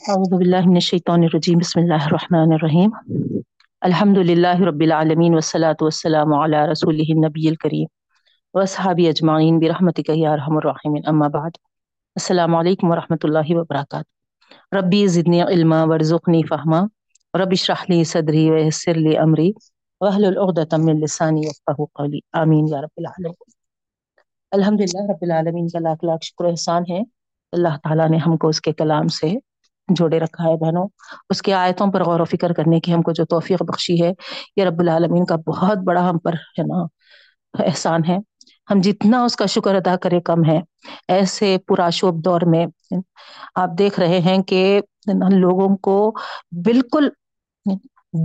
[0.00, 2.90] أعوذ بالله من الشيطان الرجيم بسم الله الرحمن الرحيم
[3.84, 7.88] الحمد لله رب العالمين والصلاة والسلام على رسوله النبي الكريم
[8.54, 11.50] وأصحابه أجمعين برحمتك يا أرحم الراحمين أما بعد۔
[12.16, 14.06] السلام عليكم ورحمة الله وبركاته
[14.74, 16.88] ربي زدني علما وارزقني فهما
[17.36, 19.54] رب اشرح لي صدري ويسر لي أمري
[20.00, 23.34] واحلل عقدة من لساني يفقهوا قولي آمين يا رب العالمين
[24.52, 27.02] الحمد للہ رب العالمین کا لاکھ لاکھ شکر احسان ہے۔
[27.52, 29.34] اللہ تعالیٰ نے ہم کو اس کے کلام سے
[29.88, 30.86] جوڑے رکھا ہے بہنوں۔
[31.30, 34.12] اس کے آیتوں پر غور و فکر کرنے کی ہم کو جو توفیق بخشی ہے
[34.56, 36.84] یہ رب العالمین کا بہت بڑا ہم پر ہے نا،
[37.54, 38.16] احسان ہے۔
[38.68, 40.58] ہم جتنا اس کا شکر ادا کرے کم ہے۔
[41.08, 42.64] ایسے پورا شوب دور میں
[43.54, 44.60] آپ دیکھ رہے ہیں کہ
[45.32, 45.96] لوگوں کو
[46.64, 47.08] بالکل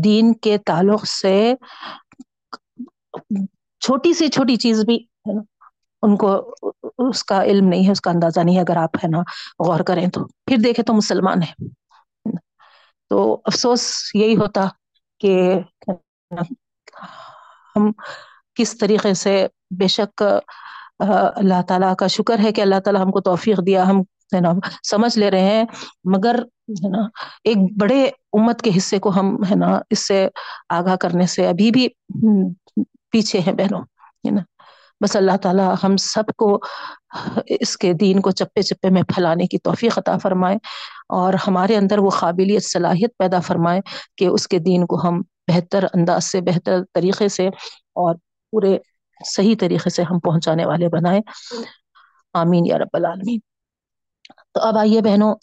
[0.04, 1.36] دین کے تعلق سے
[3.82, 4.98] چھوٹی سی چھوٹی چیز بھی
[6.04, 6.30] ان کو
[7.08, 9.22] اس کا علم نہیں ہے، اس کا اندازہ نہیں ہے، اگر آپ ہے نا
[9.60, 11.54] غور کریں تو۔ پھر دیکھیں تو مسلمان ہے
[13.12, 13.84] تو افسوس
[14.16, 14.68] یہی ہوتا
[15.22, 15.34] کہ
[17.76, 17.92] ہم
[18.58, 19.36] کس طریقے سے
[19.80, 20.24] بے شک
[21.00, 24.02] اللہ تعالیٰ کا شکر ہے کہ اللہ تعالیٰ ہم کو توفیق دیا، ہم
[24.36, 24.52] ہے نا
[24.90, 25.64] سمجھ لے رہے ہیں۔
[26.14, 26.36] مگر
[26.74, 27.02] ہے نا
[27.44, 30.28] ایک بڑے امت کے حصے کو ہم ہے نا اس سے
[30.70, 31.88] آگاہ کرنے سے ابھی بھی
[33.12, 33.82] پیچھے ہیں بہنوں،
[34.24, 34.42] ہے نا۔
[35.04, 36.60] بس اللہ تعالیٰ ہم سب کو
[37.46, 40.56] اس کے دین کو چپے چپے میں پھیلانے کی توفیق عطا فرمائے
[41.10, 43.82] اور ہمارے اندر وہ قابلیت صلاحیت پیدا فرمائے
[44.18, 48.16] کہ اس کے دین کو ہم بہتر انداز سے، بہتر طریقے سے اور
[48.52, 48.78] پورے
[49.26, 51.20] صحیح طریقے سے ہم پہنچانے والے بنائے۔
[52.34, 53.40] آمین یا رب العالمین۔
[54.54, 55.36] تو اب آئیے بہنوں،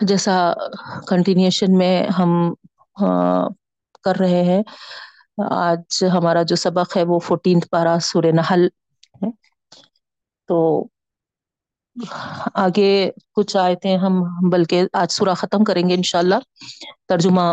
[0.00, 0.52] جیسا
[1.08, 2.54] کنٹینیوشن میں ہم
[4.04, 4.62] کر رہے ہیں،
[5.50, 8.68] آج ہمارا جو سبق ہے وہ فورٹینتھ پارا سورہ نحل۔
[9.22, 9.30] ہیں۔
[10.48, 10.56] تو
[12.54, 12.90] آگے
[13.32, 14.14] کچھ آیتیں ہم،
[14.50, 16.34] بلکہ آج سورہ ختم کریں گے انشاءاللہ۔
[17.08, 17.46] ترجمہ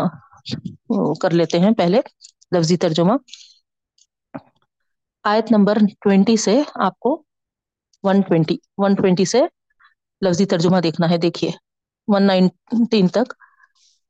[1.20, 2.00] کر لیتے ہیں پہلے،
[2.52, 3.12] لفظی ترجمہ۔
[5.24, 7.10] آیت نمبر ٹوینٹی سے آپ کو
[8.04, 9.40] ون ٹوینٹی ون ٹوینٹی سے
[10.22, 11.50] لفظی ترجمہ دیکھنا ہے۔ دیکھیے،
[12.08, 13.28] ون نائنٹین تک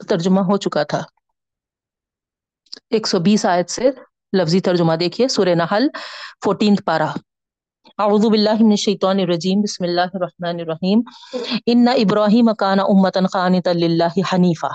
[0.09, 1.03] ترجمہ ہو چکا تھا۔
[2.91, 3.85] ایک سو بیس آیت سے
[4.33, 5.85] لفظی ترجمہ دیکھیے، سورہ نحل،
[6.45, 7.07] فورٹینتھ پارہ۔
[7.99, 11.01] اعوذ باللہ من الشیطان الرجیم، بسم اللہ الرحمن الرحیم.
[11.73, 14.71] ان ابراہیم کان امتا قانتا للہ حنیفہ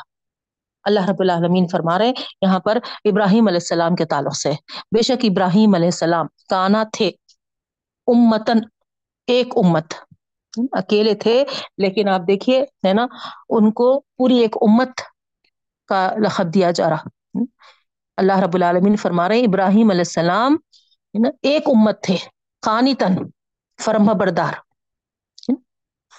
[0.85, 2.77] اللہ رب العالمین فرما رہے یہاں پر
[3.11, 4.51] ابراہیم علیہ السلام کے تعلق سے.
[4.95, 7.09] بے شک ابراہیم علیہ السلام کانا تھے،
[8.07, 8.59] امتن
[9.27, 9.93] ایک امت.
[10.83, 11.43] اکیلے تھے،
[11.77, 13.05] لیکن آپ دیکھیے، ہے نا،
[13.49, 15.01] ان کو پوری ایک امت
[15.89, 17.43] کا لقب دیا جا رہا.
[18.17, 20.57] اللہ رب العالمین فرما رہے ابراہیم علیہ السلام
[21.41, 22.17] ایک امت تھے.
[22.61, 23.15] قانی تن
[23.83, 24.53] فرما بردار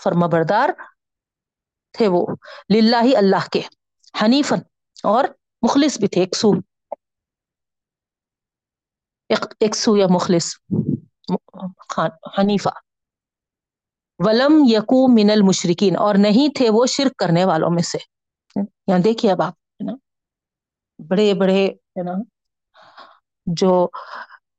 [0.03, 0.69] فرما بردار
[1.93, 2.27] تھے وہ۔
[2.75, 3.63] للہ اللہ کے
[4.23, 4.59] حنیفن
[5.03, 5.25] اور
[5.63, 6.51] مخلص بھی تھے، ایک سو۔
[9.61, 10.57] ایک سو یا مخلص
[12.39, 12.69] حنیفہ۔
[14.19, 17.99] ولم یقو من المشرقین اور نہیں تھے وہ شرک کرنے والوں میں سے۔
[18.87, 19.93] یہاں دیکھیے اب آپ، ہے نا؟
[21.09, 22.13] بڑے بڑے، ہے نا؟
[23.47, 23.89] جو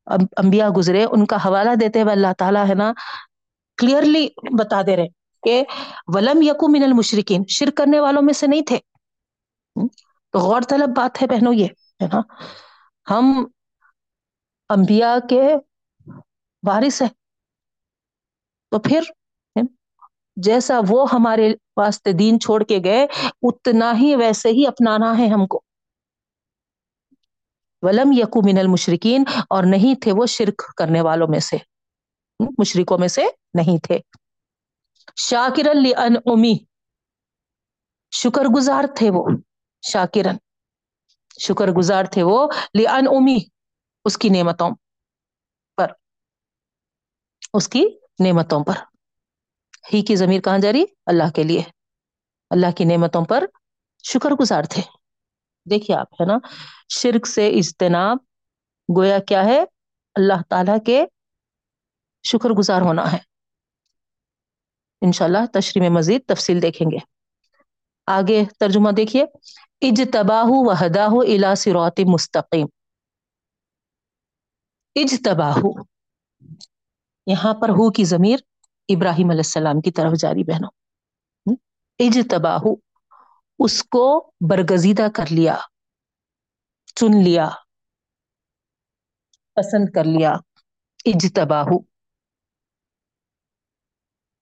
[0.05, 2.93] انبیاء گزرے، ان کا حوالہ دیتے ہوئے اللہ تعالیٰ ہے نا
[3.77, 4.27] کلیئرلی
[4.59, 5.07] بتا دے رہے
[5.43, 5.63] کہ
[6.07, 8.77] ولم یقو من المشرقین شرک کرنے والوں میں سے نہیں تھے۔
[10.31, 11.65] تو غور طلب بات ہے بہنوں یہ،
[12.03, 12.21] ہے نا؟
[13.09, 13.45] ہم
[14.69, 15.55] انبیاء کے
[16.67, 17.09] وارث ہیں۔
[18.71, 19.01] تو پھر
[20.35, 23.07] جیسا وہ ہمارے واسطے دین چھوڑ کے گئے،
[23.41, 25.61] اتنا ہی ویسے ہی اپنانا ہے ہم کو۔
[27.81, 31.57] ولم یقو من المشرقین اور نہیں تھے وہ شرک کرنے والوں میں سے۔
[32.57, 33.21] مشرقوں میں سے
[33.53, 33.99] نہیں تھے۔
[35.15, 35.67] شاکر
[36.25, 36.57] امی۔
[38.11, 39.27] شکر گزار تھے وہ۔
[39.81, 40.35] شاکرن۔
[41.39, 42.47] شکر گزار تھے وہ۔
[42.79, 43.37] لن امی۔
[44.05, 44.71] اس کی نعمتوں
[45.77, 45.91] پر۔
[47.53, 47.85] اس کی
[48.19, 48.73] نعمتوں پر۔
[49.93, 51.61] ہی کی ضمیر کہاں جا رہی اللہ کے لیے۔
[52.49, 53.43] اللہ کی نعمتوں پر
[54.03, 55.00] شکر گزار تھے۔
[55.69, 56.37] دیکھیے آپ، ہے نا؟
[56.89, 58.17] شرک سے اجتناب
[58.97, 59.63] گویا کیا ہے؟
[60.15, 61.05] اللہ تعالی کے
[62.23, 63.17] شکر گزار ہونا ہے۔
[65.01, 66.97] انشاءاللہ تشریح میں مزید تفصیل دیکھیں گے۔
[68.07, 69.23] آگے ترجمہ دیکھیے۔
[69.81, 72.67] اجتباہ و ہداہ الا سرات مستقیم۔
[74.95, 75.57] اجتباہ
[77.27, 78.37] یہاں پر ہو کی ضمیر
[78.89, 80.69] ابراہیم علیہ السلام کی طرف جاری، بہنوں۔
[81.99, 82.59] اجتباہ
[83.63, 85.57] اس کو برگزیدہ کر لیا،
[86.95, 87.49] چن لیا،
[89.55, 90.31] پسند کر لیا
[91.05, 91.63] اجتباہ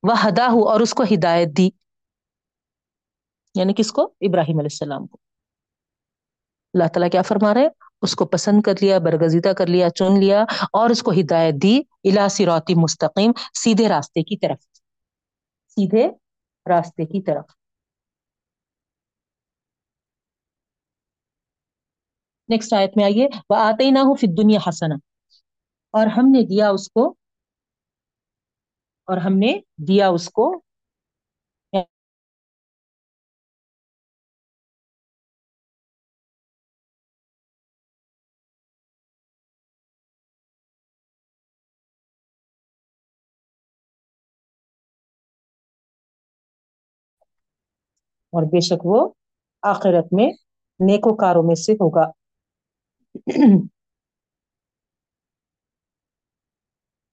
[0.04, 1.70] وہ ہدا اور اس کو ہدایت دی
[3.56, 5.18] یعنی کس کو؟ ابراہیم علیہ السلام کو۔
[6.74, 7.68] اللہ تعالیٰ کیا فرما رہے
[8.02, 10.42] اس کو پسند کر لیا، برگزیدہ کر لیا، چن لیا
[10.74, 14.64] اور اس کو ہدایت دی الا سراتی مستقیم، سیدھے راستے کی طرف۔
[15.70, 16.08] سیدھے
[16.70, 17.59] راستے کی طرف۔
[22.50, 24.96] نیکسٹ آیت میں آئیے وہ آتے ہی نہ ہو پھر دنیا حسنا
[25.94, 27.08] اور ہم نے دیا اس کو
[29.08, 29.52] اور ہم نے
[29.88, 30.46] دیا اس کو
[48.34, 49.00] اور بے شک وہ
[49.64, 50.30] آخرت میں
[50.80, 52.06] نیکوکاروں میں سے ہوگا۔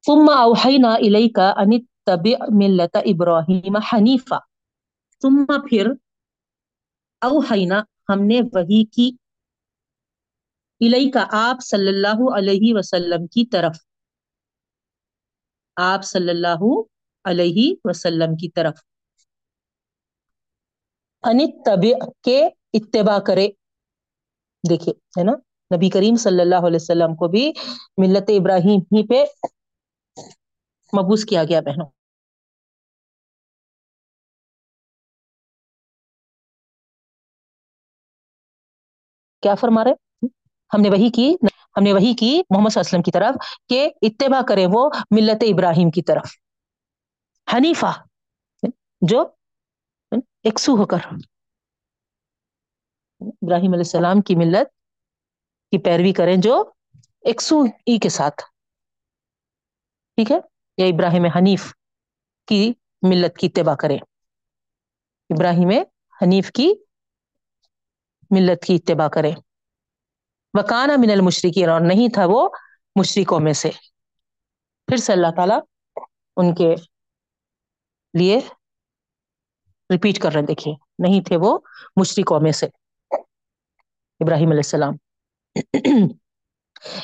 [0.07, 4.39] ثم اوحینا الیک ان اتبع ملت ابراہیم حنیفا
[5.23, 5.87] ثم پھر
[7.21, 9.11] اوحینا ہم نے وحی کی
[10.81, 13.77] الیک آپ صلی اللہ علیہ وسلم کی طرف۔
[15.77, 16.83] آپ صلی اللہ
[17.25, 18.79] علیہ وسلم کی طرف۔
[21.23, 23.49] انتبع کے اتباع کرے۔
[24.71, 25.33] دیکھیے، ہے نا؟
[25.75, 27.53] نبی کریم صلی اللہ علیہ وسلم کو بھی
[27.97, 29.25] ملت ابراہیم ہی پہ
[30.93, 31.87] مبوس کیا گیا بہنوں۔
[39.43, 40.27] کیا فرما رہے؟
[40.75, 41.37] ہم نے وہی کی،
[41.77, 43.35] ہم نے وہی کی محمد صلی اللہ علیہ وسلم کی طرف
[43.69, 46.31] کہ اتباع کرے وہ ملت ابراہیم کی طرف۔
[47.55, 47.93] حنیفہ،
[49.01, 49.25] جو
[50.43, 50.99] ایکسو ہو کر۔
[53.21, 54.76] ابراہیم علیہ السلام کی ملت
[55.71, 56.65] کی پیروی کریں جو
[57.21, 58.43] ایکسو ای کے ساتھ۔
[60.15, 60.37] ٹھیک ہے؟
[60.77, 61.75] یا ابراہیم حنیف
[62.47, 62.73] کی
[63.03, 63.95] ملت کی اتباع کرے
[65.31, 65.71] ابراہیم
[66.23, 66.73] حنیف کی
[68.31, 69.33] ملت کی اتباع کرے
[70.55, 72.49] وکانا من المشرقین اور نہیں تھا وہ
[72.97, 73.71] مشرقوں میں سے۔
[74.87, 75.61] پھر سے اللہ تعالیٰ
[76.37, 76.75] ان کے
[78.19, 78.39] لیے
[79.91, 81.59] ریپیٹ کر رہے دیکھیے، نہیں تھے وہ
[81.97, 82.67] مشرقوں میں سے۔
[84.21, 84.93] ابراہیم علیہ السلام۔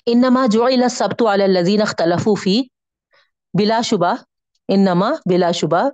[0.07, 2.63] انما جعل السبت على الذين اختلفوا فيه
[3.59, 4.15] بلا شبہ،
[4.69, 5.89] انما بلا شبہ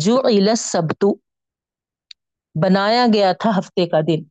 [0.00, 1.04] جعل السبت،
[2.62, 4.24] بنایا گیا تھا ہفتے کا دن۔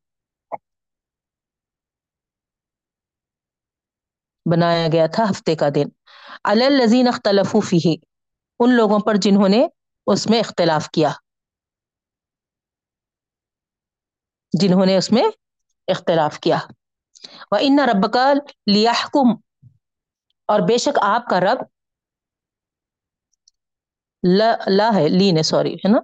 [4.52, 5.88] بنایا گیا تھا ہفتے کا دن۔
[6.44, 7.96] علی الذین اختلفوا فیہ،
[8.60, 9.68] ان لوگوں پر جنہوں نے
[10.06, 11.12] اس میں اختلاف کیا۔
[14.62, 15.24] جنہوں نے اس میں
[15.88, 16.58] اختلاف کیا۔
[17.52, 18.34] وہ ان رب کا
[18.68, 19.32] لیحکم
[20.46, 21.58] اور بے شک آپ کا رب
[24.38, 26.00] لا, لا ہے لی نے سوری ہے نا؟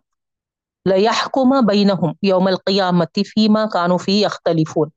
[0.85, 4.89] لیحکم بینہم یوم القیامت فیما کانوا فی یختلفون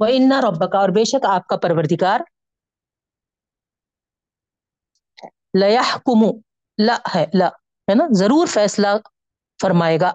[0.00, 2.20] وہ ان رب کا اور بے شک آپ کا پروردگار
[5.60, 6.38] لیحکم
[6.78, 7.48] لا ہے لا
[7.90, 8.86] ہے نا؟ ضرور فیصلہ
[9.62, 10.12] فرمائے گا۔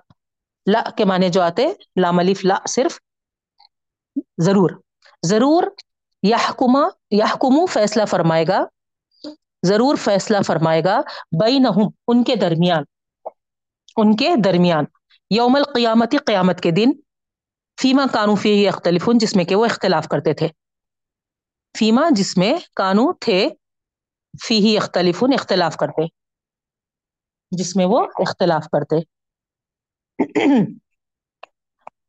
[0.72, 1.68] لا کے معنی جو آتے
[2.02, 3.00] لام الف لا صرف
[4.38, 4.70] ضرور۔
[5.26, 5.64] ضرور
[6.24, 8.66] یحکما یحکمو فیصلہ فرمائے گا۔
[9.66, 11.02] ضرور فیصلہ فرمائے گا۔
[11.40, 12.84] بینہم، ان کے درمیان۔
[13.98, 14.86] ان کے درمیان۔
[15.30, 16.92] یوم القیامت، قیامت کے دن۔
[17.82, 20.48] فیما کانو فی اختلفون جس میں کہ وہ اختلاف کرتے تھے۔
[21.80, 23.50] فیما، جس میں کانو تھے
[24.46, 26.08] فی ہی اختلفون اختلاف کرتے۔
[27.52, 28.96] جس میں وہ اختلاف کرتے۔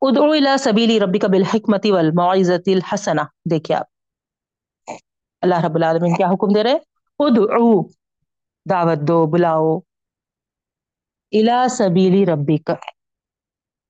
[0.03, 3.87] ادعو الى سبیلی ربک بالحکمت والموعظۃ الحسنہ دیکھیں آپ۔
[5.41, 6.79] اللہ رب العالمین کیا حکم دے رہے
[7.19, 7.89] ادعو،
[8.71, 9.79] دعوت دو، بلاؤ۔
[11.33, 12.71] الى سبیلی ربک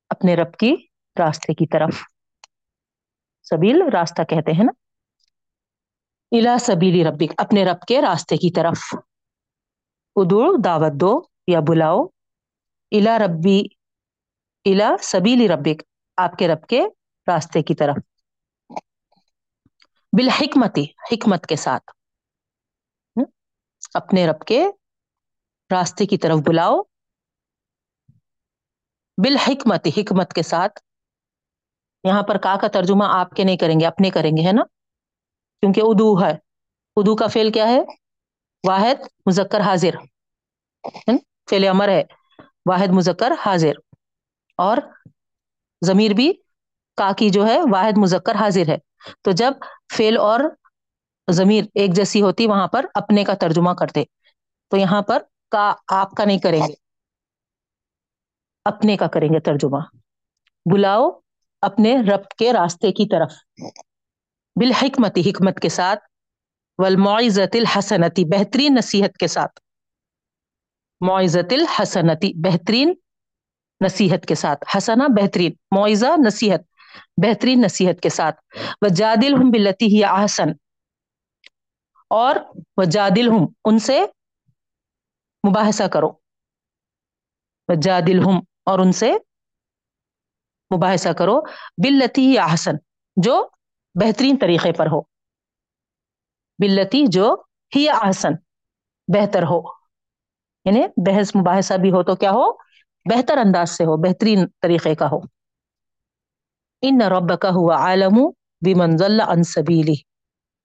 [0.08, 0.76] اپنے رب کی
[1.18, 1.94] راستے کی طرف۔
[3.42, 4.72] سبیل راستہ کہتے ہیں نا۔
[6.32, 8.78] الا سبیلی ربک اپنے رب کے راستے کی طرف۔
[10.16, 12.04] ادعو، دعوت دو یا بلاؤ۔
[12.90, 13.62] الا ربی
[14.64, 15.82] الا سبیلی ربک
[16.20, 16.82] آپ کے رب کے
[17.26, 17.96] راستے کی طرف۔
[20.12, 21.90] بالحکمتی، حکمت کے ساتھ۔
[23.94, 24.66] اپنے رب کے
[25.72, 26.82] راستے کی طرف بلاؤ۔
[29.16, 30.80] بالحکمت حکمت کے ساتھ۔
[32.04, 34.62] یہاں پر کا کا ترجمہ آپ کے نہیں کریں گے، اپنے کریں گے، ہے نا؟
[35.60, 36.32] کیونکہ ادو ہے۔
[36.96, 37.80] ادو کا فیل کیا ہے؟
[38.68, 38.94] واحد
[39.26, 39.96] مذکر حاضر۔
[41.50, 42.02] فیل امر ہے۔
[42.66, 43.72] واحد مذکر حاضر۔
[44.56, 44.76] اور
[45.84, 46.32] ضمیر بھی
[46.96, 48.78] کا کی جو ہے واحد مذکر حاضر ہے۔
[49.22, 49.52] تو جب
[49.96, 50.40] فیل اور
[51.30, 54.04] ضمیر ایک جیسی ہوتی، وہاں پر اپنے کا ترجمہ کرتے۔
[54.68, 56.75] تو یہاں پر کا آپ کا نہیں کریں گے۔
[58.64, 59.78] اپنے کا کریں گے ترجمہ۔
[60.72, 61.10] بلاؤ
[61.60, 63.32] اپنے رب کے راستے کی طرف۔
[64.56, 66.00] بالحکمت، حکمت کے ساتھ۔
[66.78, 69.60] والمعزت الحسنتی بہترین نصیحت کے ساتھ۔
[71.00, 72.94] معزت الحسنتی بہترین
[73.84, 76.60] نصیحت کے ساتھ۔ حسنا بہترین۔ معیزہ، نصیحت۔
[77.16, 78.40] بہترین نصیحت کے ساتھ۔
[78.82, 80.49] وہ جادل ہوں بلتی ہی آسن
[82.10, 82.37] اور
[82.76, 84.06] وہ جادل ہوں ان سے
[85.50, 86.10] مباحثہ کرو۔
[87.82, 89.12] جادل ہوں اور ان سے
[90.76, 91.40] مباحثہ کرو۔
[91.84, 92.72] بلتی ہی آسن
[93.16, 93.49] جو
[93.94, 95.00] بہترین طریقے پر ہو۔
[96.58, 97.37] بلتی جو
[97.76, 98.32] ہی آسن
[99.08, 99.60] بہتر ہو۔
[100.64, 102.69] یعنی بحث، مباحثہ بھی ہو تو کیا ہو؟
[103.10, 105.18] بہتر انداز سے ہو، بہترین طریقے کا ہو۔
[106.82, 109.94] ان رب کا ہوا عالم بھی منزل انصبیلی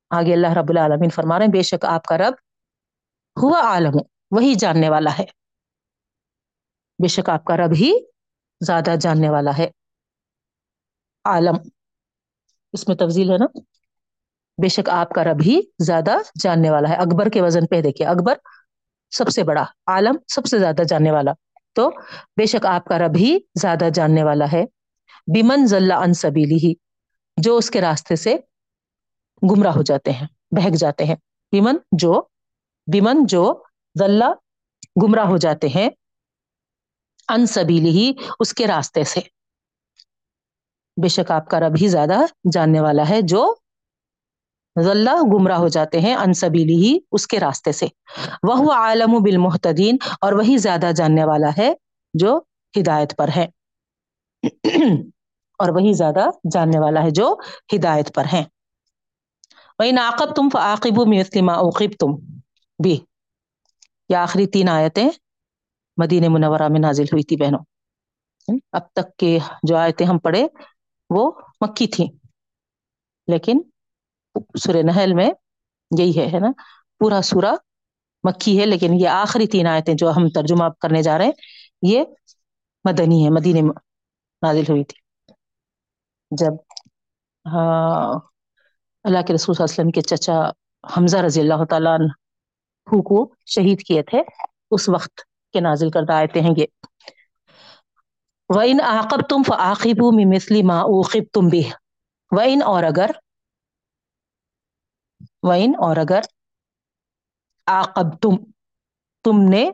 [0.09, 2.33] آگے اللہ رب العالمین فرما رہے ہیں، بے شک آپ کا رب
[3.43, 3.91] ہوا عالم
[4.31, 5.25] وہی جاننے والا ہے۔
[7.01, 7.93] بے شک آپ کا رب ہی
[8.61, 9.69] زیادہ جاننے والا ہے۔
[11.25, 11.55] عالم
[12.73, 13.59] اس میں تفضیل ہے نا۔
[14.61, 18.07] بے شک آپ کا رب ہی زیادہ جاننے والا ہے۔ اکبر کے وزن پہ دیکھیے،
[18.07, 18.33] اکبر
[19.11, 21.31] سب سے بڑا عالم سب سے زیادہ جاننے والا۔
[21.75, 21.89] تو
[22.37, 24.63] بے شک آپ کا رب ہی زیادہ جاننے والا ہے۔
[25.27, 26.73] بیمن ضلع ان سبیلی ہی،
[27.37, 28.35] جو اس کے راستے سے
[29.51, 31.15] گمراہ ہو جاتے ہیں، بہک جاتے ہیں۔
[31.51, 32.21] بیمن جو
[32.91, 33.63] بیمن جو
[33.99, 34.31] ذلہ
[35.03, 35.89] گمراہ ہو جاتے ہیں
[37.29, 39.19] ان سبیلی ہی اس کے راستے سے۔
[41.01, 42.17] بے شک آپ کا رب ہی زیادہ
[42.51, 43.55] جاننے والا ہے، جو
[44.83, 47.87] ذلہ گمراہ ہو جاتے ہیں انصبیلی ہی اس کے راستے سے۔
[48.43, 51.73] وہ عالم بالمحتدین اور وہی زیادہ جاننے والا ہے
[52.13, 52.39] جو
[52.79, 53.47] ہدایت پر ہے۔
[55.59, 57.35] اور وہی زیادہ جاننے والا ہے جو
[57.75, 58.43] ہدایت پر ہے
[59.79, 62.15] وہی ناقب تم فعاقب مثلما اوقب تم
[62.83, 62.99] بھی
[64.09, 65.09] یہ آخری تین آیتیں
[65.97, 67.59] مدین منورہ میں نازل ہوئی تھی بہنوں۔
[68.71, 70.47] اب تک کے جو آیتیں ہم پڑھے
[71.09, 72.07] وہ مکی تھیں۔
[73.27, 73.59] لیکن
[74.35, 75.29] سورہ نحل میں
[75.99, 76.51] یہی ہے ہے نا؟
[76.99, 77.53] پورا سورا
[78.23, 81.31] مکھی ہے، لیکن یہ آخری تین آیتیں جو ہم ترجمہ کرنے جا رہے ہیں،
[81.81, 82.03] یہ
[82.83, 83.61] مدنی ہے، مدینے
[84.41, 85.01] نازل ہوئی تھی۔
[86.31, 86.51] جب
[87.45, 88.19] ہاں
[89.03, 90.49] اللہ کے رسول صلی اللہ علیہ وسلم کے چچا
[90.97, 91.97] حمزہ رضی اللہ تعالیٰ
[92.87, 94.21] کو شہید کیے تھے،
[94.71, 95.21] اس وقت
[95.53, 96.65] کے نازل کردہ آیتیں ہیں یہ۔
[98.49, 101.71] وَإِنْ أَعْقَبْتُمْ فَآخِبُوا مِمِثْلِ مَا أُوقِبْتُمْ بِهِ۔
[102.31, 103.09] وَإِنْ اور اگر
[105.49, 106.19] وَإِنْ اور اگر
[107.67, 108.51] عَاقَبْتُمْ تم
[109.23, 109.71] تم نے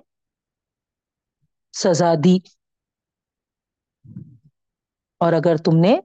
[1.78, 2.38] سزا دی۔
[5.18, 6.00] اور اگر تم نے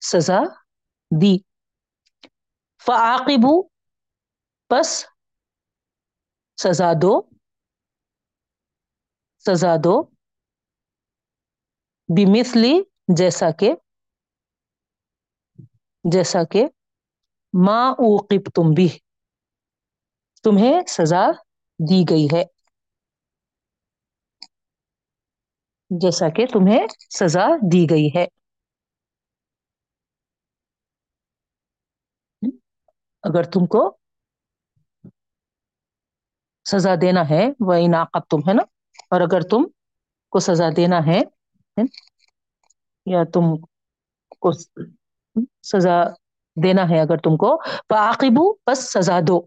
[0.00, 0.38] سزا
[1.22, 1.38] دی۔
[2.86, 3.68] فعاقبو
[4.68, 5.04] پس
[6.56, 7.22] سزا دو۔
[9.38, 10.02] سزا دو۔
[12.08, 12.82] بمثلی
[13.16, 13.72] جیسا کہ
[16.12, 16.64] جیسا کہ
[17.54, 18.88] ما اوقب تم بھی
[20.42, 21.26] تمہیں سزا
[21.78, 22.44] دی گئی ہے۔
[25.90, 26.86] جیسا کہ تمہیں
[27.18, 28.26] سزا دی گئی ہے۔
[33.22, 33.96] اگر تم کو
[36.64, 38.62] سزا دینا ہے وہ انعقب تم ہے نا؟
[39.10, 39.64] اور اگر تم
[40.28, 41.20] کو سزا دینا ہے،
[43.06, 43.56] یا تم
[44.38, 44.52] کو
[45.62, 45.96] سزا
[46.62, 49.40] دینا ہے اگر تم کو۔ فعاقبو بس سزا دو۔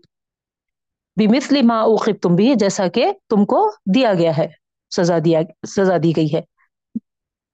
[1.15, 4.47] بمثل ما اوقب تم بھی جیسا کہ تم کو دیا گیا ہے،
[4.95, 6.41] سزا دیا، سزا دی گئی ہے۔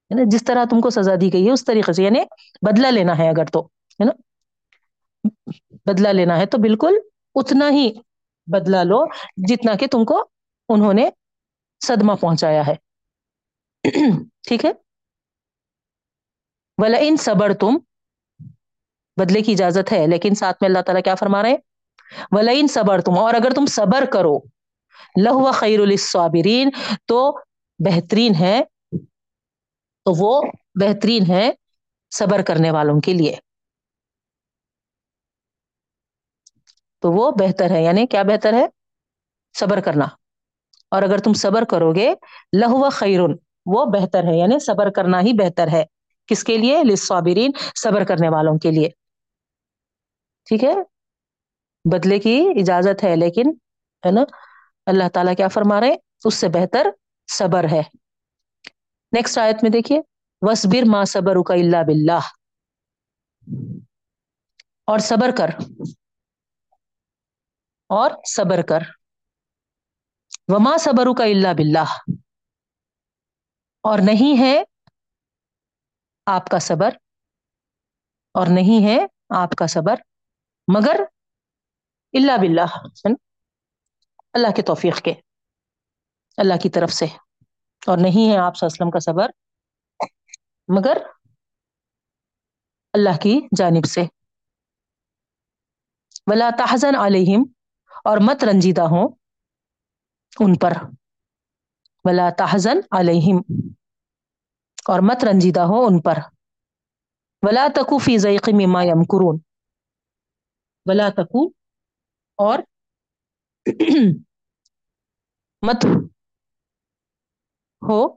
[0.09, 2.19] یعنی جس طرح تم کو سزا دی گئی ہے، اس طریقے سے یعنی
[2.61, 4.11] بدلہ لینا ہے اگر تو، ہے نا؟
[5.85, 6.93] بدلہ لینا ہے تو بالکل
[7.35, 7.93] اتنا ہی
[8.47, 9.05] بدلہ لو
[9.37, 10.29] جتنا کہ تم کو
[10.69, 11.09] انہوں نے
[11.85, 12.75] صدمہ پہنچایا ہے۔
[14.47, 14.71] ٹھیک ہے؟
[16.77, 17.77] بلا ان صبر تم
[19.19, 21.55] بدلے کی اجازت ہے۔ لیکن ساتھ میں اللہ تعالیٰ کیا فرما رہے
[22.31, 24.39] ولا ان صبر تم اور اگر تم صبر کرو
[25.23, 26.69] لہو خیر الصابرین
[27.05, 27.39] تو
[27.79, 28.61] بہترین ہے،
[30.05, 30.41] تو وہ
[30.81, 31.51] بہترین ہے
[32.11, 33.35] صبر کرنے والوں کے لیے۔
[37.01, 38.67] تو وہ بہتر ہے یعنی کیا بہتر ہے؟
[39.59, 40.05] صبر کرنا۔
[40.91, 42.13] اور اگر تم صبر کرو گے
[42.59, 43.35] لہو خیرن
[43.65, 45.85] وہ بہتر ہے یعنی صبر کرنا ہی بہتر ہے۔
[46.27, 48.89] کس کے لیے؟ لصابرین صبر کرنے والوں کے لیے۔
[50.49, 50.73] ٹھیک ہے؟
[51.93, 53.49] بدلے کی اجازت ہے، لیکن
[54.05, 54.21] ہے نا،
[54.85, 56.87] اللہ تعالیٰ کیا فرما رہے اس سے بہتر
[57.31, 57.81] صبر ہے۔
[59.11, 59.99] نیکسٹ آیت میں دیکھیے۔
[60.41, 62.19] وسبر ما صبر کا اللہ بلّہ
[64.85, 65.49] اور صبر کر۔
[67.89, 68.79] اور صبر کر۔
[70.47, 72.11] وما صبر کا اللہ بلّہ
[73.81, 74.63] اور نہیں ہے
[76.25, 76.89] آپ کا صبر۔
[78.33, 79.95] اور نہیں ہے آپ کا صبر۔
[80.73, 80.95] مگر
[82.13, 82.87] اللہ باللہ
[84.33, 85.13] اللہ کے توفیق کے۔
[86.37, 87.05] اللہ کی طرف سے۔
[87.87, 89.29] اور نہیں ہے آپ وسلم کا صبر،
[90.67, 90.97] مگر
[92.93, 94.01] اللہ کی جانب سے۔
[96.27, 97.43] ولا تحزن علیہم
[98.03, 99.07] اور مت رنجیدہ ہوں
[100.39, 100.73] ان پر۔
[102.03, 103.41] ولا تحزن علیہم
[104.85, 106.17] اور مت رنجیدہ ہو ان پر۔
[107.41, 109.48] ولا تکو فی ضیق مما یمکرون
[110.85, 111.47] ولا تکو
[112.37, 112.59] اور
[115.61, 115.85] مت
[117.81, 118.15] ہو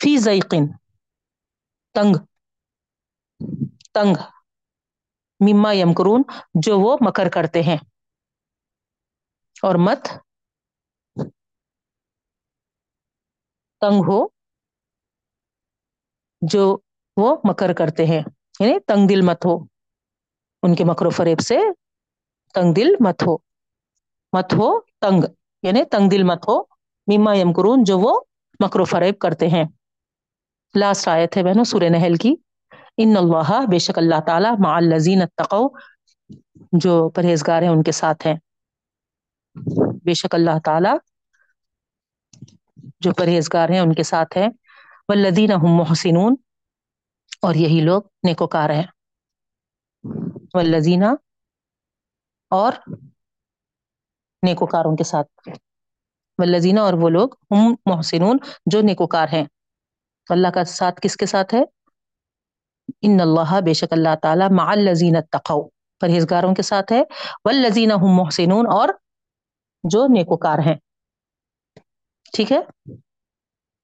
[0.00, 0.66] فی ضیقن
[1.94, 2.16] تنگ
[3.92, 4.16] تنگ،
[5.40, 6.22] مما یمکرون،
[6.54, 7.76] جو وہ مکر کرتے ہیں۔
[9.62, 10.02] اور مت
[13.80, 14.26] تنگ ہو،
[16.42, 16.78] جو
[17.16, 18.22] وہ مکر کرتے ہیں۔
[18.60, 19.73] یعنی تنگ دل مت ہو۔
[20.64, 21.58] ان کے مکر و فریب سے
[22.54, 23.36] تنگ دل مت ہو۔
[24.32, 25.24] مت ہو، تنگ۔
[25.62, 26.60] یعنی تنگ دل مت ہو۔
[27.06, 28.20] مما یمکرون، جو وہ
[28.64, 29.64] مکر و فریب کرتے ہیں۔
[30.74, 32.34] لاسٹ آیت ہے بہنوں، سورہ نحل کی۔
[32.96, 35.68] ان اللہ، بے شک اللہ تعالیٰ، مع الذین اتقوا،
[36.72, 38.34] جو پرہیزگار ہیں، ان کے ساتھ ہیں۔
[40.04, 40.96] بے شک اللہ تعالیٰ
[43.00, 44.48] جو پرہیزگار ہیں، ان کے ساتھ ہیں۔
[45.08, 46.34] والذین هم محسنون،
[47.42, 48.93] اور یہی لوگ نیکوکار ہیں۔
[50.54, 51.04] والذین
[52.50, 52.72] اور
[54.42, 55.48] نیکوکاروں کے ساتھ۔
[56.38, 59.44] والذین اور وہ لوگ، ہم محسنون جو نیکوکار ہیں۔
[60.30, 61.62] اللہ کا ساتھ کس کے ساتھ ہے؟
[63.02, 65.68] ان اللہ، بے شک اللہ تعالیٰ مع الذین اتقوا،
[66.00, 67.02] پرہیزگاروں کے ساتھ ہے۔
[67.44, 68.88] والذین هم محسنون اور
[69.84, 70.74] جو نیکوکار ہیں۔
[72.32, 72.92] ٹھیک ہے؟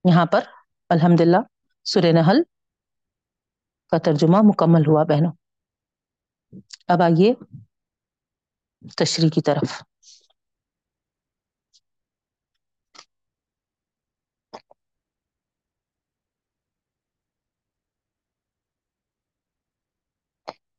[0.09, 0.41] یہاں پر
[0.89, 1.37] الحمد للہ
[1.97, 2.43] نحل
[3.91, 5.33] کا ترجمہ مکمل ہوا بہنوں۔
[6.89, 7.28] اب آئیے
[8.99, 9.71] تشریح کی طرف۔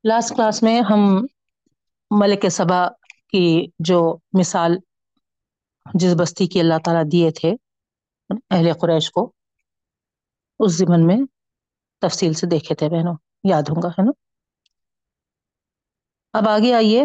[0.03, 1.01] لاسٹ کلاس میں ہم
[2.11, 2.81] ملک سبا
[3.29, 3.45] کی
[3.79, 3.99] جو
[4.33, 4.77] مثال
[5.85, 7.51] جس بستی کی اللہ تعالیٰ دیے تھے
[8.51, 9.21] اہل قریش کو،
[10.59, 11.17] اس زمن میں
[12.01, 14.11] تفصیل سے دیکھے تھے بہنوں، یاد ہوں گا، ہے نا؟
[16.33, 17.01] اب آگے آئیے۔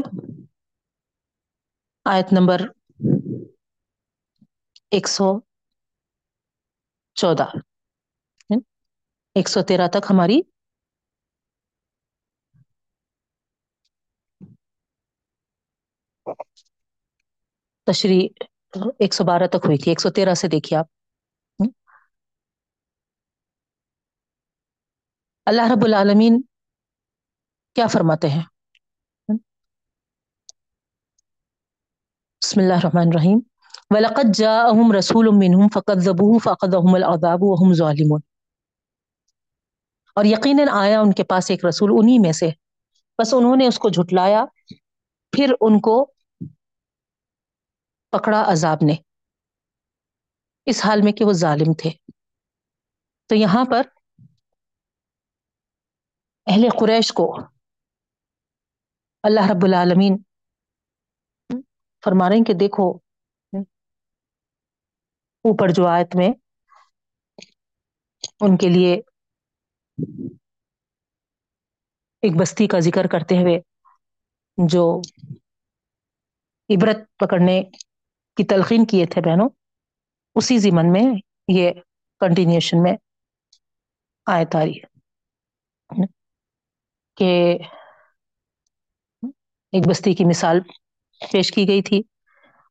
[2.06, 2.60] آیت نمبر
[4.90, 5.28] ایک سو
[7.16, 7.46] چودہ۔
[9.36, 10.40] ایک سو تیرہ تک ہماری۔
[17.86, 18.28] تشریح
[18.98, 20.86] ایک سو بارہ تک ہوئی تھی۔ ایک سو تیرہ سے دیکھیے آپ۔
[25.46, 26.40] اللہ رب العالمین
[27.76, 28.42] کیا فرماتے ہیں؟
[32.46, 33.38] بسم اللہ الرحمن الرحیم.
[33.90, 38.20] وَلَقَدْ جَاءَهُمْ رَسُولٌ مِّنْهُمْ فَكَذَّبُوهُ فَأَخَذَهُمُ الْعَذَابُ وَهُمْ ظَالِمُونَ.
[40.14, 42.50] اور یقیناً آیا ان کے پاس ایک رسول انہی میں سے.
[43.18, 44.44] بس انہوں نے اس کو جھٹلایا،
[45.32, 46.12] پھر ان کو
[48.10, 48.94] پکڑا عذاب نے.
[50.66, 51.90] اس حال میں کہ وہ ظالم تھے.
[53.26, 53.82] تو یہاں پر
[56.46, 57.38] اہل قریش کو
[59.22, 60.16] اللہ رب العالمین
[62.06, 62.86] فرما رہے ہیں کہ دیکھو،
[65.44, 66.28] اوپر جو آیت میں
[68.40, 68.94] ان کے لیے
[72.22, 73.58] ایک بستی کا ذکر کرتے ہوئے
[74.58, 74.84] جو
[76.70, 77.56] عبرت پکڑنے
[78.36, 79.48] کی تلقین کیے تھے بہنوں،
[80.36, 81.02] اسی زمن میں
[81.48, 81.70] یہ
[82.20, 82.94] کنٹینیوشن میں
[84.26, 86.04] آیت آ رہی ہے۔
[87.18, 87.28] کہ
[89.72, 90.60] ایک بستی کی مثال
[91.20, 92.02] پیش کی گئی تھی۔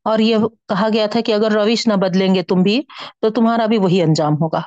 [0.05, 2.81] اور یہ کہا گیا تھا کہ اگر روش نہ بدلیں گے تم بھی،
[3.21, 4.62] تو تمہارا بھی وہی انجام ہوگا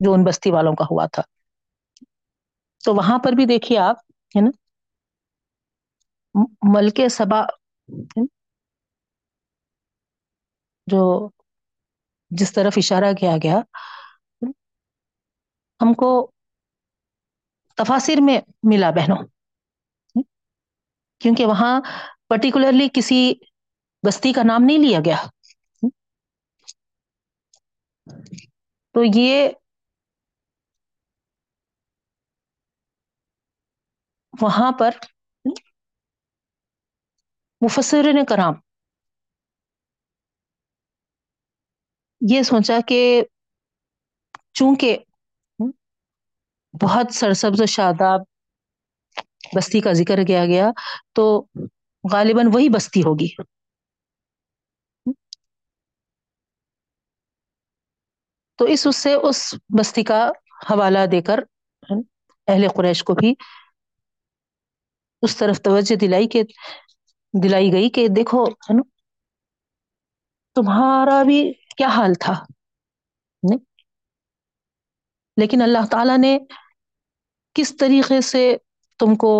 [0.00, 1.22] جو ان بستی والوں کا ہوا تھا۔
[2.84, 3.96] تو وہاں پر بھی دیکھیے آپ،
[4.34, 4.50] ہے نا؟
[6.74, 7.40] ملک سبا
[10.86, 11.00] جو
[12.30, 13.60] جس طرف اشارہ کیا گیا،
[15.80, 16.10] ہم کو
[17.78, 19.16] تفاصر میں ملا بہنوں
[21.20, 21.80] کیونکہ وہاں
[22.30, 23.20] پرٹیکولرلی کسی
[24.02, 25.16] بستی کا نام نہیں لیا گیا۔
[28.94, 29.48] تو یہ
[34.34, 34.92] وہاں پر
[37.62, 38.54] مفسرین کرام
[42.20, 43.00] یہ سوچا کہ
[44.54, 44.96] چونکہ
[46.74, 48.20] بہت سرسبز و شاداب
[49.56, 50.70] بستی کا ذکر کیا گیا
[51.12, 51.24] تو
[52.12, 53.28] غالباً وہی بستی ہوگی۔
[58.58, 59.38] تو اس اس سے اس
[59.78, 60.20] بستی کا
[60.70, 61.40] حوالہ دے کر
[62.48, 63.34] اہل قریش کو بھی
[65.22, 66.42] اس طرف توجہ دلائی کہ
[67.34, 68.82] دلائی گئی کہ دیکھو ہے نا
[70.56, 71.40] تمہارا بھی
[71.76, 72.34] کیا حال تھا؟
[75.36, 76.38] لیکن اللہ تعالی نے
[77.56, 78.42] کس طریقے سے
[79.00, 79.32] تم کو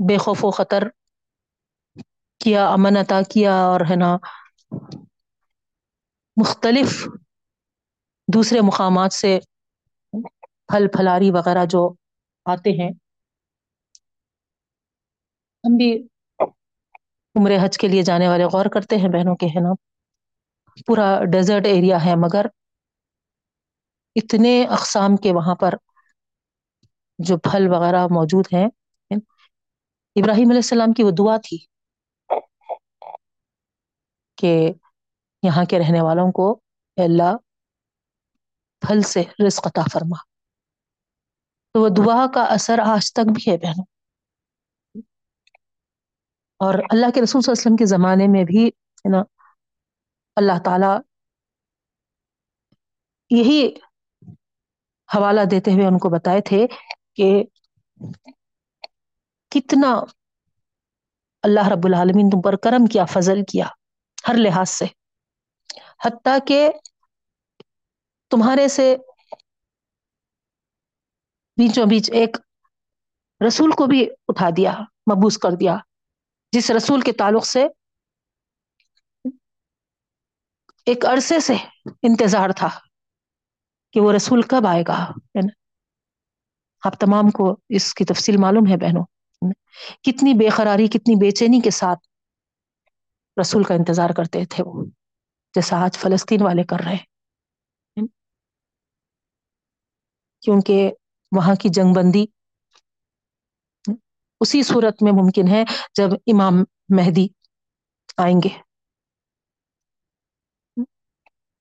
[0.00, 0.82] بے خوف و خطر
[2.40, 4.16] کیا، امن عطا کیا اور ہے نا
[6.36, 7.08] مختلف
[8.28, 9.38] دوسرے مقامات سے
[10.68, 11.94] پھل پھلاری وغیرہ جو
[12.46, 12.90] آتے ہیں۔
[15.64, 16.06] ہم بھی
[17.34, 19.72] عمر حج کے لیے جانے والے غور کرتے ہیں بہنوں کے، ہے نا؟
[20.86, 22.46] پورا ڈیزرٹ ایریا ہے مگر
[24.14, 25.74] اتنے اقسام کے وہاں پر
[27.18, 28.66] جو پھل وغیرہ موجود ہیں۔
[30.16, 31.58] ابراہیم علیہ السلام کی وہ دعا تھی
[34.36, 34.72] کہ
[35.42, 36.60] یہاں کے رہنے والوں کو
[36.96, 37.36] اللہ
[38.80, 40.16] پھل سے رزق عطا فرما۔
[41.74, 43.84] تو وہ دعا کا اثر آج تک بھی ہے بہنوں۔
[46.60, 49.22] اور اللہ کے رسول صلی اللہ علیہ وسلم کے زمانے میں بھی ہے نا،
[50.36, 50.86] اللہ تعالی
[53.30, 53.74] یہی
[55.08, 56.66] حوالہ دیتے ہوئے ان کو بتائے تھے
[57.14, 57.44] کہ
[59.50, 60.00] کتنا
[61.42, 63.66] اللہ رب العالمین تم پر کرم کیا، فضل کیا،
[64.28, 64.84] ہر لحاظ سے۔
[66.04, 66.70] حتیٰ کہ
[68.30, 68.96] تمہارے سے
[71.56, 72.36] بیچوں بیچ ایک
[73.46, 75.76] رسول کو بھی اٹھا دیا، مبوس کر دیا،
[76.52, 77.66] جس رسول کے تعلق سے
[80.86, 81.54] ایک عرصے سے
[82.02, 82.68] انتظار تھا
[83.92, 85.48] کہ وہ رسول کب آئے گا۔ یعنی
[86.84, 89.04] آپ تمام کو اس کی تفصیل معلوم ہے بہنوں۔
[90.02, 91.98] کتنی بے قراری، کتنی بے چینی کے ساتھ
[93.40, 94.84] رسول کا انتظار کرتے تھے وہ،
[95.54, 96.96] جیسا آج فلسطین والے کر رہے
[100.42, 100.92] کیونکہ
[101.36, 102.24] وہاں کی جنگ بندی
[104.40, 106.54] اسی صورت میں ممکن ہے جب امام
[106.88, 107.26] مہدی
[108.16, 108.48] آئیں گے۔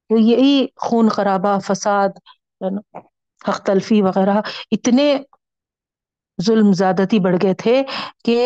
[0.10, 2.10] تو یہی خون خرابہ، فساد
[2.62, 3.00] یعنی
[3.50, 5.18] حق تلفی وغیرہ، اتنے
[6.40, 7.82] ظلم زیادتی بڑھ گئے تھے
[8.26, 8.38] کہ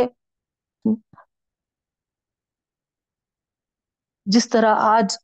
[4.28, 5.18] جس طرح آج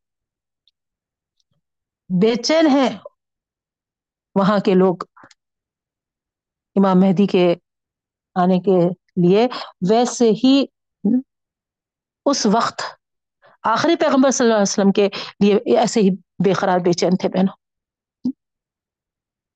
[2.09, 2.89] بے چین ہیں،
[4.35, 4.97] وہاں کے لوگ
[6.75, 7.45] امام مہدی کے
[8.35, 8.77] آنے کے
[9.21, 9.47] لیے
[9.89, 10.55] ویسے ہی
[12.25, 12.81] اس وقت
[13.63, 15.07] آخری پیغمبر صلی اللہ علیہ وسلم کے
[15.39, 16.09] لیے ایسے ہی
[16.45, 17.55] بے قرار، بے چین تھے بہنوں۔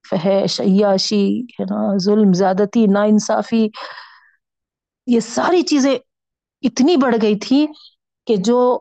[0.09, 3.67] فحش، عیاشی، ہے نا، ظلم، زیادتی نا انصافی
[5.07, 5.95] یہ ساری چیزیں
[6.61, 7.65] اتنی بڑھ گئی تھی
[8.27, 8.79] کہ جو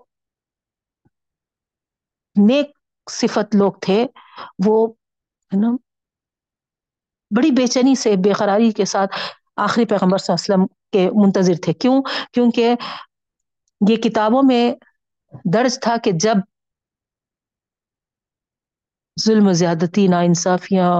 [2.37, 2.71] نیک
[3.11, 4.07] صفت لوگ تھے،
[4.67, 4.88] وہ،
[5.53, 5.77] ہے نا،
[7.31, 9.17] بڑی بے چینی سے، بے قراری کے ساتھ
[9.57, 12.75] آخری پیغمبر صلی اللہ علیہ وسلم کے منتظر تھے۔ کیوں؟ کیونکہ
[13.88, 14.73] یہ کتابوں میں
[15.45, 16.37] درج تھا کہ جب
[19.24, 20.92] ظلم زیادتی، نا انصافیاں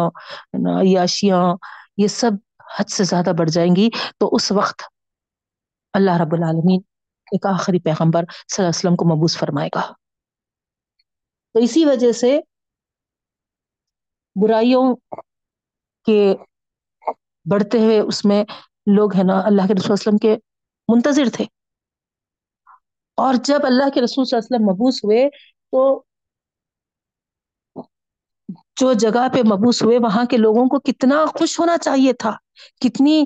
[0.81, 1.55] عیاشیاں،
[1.97, 2.31] یہ سب
[2.79, 4.83] حد سے زیادہ بڑھ جائیں گی۔ تو اس وقت
[5.93, 6.81] اللہ رب العالمین
[7.33, 9.93] ایک آخری پیغمبر صلی اللہ علیہ وسلم کو مبوس فرمائے گا۔
[11.55, 12.41] تو اسی وجہ سے
[14.43, 14.97] برائیوں
[16.07, 16.35] کے
[17.51, 18.45] بڑھتے ہوئے اس میں
[18.97, 20.37] لوگ ہے نا اللہ کے رسول وسلم کے
[20.89, 21.45] منتظر تھے۔
[23.17, 25.29] اور جب اللہ کے رسول صلی اللہ علیہ وسلم مبوس ہوئے
[25.71, 26.03] تو
[28.79, 32.37] جو جگہ پہ مبوس ہوئے، وہاں کے لوگوں کو کتنا خوش ہونا چاہیے تھا،
[32.81, 33.25] کتنی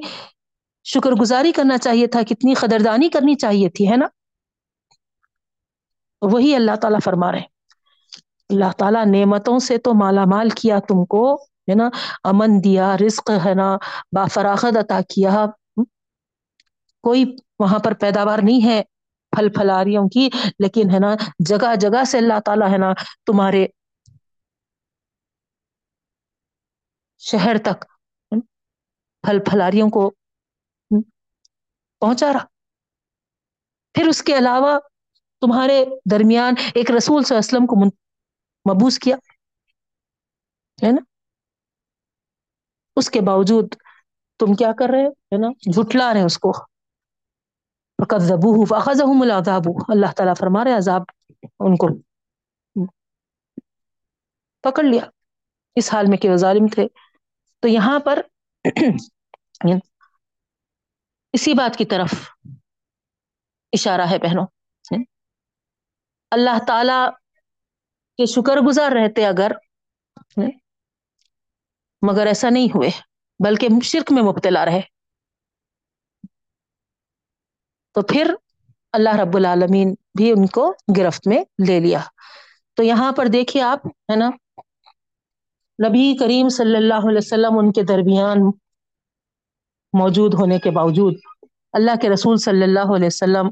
[0.84, 4.06] شکر گزاری کرنا چاہیے تھا، کتنی قدردانی کرنی چاہیے تھی، ہے نا؟
[6.22, 7.40] وہی اللہ تعالیٰ فرما رہے
[8.50, 11.88] اللہ تعالیٰ نعمتوں سے تو مالا مال کیا تم کو، ہے نا؟
[12.24, 13.76] امن دیا، رزق، ہے نا؟
[14.12, 15.46] با فراخت عطا کیا۔
[17.02, 18.82] کوئی وہاں پر پیداوار نہیں ہے
[19.30, 22.92] پھل پھلاریوں کی، لیکن، ہے نا؟ جگہ جگہ سے اللہ تعالیٰ، ہے نا؟
[23.26, 23.66] تمہارے
[27.30, 27.84] شہر تک
[29.22, 30.10] پھل پھلاریوں کو
[31.98, 32.44] پہنچا رہا۔
[33.94, 34.78] پھر اس کے علاوہ
[35.40, 37.76] تمہارے درمیان ایک رسول صلی اللہ علیہ وسلم کو
[38.70, 39.16] مبوس کیا،
[40.82, 41.02] ہے نا؟
[42.96, 43.74] اس کے باوجود
[44.38, 46.52] تم کیا کر رہے ہے نا؟ جھٹلا رہے اس کو۔
[49.22, 51.02] العذاب۔ اللہ تعالیٰ فرما رہے عذاب
[51.42, 51.88] ان کو۔
[54.60, 55.04] پکڑ لیا۔
[55.74, 56.86] اس حال میں کہ وہ ظالم تھے۔
[57.62, 58.22] تو یہاں پر
[61.32, 62.14] اسی بات کی طرف
[63.72, 64.46] اشارہ ہے بہنوں۔
[66.30, 67.10] اللہ تعالی
[68.16, 69.52] کے شکر گزار رہتے اگر،
[72.02, 72.90] مگر ایسا نہیں ہوئے،
[73.44, 74.80] بلکہ شرک میں مبتلا رہے۔
[77.92, 78.34] تو پھر
[78.92, 82.00] اللہ رب العالمین بھی ان کو گرفت میں لے لیا۔
[82.74, 84.30] تو یہاں پر دیکھیے آپ، ہے نا؟
[85.84, 88.38] نبی کریم صلی اللہ علیہ وسلم ان کے درمیان
[89.94, 91.14] موجود ہونے کے باوجود
[91.72, 93.48] اللہ کے رسول صلی اللہ علیہ وسلم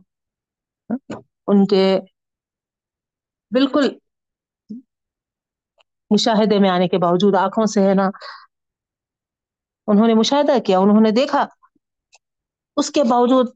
[1.46, 1.98] ان کے
[3.52, 3.88] بالکل
[6.10, 8.08] مشاہدے میں آنے کے باوجود آنکھوں سے ہے نا
[9.88, 11.46] انہوں نے مشاہدہ کیا، انہوں نے دیکھا
[12.76, 13.48] اس کے باوجود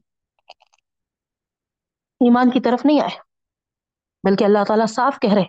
[2.21, 3.17] ایمان کی طرف نہیں آئے،
[4.23, 5.45] بلکہ اللہ تعالیٰ صاف کہہ رہے،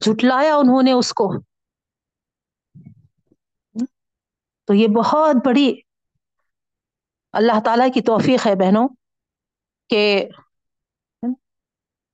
[0.00, 1.47] جھٹلایا انہوں نے اس کو۔
[4.68, 5.74] تو یہ بہت بڑی
[7.32, 8.88] اللہ تعالی کی توفیق ہے بہنوں
[9.88, 10.28] کہ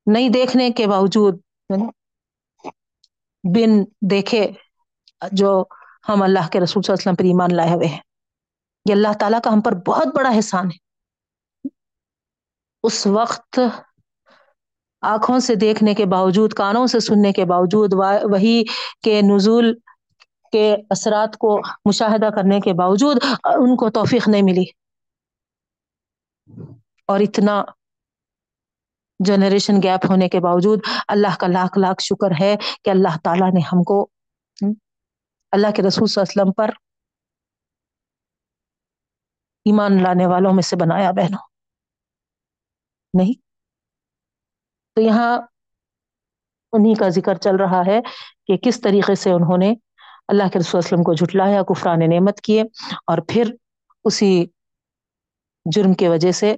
[0.05, 1.39] نہیں دیکھنے کے باوجود
[3.43, 4.51] بن دیکھے
[5.31, 5.63] جو
[6.09, 7.99] ہم اللہ کے رسول صلی اللہ علیہ وسلم پر ایمان لائے ہوئے ہیں۔
[8.89, 10.77] یہ اللہ تعالیٰ کا ہم پر بہت بڑا احسان ہے۔
[12.83, 13.59] اس وقت
[15.01, 17.93] آنکھوں سے دیکھنے کے باوجود، کانوں سے سننے کے باوجود،
[18.33, 18.63] وہی
[19.03, 19.73] کے نزول
[20.55, 24.65] کے اثرات کو مشاہدہ کرنے کے باوجود ان کو توفیق نہیں ملی۔
[27.05, 27.63] اور اتنا
[29.19, 33.59] جنریشن گیپ ہونے کے باوجود اللہ کا لاکھ لاکھ شکر ہے کہ اللہ تعالیٰ نے
[33.59, 34.07] ہم کو
[35.51, 36.69] اللہ کے رسول صلی اللہ علیہ وسلم پر
[39.65, 41.47] ایمان لانے والوں میں سے بنایا بہنوں۔
[43.13, 43.33] نہیں۔
[44.95, 45.39] تو یہاں
[46.73, 47.99] انہیں کا ذکر چل رہا ہے
[48.47, 49.73] کہ کس طریقے سے انہوں نے
[50.27, 52.61] اللہ کے رسول وسلم کو جھٹلایا، کفران نعمت کیے
[53.07, 53.53] اور پھر
[54.03, 54.45] اسی
[55.65, 56.55] جرم کی وجہ سے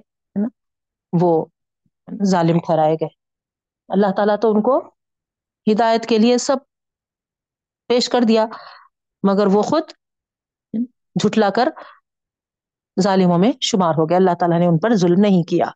[1.20, 1.46] وہ
[2.24, 3.08] ظالم ٹھہرائے گئے۔
[3.88, 4.78] اللہ تعالیٰ تو ان کو
[5.72, 6.56] ہدایت کے لیے سب
[7.86, 8.46] پیش کر دیا،
[9.22, 9.82] مگر وہ خود
[11.16, 11.68] جھٹلا کر
[13.00, 15.66] ظالموں میں شمار ہو گیا اللہ تعالیٰ نے ان پر ظلم نہیں کیا۔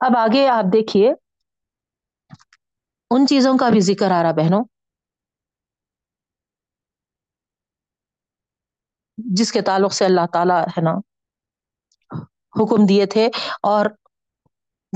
[0.00, 1.12] اب آگے آپ دیکھیے،
[3.10, 4.64] ان چیزوں کا بھی ذکر آ رہا بہنوں۔
[9.34, 10.92] جس کے تعلق سے اللہ تعالیٰ ہے نا،
[12.60, 13.28] حکم دیے تھے۔
[13.62, 13.86] اور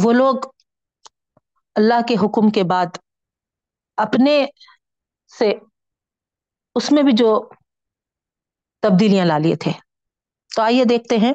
[0.05, 0.35] وہ لوگ
[1.75, 2.87] اللہ کے حکم کے بعد
[3.97, 4.47] اپنے
[5.39, 5.55] سے
[6.75, 7.49] اس میں بھی جو
[8.83, 9.73] تبدیلیاں لا لیے تھے۔
[10.57, 11.33] تو آئیے دیکھتے ہیں۔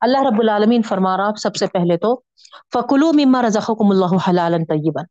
[0.00, 2.20] اللہ رب العالمین فرما رہا سب سے پہلے تو
[2.72, 5.04] فکلو مما رضم اللہ حلال طیبن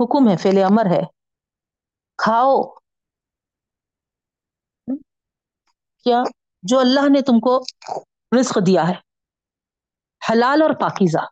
[0.00, 1.02] حکم ہے فیل امر ہے۔
[2.18, 2.77] کھاؤ
[6.04, 6.22] کیا
[6.62, 7.64] جو اللہ نے تم کو
[8.40, 8.94] رزق دیا ہے،
[10.30, 11.26] حلال اور پاکیزہ۔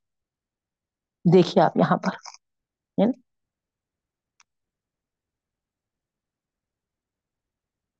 [1.32, 2.16] دیکھیے آپ یہاں پر۔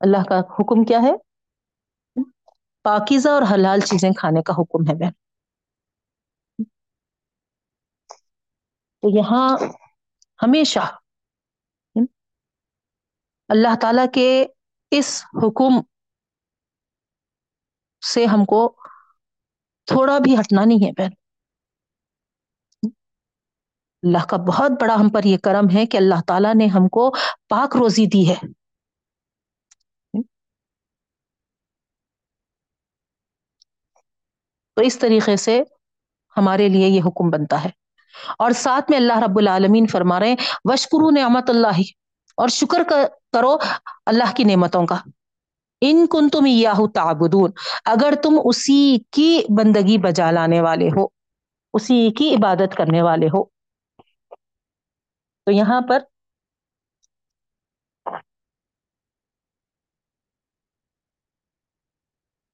[0.01, 1.13] اللہ کا حکم کیا ہے؟
[2.83, 5.13] پاکیزہ اور حلال چیزیں کھانے کا حکم ہے بہن۔
[9.03, 9.57] تو یہاں
[10.43, 10.97] ہمیشہ
[13.49, 14.47] اللہ تعالی کے
[14.91, 15.96] اس حکم
[18.01, 18.77] سے ہم کو
[19.87, 21.11] تھوڑا بھی ہٹنا نہیں ہے بہن۔
[24.03, 27.11] اللہ کا بہت بڑا ہم پر یہ کرم ہے کہ اللہ تعالیٰ نے ہم کو
[27.49, 28.37] پاک روزی دی ہے۔
[34.75, 35.63] تو اس طریقے سے
[36.37, 37.69] ہمارے لیے یہ حکم بنتا ہے۔
[38.39, 41.81] اور ساتھ میں اللہ رب العالمین فرما رہے ہیں وشکرو نعمت اللہ
[42.37, 42.83] اور شکر
[43.33, 43.57] کرو
[44.07, 44.97] اللہ کی نعمتوں کا۔
[45.81, 47.51] ان کن تم یاہو تعبدون،
[47.85, 51.07] اگر تم اسی کی بندگی بجا لانے والے ہو،
[51.75, 53.45] اسی کی عبادت کرنے والے ہو۔
[55.47, 55.99] تو یہاں پر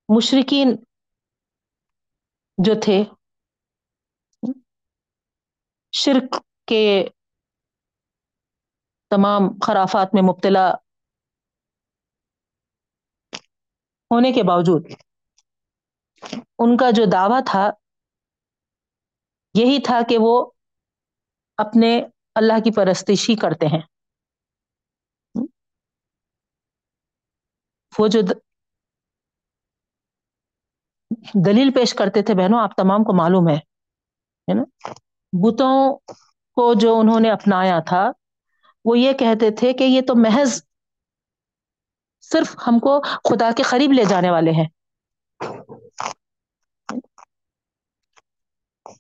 [0.09, 0.77] مشرقین
[2.59, 3.05] جو تھے،
[5.93, 7.05] شرک کے
[9.11, 10.71] تمام خرافات میں مبتلا
[14.13, 14.87] ہونے کے باوجود
[16.59, 17.71] ان کا جو دعویٰ تھا،
[19.55, 20.35] یہی تھا کہ وہ
[21.59, 21.91] اپنے
[22.35, 23.81] اللہ کی پرستش ہی کرتے ہیں۔
[27.99, 28.21] وہ جو
[31.47, 34.63] دلیل پیش کرتے تھے، بہنوں، آپ تمام کو معلوم ہے نا؟
[35.33, 35.97] بتوں
[36.57, 38.11] کو جو انہوں نے اپنایا تھا،
[38.85, 40.61] وہ یہ کہتے تھے کہ یہ تو محض
[42.33, 44.69] صرف ہم کو خدا کے قریب لے جانے والے ہیں۔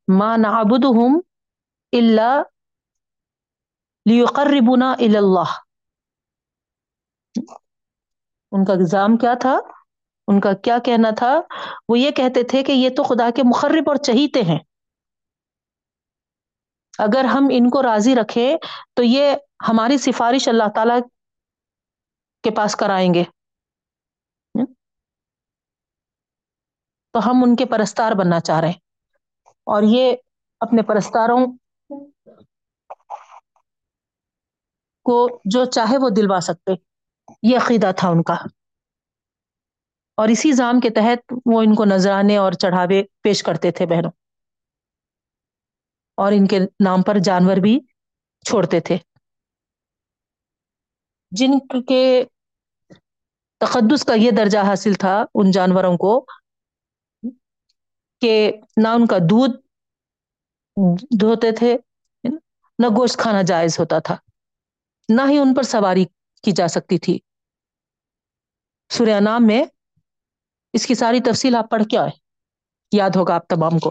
[0.08, 1.22] ماں نابود ہوں
[1.92, 2.42] اللہ
[4.10, 5.50] لیقربنا اللہ۔
[8.52, 9.58] ان کا الزام کیا تھا؟
[10.28, 11.40] ان کا کیا کہنا تھا؟
[11.88, 14.58] وہ یہ کہتے تھے کہ یہ تو خدا کے مخرب اور چہیتے ہیں۔
[16.98, 18.56] اگر ہم ان کو راضی رکھیں
[18.94, 19.36] تو یہ
[19.68, 20.92] ہماری سفارش اللہ تعالی
[22.42, 23.24] کے پاس کرائیں گے۔
[27.10, 28.80] تو ہم ان کے پرستار بننا چاہ رہے ہیں۔
[29.46, 30.16] اور یہ
[30.60, 31.46] اپنے پرستاروں
[35.04, 36.72] کو جو چاہے وہ دلوا سکتے۔
[37.42, 38.34] یہ عقیدہ تھا ان کا۔
[40.14, 44.10] اور اسی زام کے تحت وہ ان کو نذرانے اور چڑھاوے پیش کرتے تھے بہنوں۔
[46.14, 47.80] اور ان کے نام پر جانور بھی
[48.46, 48.98] چھوڑتے تھے۔
[51.30, 52.24] جن کے
[53.62, 56.12] تقدس کا یہ درجہ حاصل تھا ان جانوروں کو
[58.22, 58.32] کہ
[58.76, 59.56] نہ ان کا دودھ
[61.20, 61.76] دھوتے تھے،
[62.78, 64.16] نہ گوشت کھانا جائز ہوتا تھا،
[65.08, 66.04] نہ ہی ان پر سواری
[66.44, 67.18] کی جا سکتی تھی۔
[68.90, 69.62] سوریہ نام میں
[70.74, 72.10] اس کی ساری تفصیل آپ پڑھ کے آئے
[72.92, 73.90] یاد ہوگا آپ تمام کو۔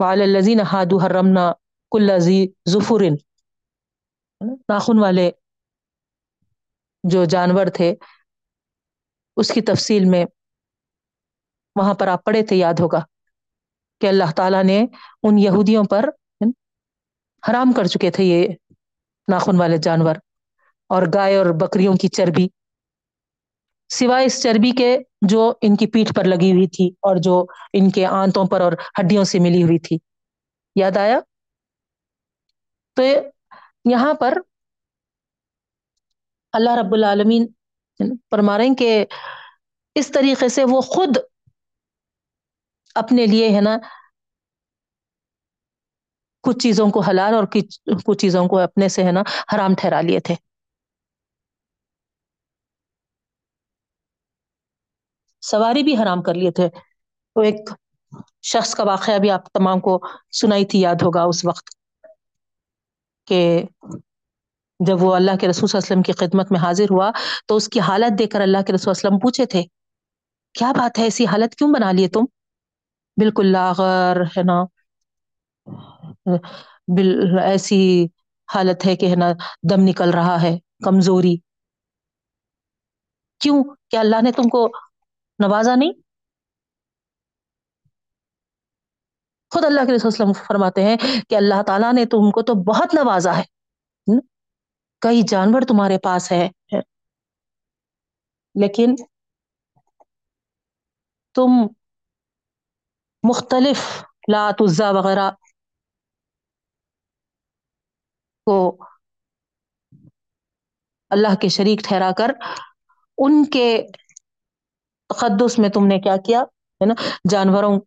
[0.00, 1.44] الزین ہادو حرمنا
[1.92, 2.08] کل
[2.68, 3.14] ظفرن
[4.44, 5.30] ناخن والے
[7.04, 7.94] جو جانور تھے،
[9.36, 10.24] اس کی تفصیل میں
[11.76, 13.00] وہاں پر آپ پڑھے تھے، یاد ہوگا
[14.00, 14.86] کہ اللہ تعالیٰ نے
[15.22, 16.04] ان یہودیوں پر
[17.50, 18.48] حرام کر چکے تھے یہ
[19.28, 20.16] ناخن والے جانور
[20.86, 22.48] اور گائے اور بکریوں کی چربی۔
[23.88, 27.90] سوائے اس چربی کے جو ان کی پیٹھ پر لگی ہوئی تھی اور جو ان
[27.90, 29.98] کے آنتوں پر اور ہڈیوں سے ملی ہوئی تھی۔
[30.76, 31.20] یاد آیا؟
[32.94, 33.02] تو
[33.84, 34.38] یہاں پر
[36.52, 37.46] اللہ رب العالمین
[38.30, 39.04] فرما رہے ہیں کہ
[39.94, 41.16] اس طریقے سے وہ خود
[42.94, 43.76] اپنے لیے ہے نا
[46.44, 47.44] کچھ چیزوں کو حلال اور
[48.06, 49.22] کچھ چیزوں کو اپنے سے ہے نا
[49.54, 50.34] حرام ٹھہرا لیے تھے۔
[55.42, 56.68] سواری بھی حرام کر لیے تھے۔
[57.36, 57.70] وہ ایک
[58.42, 59.98] شخص کا واقعہ بھی آپ تمام کو
[60.32, 61.83] سنائی تھی، یاد ہوگا اس وقت۔
[63.26, 63.62] کہ
[64.80, 67.10] جب وہ اللہ کے رسول صلی اللہ علیہ وسلم کی خدمت میں حاضر ہوا
[67.46, 69.62] تو اس کی حالت دیکھ کر اللہ کے رسول وسلم پوچھے تھے،
[70.54, 72.24] کیا بات ہے؟ ایسی حالت کیوں بنا لیے تم؟
[73.16, 74.64] بالکل لاغر، ہے نا؟
[76.96, 78.06] بل ایسی
[78.48, 79.32] حالت ہے کہ، ہے نا،
[79.70, 81.36] دم نکل رہا ہے، کمزوری۔
[83.40, 84.66] کیوں؟ کیا اللہ نے تم کو
[85.38, 85.92] نوازا نہیں؟
[89.54, 90.96] خود اللہ کے وسلم فرماتے ہیں
[91.28, 93.42] کہ اللہ تعالیٰ نے تم کو تو بہت نوازا ہے
[95.02, 96.48] کئی جانور تمہارے پاس ہے
[98.54, 98.94] لیکن
[101.34, 101.50] تم
[103.24, 103.80] مختلف
[104.28, 105.30] لات عزا وغیرہ
[108.46, 108.56] کو
[111.10, 112.30] اللہ کے شریک ٹھہرا کر
[113.18, 113.66] ان کے
[115.10, 116.40] تقدس میں تم نے کیا کیا،
[116.80, 116.94] ہے نا؟
[117.30, 117.78] جانوروں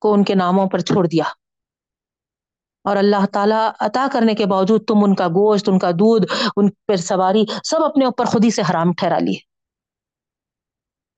[0.00, 1.24] کو ان کے ناموں پر چھوڑ دیا۔
[2.84, 6.70] اور اللہ تعالیٰ عطا کرنے کے باوجود تم ان کا گوشت، ان کا دودھ، ان
[6.70, 9.36] پر سواری سب اپنے اوپر خود ہی سے حرام ٹھہرا لیے۔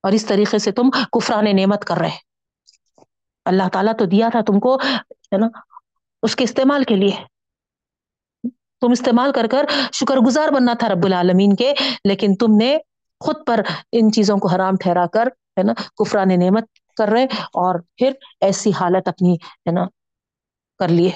[0.02, 2.30] اور اس طریقے سے تم کفران نعمت کر رہے۔
[3.44, 4.76] اللہ تعالیٰ تو دیا تھا تم کو،
[5.10, 5.46] ہے نا،
[6.22, 7.10] اس کے استعمال کے لیے۔
[8.80, 12.78] تم استعمال کر کر شکر گزار بننا تھا رب العالمین کے، لیکن تم نے
[13.20, 13.60] خود پر
[13.92, 16.64] ان چیزوں کو حرام ٹھہرا کر، ہے نا، کفران نعمت
[17.00, 17.24] کر رہے
[17.56, 19.84] اور پھر ایسی حالت اپنی ہے نا
[20.80, 21.10] کر لیے۔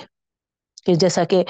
[0.87, 1.45] کہ جیسا کہ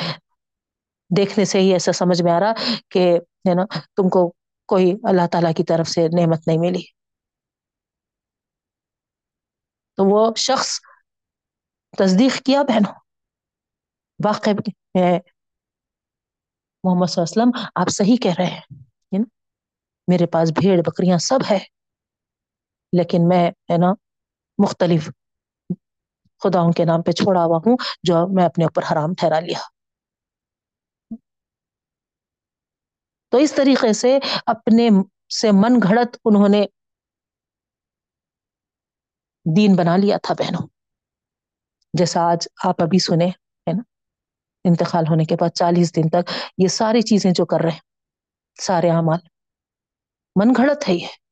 [1.17, 2.52] دیکھنے سے ہی ایسا سمجھ میں آ رہا
[2.90, 3.04] کہ
[3.48, 3.65] ہے نا
[3.96, 4.33] تم کو
[4.69, 6.83] کوئی اللہ تعالی کی طرف سے نعمت نہیں ملی۔
[9.98, 10.81] تو وہ شخص
[11.98, 12.94] تصدیق کیا بہنوں؟
[14.25, 14.50] واقع
[16.85, 19.23] محمد صلی اللہ علیہ وسلم آپ صحیح کہہ رہے ہیں
[20.08, 21.58] میرے پاس بھیڑ بکریاں سب ہے
[22.92, 23.92] لیکن میں ہے نا
[24.59, 25.11] مختلف
[26.38, 29.59] خداؤں کے نام پہ چھوڑا ہوا ہوں، جو میں اپنے اوپر حرام ٹھہرا لیا۔
[33.29, 34.88] تو اس طریقے سے اپنے
[35.40, 36.67] سے من گھڑت انہوں نے
[39.57, 40.69] دین بنا لیا تھا بہنوں۔
[41.92, 43.83] جیسا آج آپ ابھی سنے ہے نا؟
[44.65, 47.81] انتقال ہونے کے بعد چالیس دن تک یہ ساری چیزیں جو کر رہے ہیں،
[48.61, 49.19] سارے اعمال،
[50.37, 51.23] من گھڑت ہے یہ۔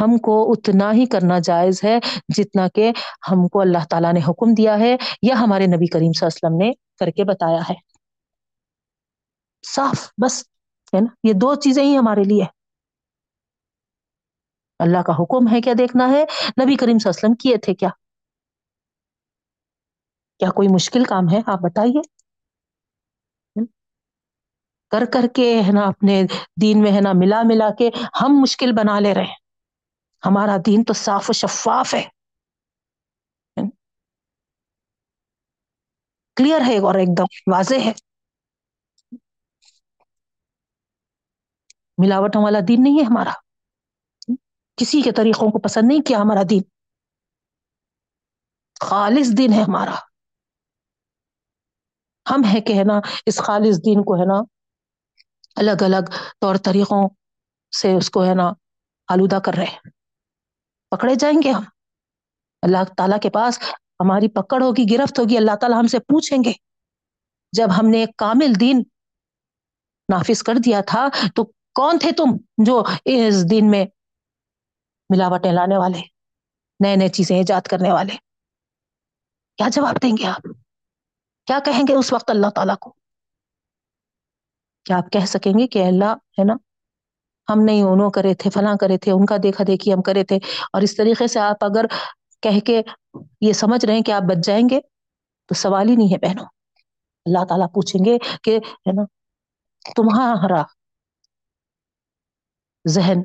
[0.00, 1.98] ہم کو اتنا ہی کرنا جائز ہے
[2.36, 2.92] جتنا کہ
[3.30, 6.56] ہم کو اللہ تعالیٰ نے حکم دیا ہے یا ہمارے نبی کریم صلی اللہ علیہ
[6.56, 7.74] وسلم نے کر کے بتایا ہے۔
[9.66, 10.42] صاف، بس،
[10.94, 12.44] ہے نا؟ یہ دو چیزیں ہی ہمارے لیے۔
[14.78, 16.24] اللہ کا حکم ہے کیا دیکھنا ہے؟
[16.64, 17.88] نبی کریم صلی اللہ علیہ وسلم کیے تھے کیا؟
[20.38, 22.00] کیا کوئی مشکل کام ہے؟ آپ بتائیے۔
[24.90, 26.22] کر کر کے، ہے نا، اپنے
[26.62, 27.90] دین میں، ہے نا، ملا ملا کے
[28.20, 29.47] ہم مشکل بنا لے رہے ہیں۔
[30.26, 32.04] ہمارا دین تو صاف و شفاف ہے۔
[36.36, 37.92] کلیئر ہے اور ایک دم واضح ہے۔
[41.98, 43.32] ملاوٹوں والا دین نہیں ہے ہمارا۔
[44.76, 46.62] کسی کے طریقوں کو پسند نہیں کیا ہمارا دین۔
[48.80, 49.94] خالص دین ہے ہمارا۔
[52.30, 54.40] ہم ہے کہ ہے نا، اس خالص دین کو ہے نا
[55.54, 56.10] الگ الگ
[56.40, 57.08] طور طریقوں
[57.72, 58.52] سے اس کو ہے نا
[59.08, 59.97] آلودہ کر رہے
[60.90, 61.62] پکڑے جائیں گے ہم۔
[62.62, 63.58] اللہ تعالیٰ کے پاس
[64.00, 66.52] ہماری پکڑ ہوگی، گرفت ہوگی، اللہ تعالیٰ ہم سے پوچھیں گے۔
[67.52, 68.82] جب ہم نے ایک کامل دین
[70.12, 73.86] نافذ کر دیا تھا، تو کون تھے تم جو اس دن میں
[75.10, 76.00] ملاوٹیں لانے والے،
[76.80, 78.16] نئے نئے چیزیں ایجاد کرنے والے؟
[79.56, 80.42] کیا جواب دیں گے آپ؟
[81.46, 82.94] کیا کہیں گے اس وقت اللہ تعالیٰ کو؟
[84.84, 86.54] کیا آپ کہہ سکیں گے کہ اللہ ہے نا
[87.48, 90.36] ہم نہیں انہوں کرے تھے، فلاں کرے تھے، ان کا دیکھا دیکھی ہم کرے تھے۔
[90.72, 91.84] اور اس طریقے سے آپ اگر
[92.42, 92.82] کہہ کے
[93.40, 94.80] یہ سمجھ رہے ہیں کہ آپ بچ جائیں گے،
[95.48, 96.46] تو سوال ہی نہیں ہے بہنوں۔
[97.26, 99.02] اللہ تعالیٰ پوچھیں گے کہ، ہے نا،
[99.96, 100.62] تمہارا
[102.84, 103.22] ذہن،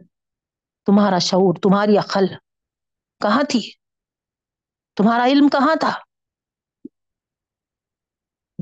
[0.87, 2.25] تمہارا شعور، تمہاری عقل
[3.21, 3.61] کہاں تھی؟
[4.97, 5.91] تمہارا علم کہاں تھا؟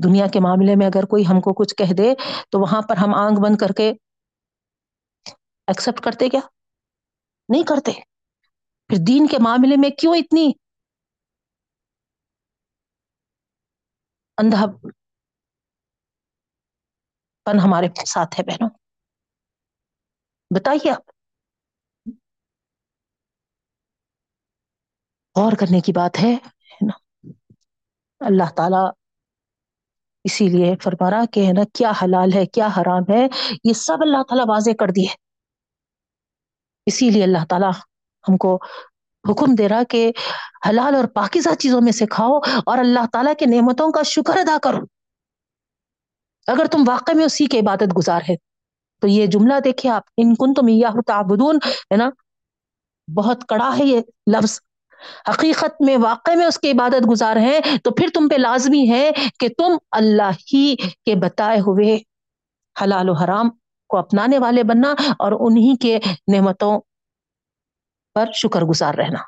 [0.04, 2.14] دنیا کے معاملے میں اگر کوئی ہم کو کچھ کہہ دے،
[2.50, 3.92] تو وہاں پر ہم آنکھ بند کر کے
[5.66, 6.40] ایکسپٹ کرتے کیا؟
[7.48, 7.92] نہیں کرتے۔
[8.88, 10.52] پھر دین کے معاملے میں کیوں اتنی
[14.38, 14.66] اندھا
[17.44, 18.68] پن ہمارے ساتھ ہے بہنوں؟
[20.54, 21.02] بتائیے آپ۔
[25.36, 26.36] غور کرنے کی بات ہے
[26.86, 27.28] نا
[28.20, 28.90] اللہ تعالی
[30.24, 33.26] اسی لیے فرمارا کہ ہے نا، کیا حلال ہے، کیا حرام ہے،
[33.64, 35.21] یہ سب اللہ تعالیٰ واضح کر دیے۔
[36.86, 37.70] اسی لیے اللہ تعالیٰ
[38.28, 38.58] ہم کو
[39.30, 40.12] حکم دے رہا کہ
[40.68, 44.56] حلال اور پاکیزہ چیزوں میں سے کھاؤ اور اللہ تعالیٰ کے نعمتوں کا شکر ادا
[44.62, 44.78] کرو۔
[46.46, 48.36] اگر تم واقع میں اسی کے عبادت گزار ہے
[49.00, 52.10] تو یہ جملہ دیکھیں آپ۔ ان کن تم تعبدون، ہے نا؟
[53.16, 54.00] بہت کڑا ہے یہ
[54.32, 54.60] لفظ۔
[55.28, 59.10] حقیقت میں واقع میں اس کے عبادت گزار ہیں، تو پھر تم پہ لازمی ہے
[59.38, 61.98] کہ تم اللہ ہی کے بتائے ہوئے
[62.82, 63.48] حلال و حرام
[63.92, 65.98] کو اپنانے والے بننا اور انہی کے
[66.32, 66.80] نعمتوں
[68.14, 69.22] پر شکر گزار رہنا۔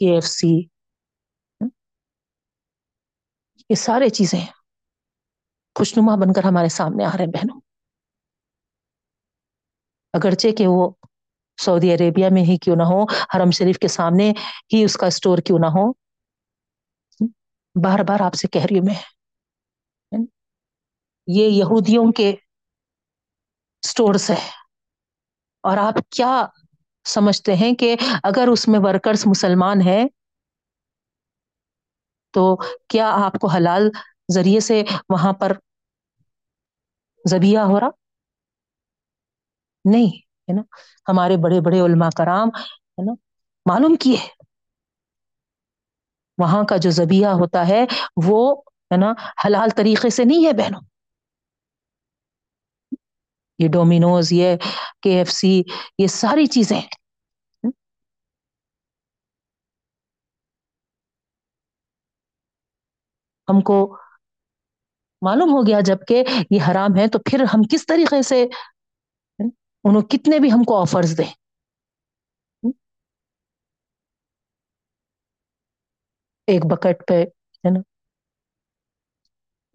[0.00, 0.52] کے ایف سی۔
[3.70, 4.40] یہ سارے چیزیں
[5.78, 7.60] خوشنما بن کر ہمارے سامنے آ رہے ہیں بہنوں۔
[10.14, 10.90] اگرچہ کہ وہ
[11.60, 13.02] سعودی عربیہ میں ہی کیوں نہ ہو
[13.34, 14.32] حرم شریف کے سامنے
[14.74, 15.90] ہی اس کا اسٹور کیوں نہ ہو
[17.74, 18.94] بار بار آپ سے کہہ رہی ہوں میں۔
[21.26, 22.30] یہ یہودیوں کے
[23.82, 24.48] اسٹورس ہے
[25.62, 26.46] اور آپ کیا
[27.04, 30.04] سمجھتے ہیں کہ اگر اس میں ورکرز مسلمان ہیں،
[32.30, 32.56] تو
[32.88, 33.90] کیا آپ کو حلال
[34.34, 35.52] ذریعے سے وہاں پر
[37.30, 37.88] زبیہ ہو رہا؟
[39.84, 40.62] نہیں، ہے نا؟
[41.08, 43.12] ہمارے بڑے بڑے علماء کرام، ہے نا؟
[43.66, 44.41] معلوم کیے۔
[46.42, 47.84] وہاں کا جو زبیہ ہوتا ہے،
[48.26, 48.40] وہ
[48.92, 49.12] ہے نا
[49.44, 50.80] حلال طریقے سے نہیں ہے بہنوں۔
[53.58, 54.56] یہ ڈومینوز، یہ
[55.02, 55.62] کے ایف سی،
[55.98, 56.80] یہ ساری چیزیں
[63.48, 63.96] ہم کو
[65.22, 68.46] معلوم ہو گیا جبکہ یہ حرام ہے تو پھر ہم کس طریقے سے
[69.84, 71.41] انہوں کتنے بھی ہم کو آفرز دیں۔
[76.46, 77.22] ایک بکٹ پہ،
[77.64, 77.80] ہے نا؟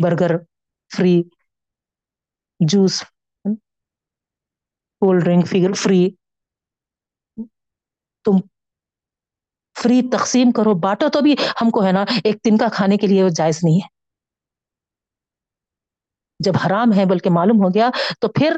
[0.03, 0.31] Burger,
[0.97, 1.23] free,
[2.59, 3.03] juice
[5.01, 6.09] cold drink figure free.
[8.23, 8.37] تم
[9.83, 13.07] فری تقسیم کرو، بانٹو تو بھی۔ ہم کو ہے نا، ایک دن کا کھانے کے
[13.07, 13.87] لیے جائز نہیں ہے۔
[16.39, 17.89] جب حرام ہے، بلکہ معلوم ہو گیا،
[18.21, 18.57] تو پھر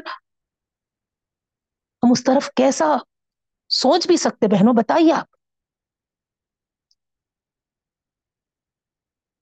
[2.02, 2.96] ہم اس طرف کیسا
[3.68, 5.29] سوچ بھی سکتے، بہنوں، بتائیے آپ۔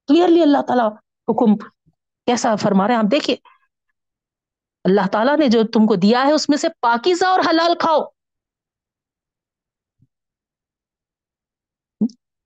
[0.08, 0.88] کلیئرلی اللہ تعالیٰ
[1.28, 1.56] حکم
[2.26, 3.36] کیسا فرما رہے ہیں؟ آپ دیکھیے،
[4.84, 8.04] اللہ تعالیٰ نے جو تم کو دیا ہے، اس میں سے پاکیزہ اور حلال کھاؤ۔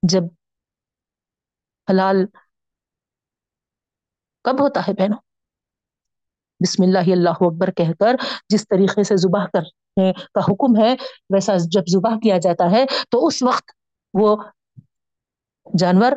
[0.02, 0.22] جب
[1.90, 2.16] حلال
[4.44, 5.18] کب ہوتا ہے بہنوں؟
[6.60, 8.16] بسم اللہ اللہ اکبر کہہ کر
[8.48, 10.94] جس طریقے سے ذبح کرنے کا حکم ہے،
[11.34, 13.70] ویسا جب ذبح کیا جاتا ہے، تو اس وقت
[14.14, 14.36] وہ
[15.78, 16.12] جانور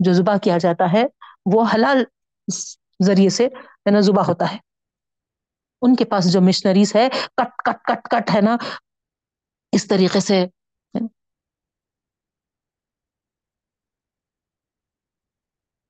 [0.00, 1.04] جو ذبح کیا جاتا ہے،
[1.52, 2.04] وہ حلال
[3.02, 3.48] ذریعے سے
[3.92, 4.58] نا ذبح ہوتا ہے۔
[5.82, 8.56] ان کے پاس جو مشنریز ہے، کٹ کٹ کٹ کٹ ہے نا،
[9.72, 10.46] اس طریقے سے۔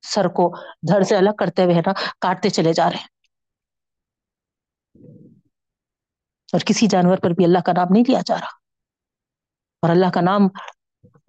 [0.02, 0.56] سر کو
[0.88, 3.08] دھڑ سے الگ کرتے ہوئے نا، کاٹتے چلے جا رہے ہیں۔
[6.52, 8.56] اور کسی جانور پر بھی اللہ کا نام نہیں لیا جا رہا۔
[9.82, 10.40] اور اللہ کا نام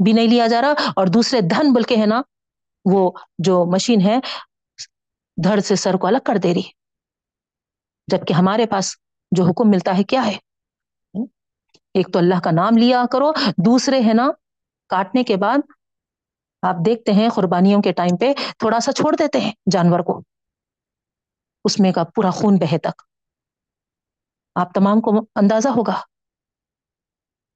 [0.03, 2.21] بھی نہیں لیا جا رہا، اور دوسرے دھن بول کے ہے نا
[2.91, 4.15] وہ جو مشین ہے،
[5.43, 6.61] دھڑ سے سر کو الگ کر دے رہی
[8.07, 8.95] جبکہ ہمارے پاس
[9.31, 10.37] جو حکم ملتا ہے، کیا ہے؟
[11.93, 13.31] ایک تو اللہ کا نام لیا کرو،
[13.65, 14.27] دوسرے ہے نا،
[14.89, 15.57] کاٹنے کے بعد
[16.61, 20.21] آپ دیکھتے ہیں قربانیوں کے ٹائم پہ تھوڑا سا چھوڑ دیتے ہیں جانور کو۔
[21.65, 23.01] اس میں کا پورا خون بہے تک۔
[24.55, 26.01] آپ تمام کو اندازہ ہوگا۔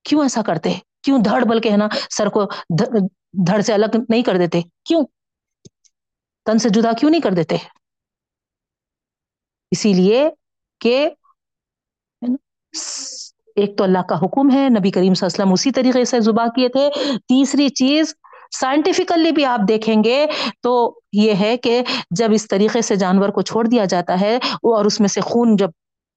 [0.03, 2.43] کیوں ایسا کرتے؟ کیوں دھڑ بل کے ہے نا، سر کو
[3.47, 5.05] دھڑ سے الگ نہیں کر دیتے؟ کیوں؟
[6.45, 7.57] تن سے جدا کیوں نہیں کر دیتے؟
[9.71, 10.29] اسی لیے
[10.81, 11.09] کہ
[13.55, 16.19] ایک تو اللہ کا حکم ہے، نبی کریم صلی اللہ علیہ وسلم اسی طریقے سے
[16.19, 16.89] زبا کیے تھے۔
[17.27, 18.13] تیسری چیز
[18.59, 20.25] سائنٹیفکلی بھی آپ دیکھیں گے
[20.61, 20.71] تو
[21.13, 21.81] یہ ہے کہ
[22.11, 25.55] جب اس طریقے سے جانور کو چھوڑ دیا جاتا ہے اور اس میں سے خون
[25.55, 25.69] جب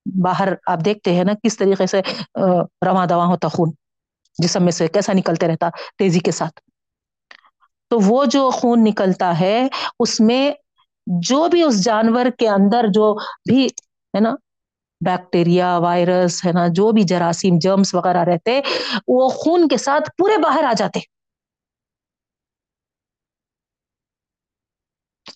[0.06, 2.00] باہر آپ دیکھتے ہیں نا، کس طریقے سے
[2.86, 3.70] رواں دواں ہوتا خون،
[4.38, 5.68] جسم میں سے کیسا نکلتے رہتا،
[5.98, 6.60] تیزی کے ساتھ۔
[7.88, 9.68] تو وہ جو خون نکلتا ہے،
[9.98, 10.52] اس میں
[11.06, 13.14] جو بھی اس جانور کے اندر جو
[13.48, 13.66] بھی،
[14.14, 14.34] ہے نا
[15.04, 18.60] بیکٹیریا وائرس ہے نا، جو بھی جراثیم جرمس وغیرہ رہتے،
[19.08, 21.00] وہ خون کے ساتھ پورے باہر آ جاتے۔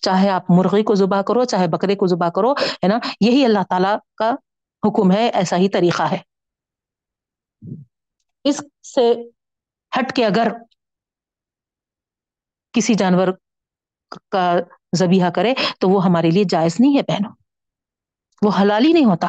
[0.01, 3.59] چاہے آپ مرغی کو ذبح کرو، چاہے بکرے کو ذبح کرو، ہے نا، یہی اللہ
[3.69, 4.31] تعالی کا
[4.87, 6.17] حکم ہے، ایسا ہی طریقہ ہے۔
[8.43, 8.61] اس
[8.95, 9.13] سے
[9.99, 10.47] ہٹ کے اگر
[12.73, 13.27] کسی جانور
[14.31, 14.55] کا
[14.97, 17.31] زبیحہ کرے تو وہ ہمارے لیے جائز نہیں ہے بہنوں۔
[18.41, 19.27] وہ حلال ہی نہیں ہوتا۔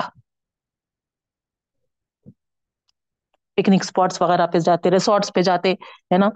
[3.55, 6.28] پکنک اسپاٹس وغیرہ پہ جاتے، ریسورٹس پہ جاتے، ہے نا؟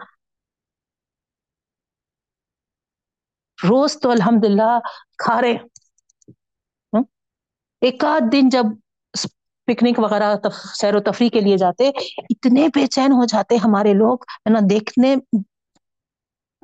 [3.59, 4.79] روز تو الحمد للہ
[5.19, 5.55] کھا رہے۔
[6.93, 7.03] ہاں؟
[7.81, 8.65] ایک آدھ دن جب
[9.67, 10.35] پکنک وغیرہ
[10.75, 11.89] سیر و تفریح کے لیے جاتے،
[12.31, 15.17] اتنے بے چین ہو جاتے ہمارے لوگ، ہے نا؟ دیکھنے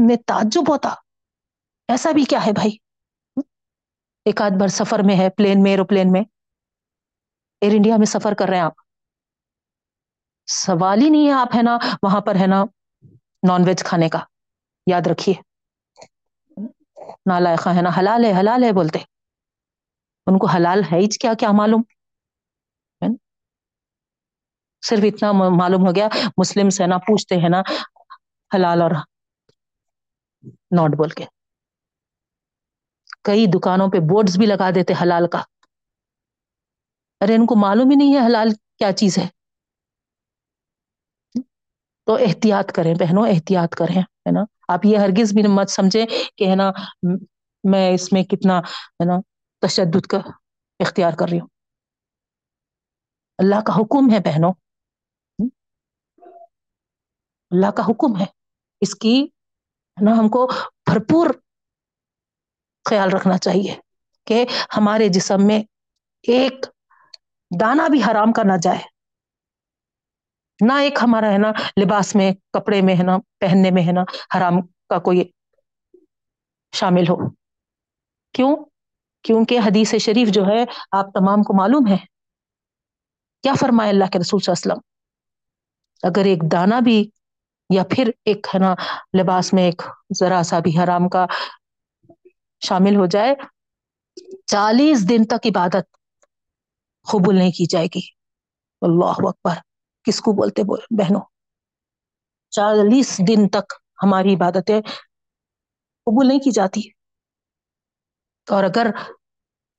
[0.07, 0.95] میں تعجب ہوتا۔
[1.89, 2.71] ایسا بھی کیا ہے بھائی؟
[4.25, 6.21] ایک آدھ بار سفر میں ہے، پلین میں، ایروپلین میں۔
[7.61, 8.73] ایئر انڈیا میں سفر کر رہے ہیں آپ۔
[10.47, 12.65] سوال ہی نہیں ہے، آپ ہے نا، وہاں پر ہے نا
[13.49, 14.19] نان ویج کھانے کا۔
[14.87, 15.35] یاد رکھیے۔
[17.27, 18.99] نالائقہ ہے نا، حلال ہے حلال ہے بولتے۔
[20.27, 21.83] ان کو حلال ہے کیا کیا معلوم؟
[24.87, 27.61] صرف اتنا معلوم ہو گیا، مسلم سے نا، پوچھتے ہیں نا،
[28.55, 28.91] حلال اور
[30.71, 31.25] نوٹ بول کے۔
[33.25, 35.43] کئی دکانوں پہ بورڈز بھی لگا دیتے حلال کا۔
[37.21, 38.49] ارے، ان کو معلوم ہی نہیں ہے حلال
[38.79, 39.29] کیا چیز ہے۔
[42.07, 46.07] تو احتیاط کریں بہنوں، احتیاط کریں، ہے نا؟ آپ یہ ہرگز بھی مت سمجھیں
[46.37, 46.71] کہ، ہے نا،
[47.65, 49.21] میں اس میں کتنا، ہے نا،
[49.61, 50.19] تشدد کا
[50.79, 51.49] اختیار کر رہی ہوں۔
[53.39, 54.53] اللہ کا حکم ہے بہنوں۔
[57.51, 58.25] اللہ کا حکم ہے۔
[58.81, 59.27] اس کی
[60.03, 60.47] نا، ہم کو
[60.87, 61.27] بھرپور
[62.91, 63.75] خیال رکھنا چاہیے
[64.27, 64.45] کہ
[64.77, 65.63] ہمارے جسم میں
[66.23, 66.67] ایک
[67.61, 68.79] دانا بھی حرام کا نہ جائے۔
[70.61, 71.49] نہ ایک ہمارا، ہے نا،
[71.85, 74.03] لباس میں، کپڑے میں، ہے نا، پہننے میں، ہے نا،
[74.37, 75.31] حرام کا کوئی
[76.75, 77.31] شامل ہو۔
[78.33, 78.57] کیوں؟
[79.23, 81.97] کیونکہ حدیث شریف جو ہے، آپ تمام کو معلوم ہے۔
[83.43, 84.91] کیا فرمائے اللہ کے رسول صلی اللہ علیہ وسلم؟
[86.03, 87.11] اگر ایک دانا بھی
[87.71, 88.75] یا پھر ایک ہے نا
[89.21, 89.83] لباس میں ایک
[90.19, 91.27] ذرا سا بھی حرام کا
[92.61, 93.35] شامل ہو جائے،
[94.47, 95.87] چالیس دن تک عبادت
[97.13, 98.01] قبول نہیں کی جائے گی۔
[98.83, 99.55] اللہ اکبر،
[100.05, 101.21] کس کو بولتے بہنوں؟
[102.53, 104.81] چالیس دن تک ہماری عبادتیں
[106.07, 106.81] قبول نہیں کی جاتی۔
[108.49, 108.87] اور اگر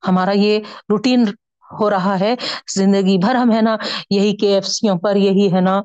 [0.08, 1.24] ہمارا یہ روٹین
[1.72, 2.36] ہو رہا ہے،
[2.76, 3.76] زندگی بھر ہم ہے نا
[4.10, 5.82] یہی کے ایف سیوں پر، یہی ہے نا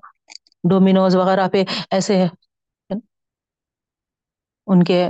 [0.70, 2.24] ڈومینوز وغیرہ پہ ایسے
[4.66, 5.08] ان کے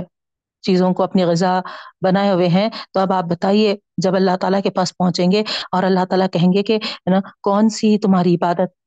[0.61, 1.59] چیزوں کو اپنی غذا
[2.01, 5.83] بنائے ہوئے ہیں۔ تو اب آپ بتائیے، جب اللہ تعالیٰ کے پاس پہنچیں گے اور
[5.83, 6.79] اللہ تعالیٰ کہیں گے کہ
[7.11, 8.77] نا، کون سی تمہاری عبادت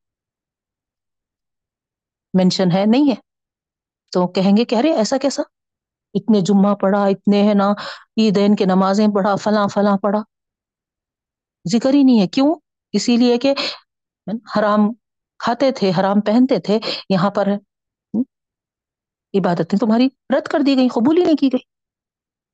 [2.34, 3.14] مینشن ہے؟ نہیں ہے۔
[4.12, 5.42] تو کہیں گے کہ، ارے، ایسا کیسا؟
[6.14, 7.70] اتنے جمعہ پڑھا، اتنے، ہے نا
[8.16, 10.22] عیدین کے نمازیں پڑھا، فلاں فلاں پڑھا۔
[11.72, 12.54] ذکر ہی نہیں ہے۔ کیوں؟
[12.92, 13.54] اسی لیے کہ
[14.58, 14.80] حرام
[15.42, 16.78] کھاتے تھے، حرام پہنتے تھے،
[17.10, 17.48] یہاں پر
[19.34, 21.58] عبادتیں تمہاری رد کر دی گئی قبول ہی نہیں کی گئی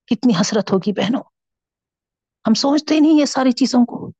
[0.07, 1.23] کتنی حسرت ہوگی بہنوں۔
[2.49, 4.11] ہم سوچتے نہیں یہ ساری چیزوں کو۔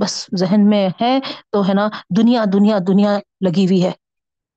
[0.00, 1.18] بس ذہن میں ہے
[1.50, 3.92] تو ہے نا، دنیا دنیا دنیا لگی ہوئی ہے۔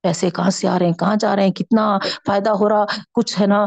[0.02, 3.42] پیسے کہاں سے آ رہے ہیں، کہاں جا رہے ہیں، کتنا فائدہ ہو رہا۔ کچھ
[3.42, 3.66] ہے نا،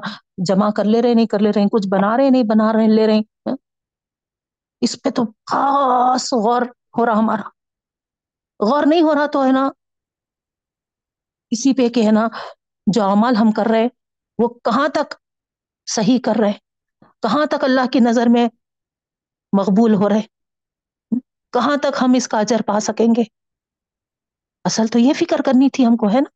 [0.49, 2.89] جمع کر لے رہے، نہیں کر لے رہے۔ ہیں کچھ بنا رہے، نہیں بنا رہے،
[2.89, 3.57] لے رہے۔ ہاں،
[4.81, 6.63] اس پہ تو خاص غور
[6.99, 7.49] ہو رہا ہمارا۔
[8.61, 9.71] غور نہیں ہو رہا تو ہے نا،
[11.51, 12.29] اسی پہ کہ ہے نا،
[12.87, 13.87] جو عمل ہم کر رہے،
[14.39, 15.15] وہ کہاں تک
[15.87, 16.53] صحیح کر رہے؟
[17.23, 18.49] کہاں تک اللہ کی نظر میں
[19.53, 20.23] مقبول ہو رہے؟
[21.53, 23.23] کہاں تک ہم اس کا اجر پا سکیں گے؟
[24.65, 26.31] اصل تو یہ فکر کرنی تھی ہم کو، ہے نا؟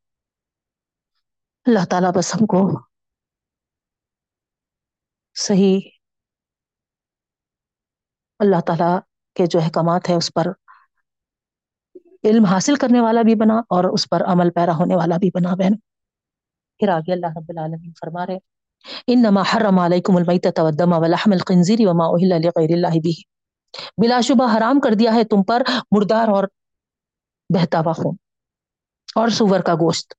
[1.66, 2.80] اللہ تعالیٰ بس ہم کو
[5.34, 5.80] صحیح
[8.38, 8.98] اللہ تعالیٰ
[9.34, 10.46] کے جو احکامات ہیں اس پر
[12.24, 15.54] علم حاصل کرنے والا بھی بنا اور اس پر عمل پیرا ہونے والا بھی بنا
[15.54, 15.76] بہن۔
[16.78, 18.38] پھر آگے اللہ رب العالمین فرما رہے
[19.06, 23.12] انما حرم علیکم المیتۃ والدم ولحم الخنزیر وما اهل لغیر اللہ به۔
[24.02, 26.44] بلا شبہ حرام کر دیا ہے تم پر مردار اور
[27.54, 28.16] بہتا ہوا خون
[29.14, 30.14] اور سور کا گوشت۔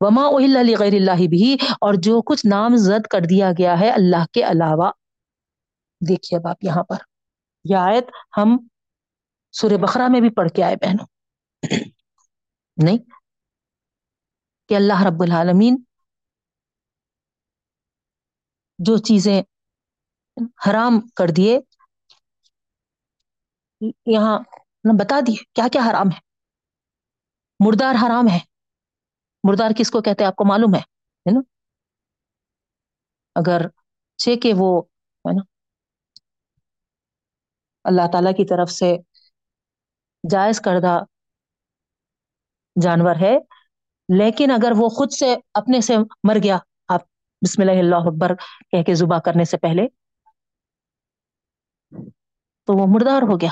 [0.00, 4.24] وما اهل لغیر اللہ به۔ اور جو کچھ نام زد کر دیا گیا ہے اللہ
[4.32, 4.90] کے علاوہ۔
[6.08, 7.13] دیکھیے اب آپ یہاں پر۔
[7.64, 8.04] یہ آیت
[8.36, 8.68] ہم
[9.52, 11.06] سورہ بقرہ میں بھی پڑھ کے آئے بہنوں۔
[12.84, 12.98] نہیں؟
[14.68, 15.82] کہ اللہ رب العالمین
[18.78, 19.42] جو چیزیں
[20.66, 21.60] حرام کر دیے،
[24.06, 24.38] یہاں
[25.00, 26.20] بتا دیے کیا کیا حرام ہے۔
[27.66, 28.38] مردار حرام ہے۔
[29.44, 30.80] مردار کس کو کہتے ہیں؟ آپ کو معلوم ہے
[31.34, 31.40] نا؟
[33.34, 33.60] اگر
[34.16, 34.82] چھ کہ وہ،
[35.18, 35.53] ہے نا؟
[37.84, 38.96] اللہ تعالی کی طرف سے
[40.30, 40.98] جائز کردہ
[42.82, 43.36] جانور ہے۔
[44.18, 46.58] لیکن اگر وہ خود سے اپنے سے مر گیا،
[46.88, 47.00] آپ
[47.42, 48.34] بسم اللہ اللہ اکبر
[48.70, 49.86] کہہ کے زبا کرنے سے پہلے،
[52.64, 53.50] تو وہ مردار ہو گیا۔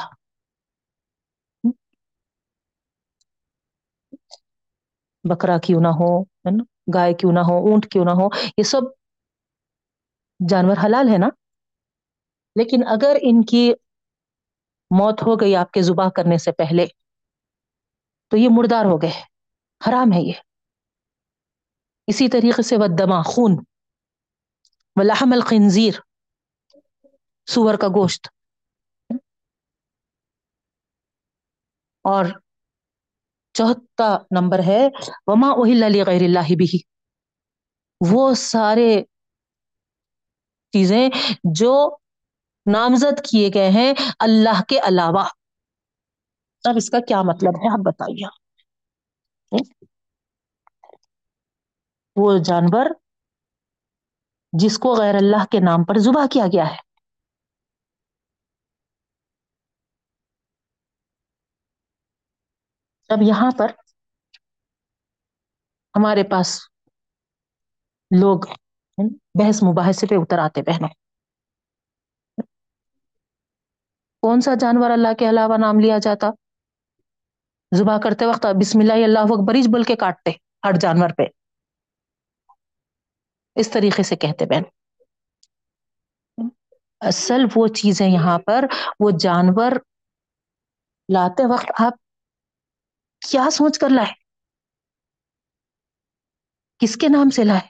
[5.24, 6.22] بکرا کیوں نہ ہو
[6.94, 8.28] گائے کیوں نہ ہو، اونٹ کیوں نہ ہو،
[8.58, 8.82] یہ سب
[10.48, 11.28] جانور حلال ہے نا؟
[12.56, 13.72] لیکن اگر ان کی
[14.98, 16.86] موت ہو گئی آپ کے زبا کرنے سے پہلے۔
[18.28, 19.22] تو یہ مردار ہو گئے۔
[19.88, 20.32] حرام ہے یہ۔
[22.06, 23.64] اسی طریقے سے ودما خون۔
[24.96, 25.94] و لحم الخنزیر۔
[27.46, 28.28] سور کا گوشت۔
[32.02, 32.24] اور
[33.52, 34.88] چوتھا نمبر ہے،
[35.26, 36.78] وما اہل علی غیر اللہ بھی
[38.10, 39.02] وہ سارے
[40.72, 41.08] چیزیں
[41.44, 41.96] جو
[42.66, 45.24] نامزد کیے گئے ہیں اللہ کے علاوہ۔
[46.64, 48.26] اب اس کا کیا مطلب ہے؟ آپ بتائیے۔
[52.16, 52.86] وہ جانور
[54.52, 56.76] جس کو غیر اللہ کے نام پر ذبح کیا گیا ہے۔
[63.08, 63.66] اب یہاں پر
[65.96, 66.60] ہمارے پاس
[68.20, 68.40] لوگ
[69.34, 71.01] بحث مباحثے پہ اتر آتے بہنوں۔
[74.22, 76.26] کون سا جانور اللہ کے علاوہ نام لیا جاتا؟
[77.76, 80.30] زبا کرتے وقت بسم اللہ اللہ اکبر بول کے کاٹتے
[80.64, 81.22] ہر جانور پہ۔
[83.54, 84.62] اس طریقے سے کہتے بہن۔
[87.00, 88.64] اصل وہ چیزیں یہاں پر،
[89.00, 89.72] وہ جانور
[91.12, 91.92] لاتے وقت آپ
[93.30, 94.12] کیا سوچ کر لائے؟
[96.78, 97.68] کس کے نام سے لائے؟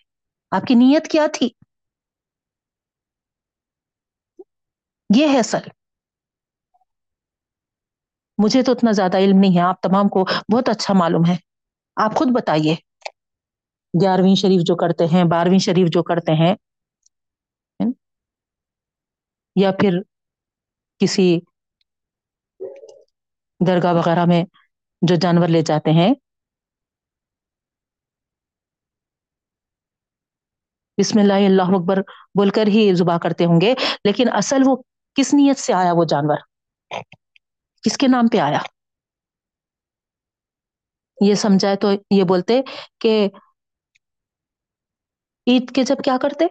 [0.50, 1.50] آپ کی نیت کیا تھی؟
[5.16, 5.81] یہ ہے اصل۔
[8.38, 11.36] مجھے تو اتنا زیادہ علم نہیں ہے، آپ تمام کو بہت اچھا معلوم ہے۔
[11.96, 12.74] آپ خود بتائیے۔
[14.02, 16.54] گیارہویں شریف جو کرتے ہیں، بارہویں شریف جو کرتے ہیں
[19.56, 19.90] یا پھر
[20.98, 21.38] کسی
[23.66, 24.44] درگاہ وغیرہ میں
[25.02, 26.14] جو جانور لے جاتے ہیں۔
[31.00, 32.00] بسم اللہ اللہ اکبر
[32.34, 33.74] بول کر ہی زبا کرتے ہوں گے،
[34.04, 34.76] لیکن اصل وہ
[35.14, 36.36] کس نیت سے آیا وہ جانور؟
[37.82, 38.58] کس کے نام پہ آیا؟
[41.18, 42.60] یہ سمجھائے تو یہ بولتے
[43.00, 43.28] کہ
[45.46, 46.46] عید کے جب کیا کرتے؟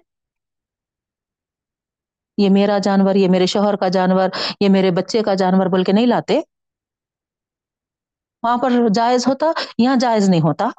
[2.37, 4.29] یہ میرا جانور، یہ میرے شوہر کا جانور،
[4.59, 6.39] یہ میرے بچے کا جانور بول کے نہیں لاتے؟
[8.43, 9.45] وہاں پر جائز ہوتا،
[9.77, 10.69] یہاں جائز نہیں ہوتا؟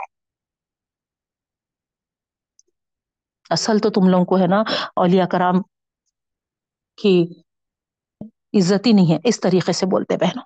[3.50, 4.62] اصل تو تم لوگوں کو ہے نا
[4.96, 5.60] اولیاء کرام
[6.98, 7.42] کی
[8.54, 10.44] عزت ہی نہیں ہے، اس طریقے سے بولتے بہنوں۔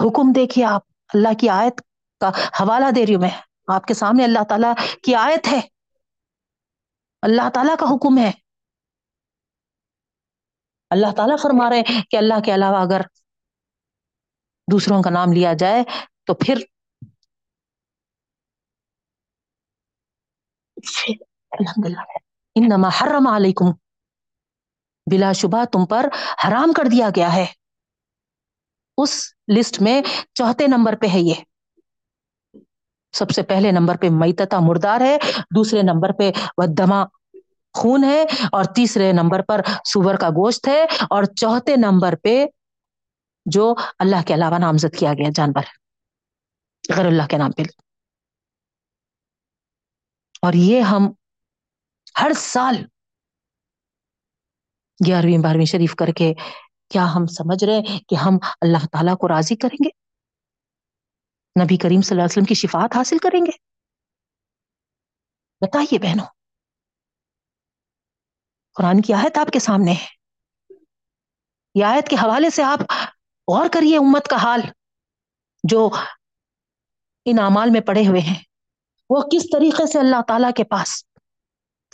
[0.00, 0.82] حکم دیکھیے آپ،
[1.14, 1.80] اللہ کی آیت
[2.20, 5.60] کا حوالہ دے رہی ہوں میں۔ آپ کے سامنے اللہ تعالیٰ کی آیت ہے۔
[7.22, 8.30] اللہ تعالیٰ کا حکم ہے۔
[10.90, 13.00] اللہ تعالیٰ فرما رہے ہیں کہ اللہ کے علاوہ اگر
[14.72, 15.84] دوسروں کا نام لیا جائے
[16.24, 16.58] تو پھر
[21.50, 22.00] الحمد للہ
[22.54, 23.87] انما حرم علیکم
[25.10, 26.06] بلا شبہ تم پر
[26.48, 27.46] حرام کر دیا گیا ہے۔
[28.96, 30.02] اس لسٹ میں
[30.34, 31.34] چوتھے نمبر پہ ہے یہ۔
[33.12, 35.18] سب سے پہلے نمبر پہ میتتا مردار ہے،
[35.54, 37.04] دوسرے نمبر پہ ودما
[37.74, 42.46] خون ہے اور تیسرے نمبر پر سور کا گوشت ہے۔ اور چوتھے نمبر پہ
[43.46, 45.62] جو اللہ کے علاوہ نامزد کیا گیا جانور
[46.96, 47.62] غیر اللہ کے نام پہ۔
[50.42, 51.12] اور یہ ہم
[52.20, 52.76] ہر سال
[55.06, 56.34] گیارہویں بارہویں شریف کر کے
[56.88, 59.88] کیا ہم سمجھ رہے ہیں کہ ہم اللہ تعالیٰ کو راضی کریں گے؟
[61.64, 63.50] نبی کریم صلی اللہ علیہ وسلم کی شفاعت حاصل کریں گے؟
[65.60, 66.26] بتائیے بہنوں،
[68.74, 70.06] قرآن کی آیت آپ کے سامنے ہے۔
[71.74, 72.78] یہ آیت کے حوالے سے آپ
[73.48, 74.60] غور کریے امت کا حال،
[75.64, 75.90] جو
[77.24, 78.42] ان اعمال میں پڑے ہوئے ہیں۔
[79.10, 81.04] وہ کس طریقے سے اللہ تعالیٰ کے پاس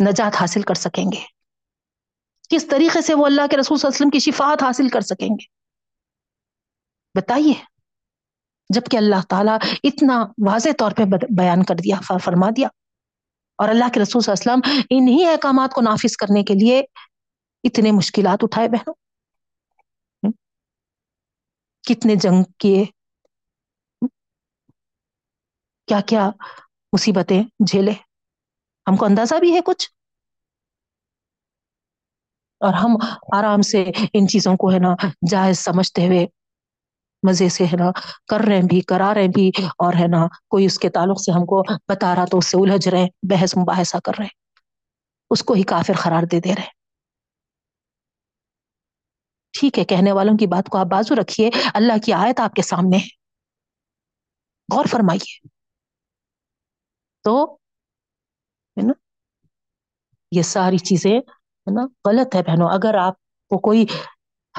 [0.01, 1.34] نجات حاصل کر سکیں گے؟
[2.51, 5.01] کس طریقے سے وہ اللہ کے رسول صلی اللہ علیہ وسلم کی شفاعت حاصل کر
[5.01, 5.45] سکیں گے؟
[7.15, 7.65] بتائیے۔
[8.69, 11.03] جبکہ اللہ تعالیٰ اتنا واضح طور پہ
[11.39, 12.69] بیان کر دیا فرما دیا۔
[13.59, 16.83] اور اللہ کے رسول صلی اللہ علیہ وسلم انہی احکامات کو نافذ کرنے کے لیے
[17.65, 18.95] اتنے مشکلات اٹھائے بہنوں۔
[21.89, 22.85] کتنے جنگ کیے۔
[25.87, 26.31] کیا کیا
[26.93, 27.93] مصیبتیں جھیلے۔
[28.91, 29.91] ہم کو اندازہ بھی ہے کچھ۔
[32.65, 32.97] اور ہم
[33.37, 34.95] آرام سے ان چیزوں کو ہے نا
[35.31, 36.27] جائز سمجھتے ہوئے
[37.23, 37.91] مزے سے ہے نا
[38.29, 41.45] کر رہے بھی، کرا رہے بھی اور ہے نا کوئی اس کے تعلق سے ہم
[41.47, 44.29] کو بتا رہا تو اس سے الجھ رہے بحث مباحثہ کر رہے
[45.31, 46.73] اس کو ہی کافر قرار دے دے رہے
[49.55, 52.63] ٹھیک ہے، کہنے والوں کی بات کو آپ بازو رکھیے۔ اللہ کی آیت آپ کے
[52.63, 53.09] سامنے ہے۔
[54.69, 55.49] غور فرمائیے۔
[57.25, 57.55] تو
[58.77, 58.93] ہے نا
[60.33, 61.21] یہ ساری چیزیں
[61.67, 63.15] ہے نا؟ غلط ہے بہنوں، اگر آپ
[63.49, 63.87] کو کوئی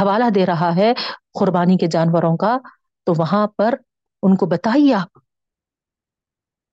[0.02, 0.94] حوالہ دے رہا ہے
[1.40, 2.58] قربانی کے جانوروں کا،
[3.04, 3.74] تو وہاں پر
[4.24, 5.20] ان کو بتائیے آپ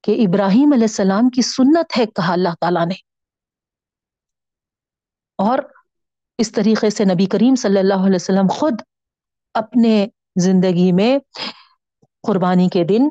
[0.02, 2.94] کہ ابراہیم علیہ السلام کی سنت ہے کہا اللہ تعالیٰ نے۔
[5.38, 5.58] اور
[6.38, 8.80] اس طریقے سے نبی کریم صلی اللہ علیہ وسلم خود
[9.54, 10.06] اپنے
[10.36, 11.18] زندگی میں
[12.22, 13.08] قربانی کے دن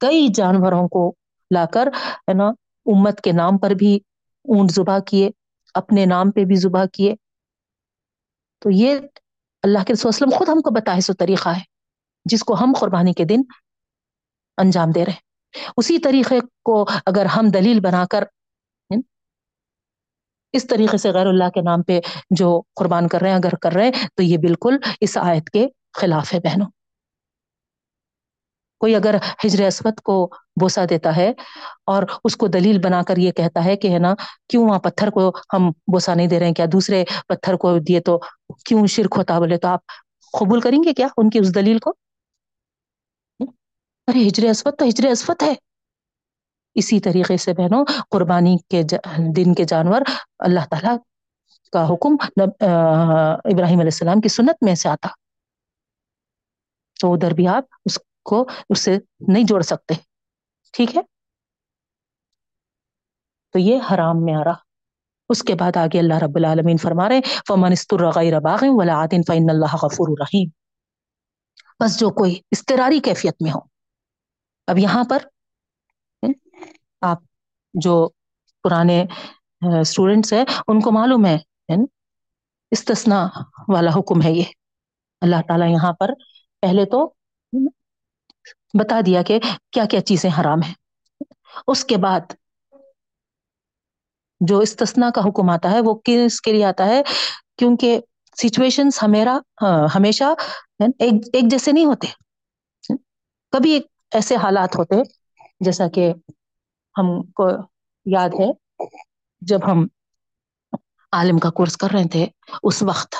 [0.00, 1.14] کئی جانوروں کو
[1.54, 2.48] لا کر، ہے نا،
[2.86, 3.96] امت کے نام پر بھی
[4.44, 5.30] اونٹ زبا کیے۔
[5.74, 7.14] اپنے نام پہ بھی زبا کیے۔
[8.58, 8.98] تو یہ
[9.62, 11.62] اللہ کے رسول وسلم خود ہم کو بتائے سو طریقہ ہے،
[12.24, 13.40] جس کو ہم قربانی کے دن
[14.56, 15.28] انجام دے رہے
[15.76, 18.24] اسی طریقے کو اگر ہم دلیل بنا کر
[20.52, 22.00] اس طریقے سے غیر اللہ کے نام پہ
[22.30, 25.66] جو قربان کر رہے ہیں، اگر کر رہے ہیں، تو یہ بالکل اس آیت کے
[25.92, 26.66] خلاف ہے بہنوں۔
[28.80, 29.14] کوئی اگر
[29.44, 30.14] ہجر اسود کو
[30.60, 31.32] بوسا دیتا ہے
[31.86, 34.14] اور اس کو دلیل بنا کر یہ کہتا ہے کہ ہے نا،
[34.48, 38.00] کیوں وہاں پتھر کو ہم بوسا نہیں دے رہے ہیں؟ کیا دوسرے پتھر کو دیے
[38.00, 38.18] تو
[38.64, 39.80] کیوں شرک ہوتا بولے؟ تو آپ
[40.34, 41.92] قبول کریں گے کیا ان کی اس دلیل کو؟
[44.08, 45.52] ارے ہجر اسود تو ہجر اسود ہے۔
[46.76, 48.82] اسی طریقے سے بہنوں، قربانی کے
[49.36, 50.02] دن کے جانور
[50.38, 50.96] اللہ تعالی
[51.72, 55.08] کا حکم ابراہیم علیہ السلام کی سنت میں سے آتا۔
[57.00, 57.98] تو ادھر بھی آپ اس
[58.28, 59.94] کو اس سے نہیں جوڑ سکتے۔
[60.72, 61.02] ٹھیک ہے؟
[63.52, 64.68] تو یہ حرام میں آ رہا۔
[65.28, 69.22] اس کے بعد آگے اللہ رب العالمین فرما رہے فمن استر غیر باغ ولا عادن
[69.28, 70.48] فإن اللہ غفور رحیم
[71.84, 73.58] بس جو کوئی استراری کیفیت میں ہو۔
[74.66, 75.18] اب یہاں پر
[77.00, 77.18] آپ
[77.74, 78.08] جو
[78.62, 79.04] پرانے
[79.80, 81.38] اسٹوڈینٹس ہیں، ان کو معلوم ہے
[82.70, 83.28] استثنا
[83.68, 84.44] والا حکم ہے یہ۔
[85.20, 86.10] اللہ تعالیٰ یہاں پر،
[86.60, 87.14] پہلے تو
[88.74, 89.38] بتا دیا کہ
[89.72, 90.74] کیا کیا چیزیں حرام ہیں۔
[91.66, 92.32] اس کے بعد
[94.40, 97.02] جو استثنا کا حکم آتا ہے وہ کس کے لیے آتا ہے؟
[97.56, 98.00] کیونکہ
[98.36, 98.88] سچویشن
[99.62, 100.24] ہاں، ہمیشہ
[100.80, 102.06] یعنی ایک جیسے نہیں ہوتے۔
[103.52, 105.02] کبھی ایک ایسے حالات ہوتے
[105.60, 106.12] جیسا کہ
[106.96, 107.48] ہم کو
[108.06, 108.50] یاد ہے،
[109.42, 109.86] جب ہم
[111.12, 112.26] عالم کا کورس کر رہے تھے،
[112.62, 113.14] اس وقت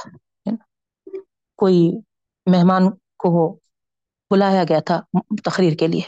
[0.46, 1.18] یعنی
[1.59, 1.80] کوئی
[2.46, 3.30] مہمان کو
[4.31, 5.01] بلایا گیا تھا
[5.45, 6.03] تقریر کے لیے۔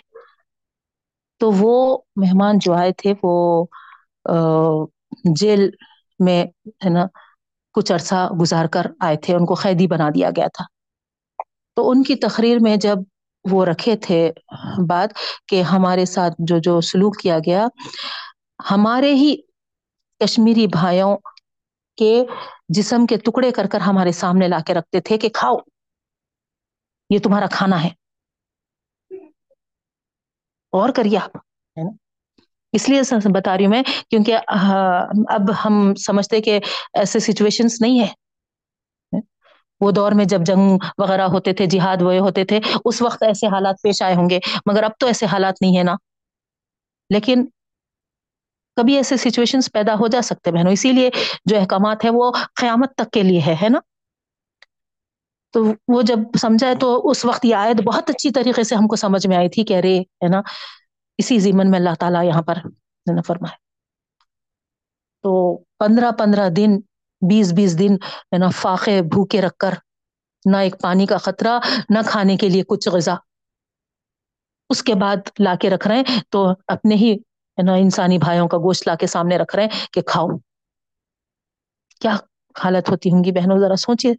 [1.40, 1.74] تو وہ
[2.16, 3.64] مہمان جو آئے تھے، وہ
[5.36, 5.68] جیل
[6.20, 6.42] میں،
[6.84, 7.04] ہے نا،
[7.74, 10.64] کچھ عرصہ گزار کر آئے تھے، ان کو قیدی بنا دیا گیا تھا۔
[11.76, 12.98] تو ان کی تقریر میں جب
[13.44, 14.20] وہ رکھے تھے
[14.88, 15.10] بات
[15.48, 17.66] کہ ہمارے ساتھ جو جو سلوک کیا گیا،
[18.70, 19.34] ہمارے ہی
[20.20, 21.16] کشمیری بھائیوں
[21.98, 22.12] کے
[22.68, 25.56] جسم کے ٹکڑے کر کر ہمارے سامنے لا کے رکھتے تھے کہ کھاؤ،
[27.10, 27.88] یہ تمہارا کھانا ہے۔
[30.72, 31.90] اور کریے آپ، ہے نا؟
[32.72, 33.00] اس لیے
[33.34, 34.36] بتا رہی ہوں میں، کیونکہ
[35.28, 36.58] اب ہم سمجھتے کہ
[36.94, 38.08] ایسے سچویشنس نہیں ہے
[39.80, 43.46] وہ دور میں جب جنگ وغیرہ ہوتے تھے، جہاد وہ ہوتے تھے، اس وقت ایسے
[43.46, 45.94] حالات پیش آئے ہوں گے، مگر اب تو ایسے حالات نہیں ہے نا۔
[47.10, 47.44] لیکن
[48.76, 51.10] کبھی ایسے سچویشنس پیدا ہو جا سکتے بہنوں، اسی لیے
[51.44, 53.80] جو احکامات ہے وہ قیامت تک کے لیے ہے ہے نا؟
[55.50, 58.96] تو وہ جب سمجھا تو اس وقت یہ آیت بہت اچھی طریقے سے ہم کو
[58.96, 60.40] سمجھ میں آئی تھی کہ ارے، ہے نا،
[61.18, 62.58] اسی زمن میں اللہ تعالیٰ یہاں پر
[63.26, 63.56] فرمائے
[65.22, 66.76] تو پندرہ پندرہ دن،
[67.28, 69.74] بیس بیس دن، ہے نا، فاقے بھوکے رکھ کر،
[70.50, 71.58] نہ ایک پانی کا خطرہ،
[71.90, 73.14] نہ کھانے کے لیے کچھ غذا۔
[74.70, 77.12] اس کے بعد لا کے رکھ رہے ہیں، تو اپنے ہی،
[77.58, 80.26] ہے نا، انسانی بھائیوں کا گوشت لا کے سامنے رکھ رہے ہیں کہ کھاؤ۔
[82.00, 82.16] کیا
[82.64, 84.12] حالت ہوتی ہوں گی بہنوں؟ ذرا سوچیے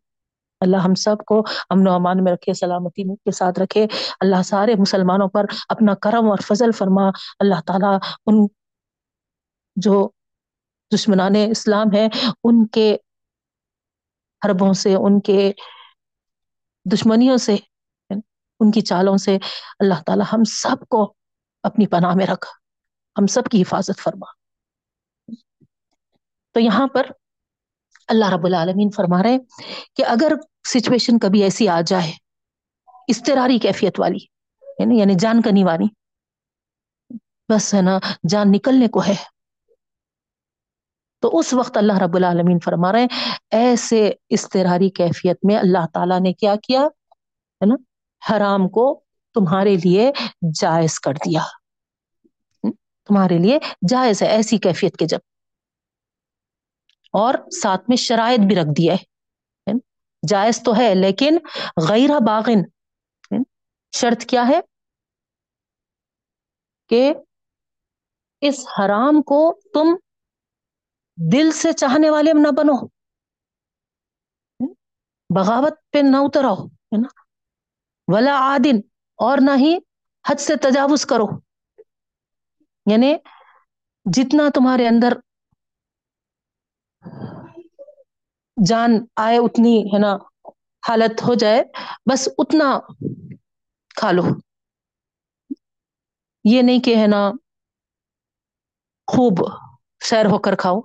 [0.61, 3.87] اللہ ہم سب کو امن و امان میں رکھے، سلامتی کے ساتھ رکھے۔
[4.19, 7.09] اللہ سارے مسلمانوں پر اپنا کرم اور فضل فرما۔
[7.39, 8.47] اللہ تعالیٰ ان
[9.75, 10.09] جو
[10.95, 12.07] دشمنان اسلام ہے
[12.43, 12.97] ان کے
[14.45, 15.51] حربوں سے، ان کے
[16.93, 17.55] دشمنیوں سے،
[18.59, 19.37] ان کی چالوں سے
[19.79, 21.13] اللہ تعالی ہم سب کو
[21.63, 22.47] اپنی پناہ میں رکھ۔
[23.17, 24.25] ہم سب کی حفاظت فرما۔
[26.51, 27.05] تو یہاں پر
[28.11, 29.37] اللہ رب العالمین فرما رہے
[29.95, 30.31] کہ اگر
[30.67, 32.11] سچویشن کبھی ایسی آ جائے
[33.07, 34.19] استراری کیفیت والی
[34.79, 35.85] یعنی-, یعنی جان کنی والی،
[37.49, 37.99] بس ہے نا،
[38.29, 39.15] جان نکلنے کو ہے۔
[41.21, 46.19] تو اس وقت اللہ رب العالمین فرما رہے ہیں، ایسے استراری کیفیت میں اللہ تعالیٰ
[46.19, 47.75] نے کیا کیا؟ ہے نا،
[48.29, 49.01] حرام کو
[49.33, 50.11] تمہارے لیے
[50.61, 51.41] جائز کر دیا۔
[53.05, 53.59] تمہارے لیے
[53.89, 55.19] جائز ہے، ایسی کیفیت کے جب
[57.11, 59.11] اور ساتھ میں شرائط بھی رکھ دیا ہے۔
[60.27, 61.37] جائز تو ہے، لیکن
[61.89, 62.57] غیر باغن
[63.91, 64.59] شرط کیا ہے؟
[66.89, 67.13] کہ
[68.41, 69.95] اس حرام کو تم
[71.31, 72.87] دل سے چاہنے والے نہ بنو۔
[75.35, 77.21] بغاوت پہ نہ اترو ہے نا؟
[78.07, 78.77] ولا عادن،
[79.15, 79.77] اور نہ ہی
[80.29, 81.25] حد سے تجاوز کرو۔
[82.91, 83.15] یعنی
[84.13, 85.13] جتنا تمہارے اندر
[88.65, 90.17] جان آئے اتنی، ہے نا،
[90.87, 91.63] حالت ہو جائے،
[92.11, 92.79] بس اتنا
[93.95, 94.23] کھا لو۔
[96.43, 97.31] یہ نہیں کہ، ہے نا،
[99.07, 99.33] خوب
[99.99, 100.79] سیر ہو کر کھاؤ۔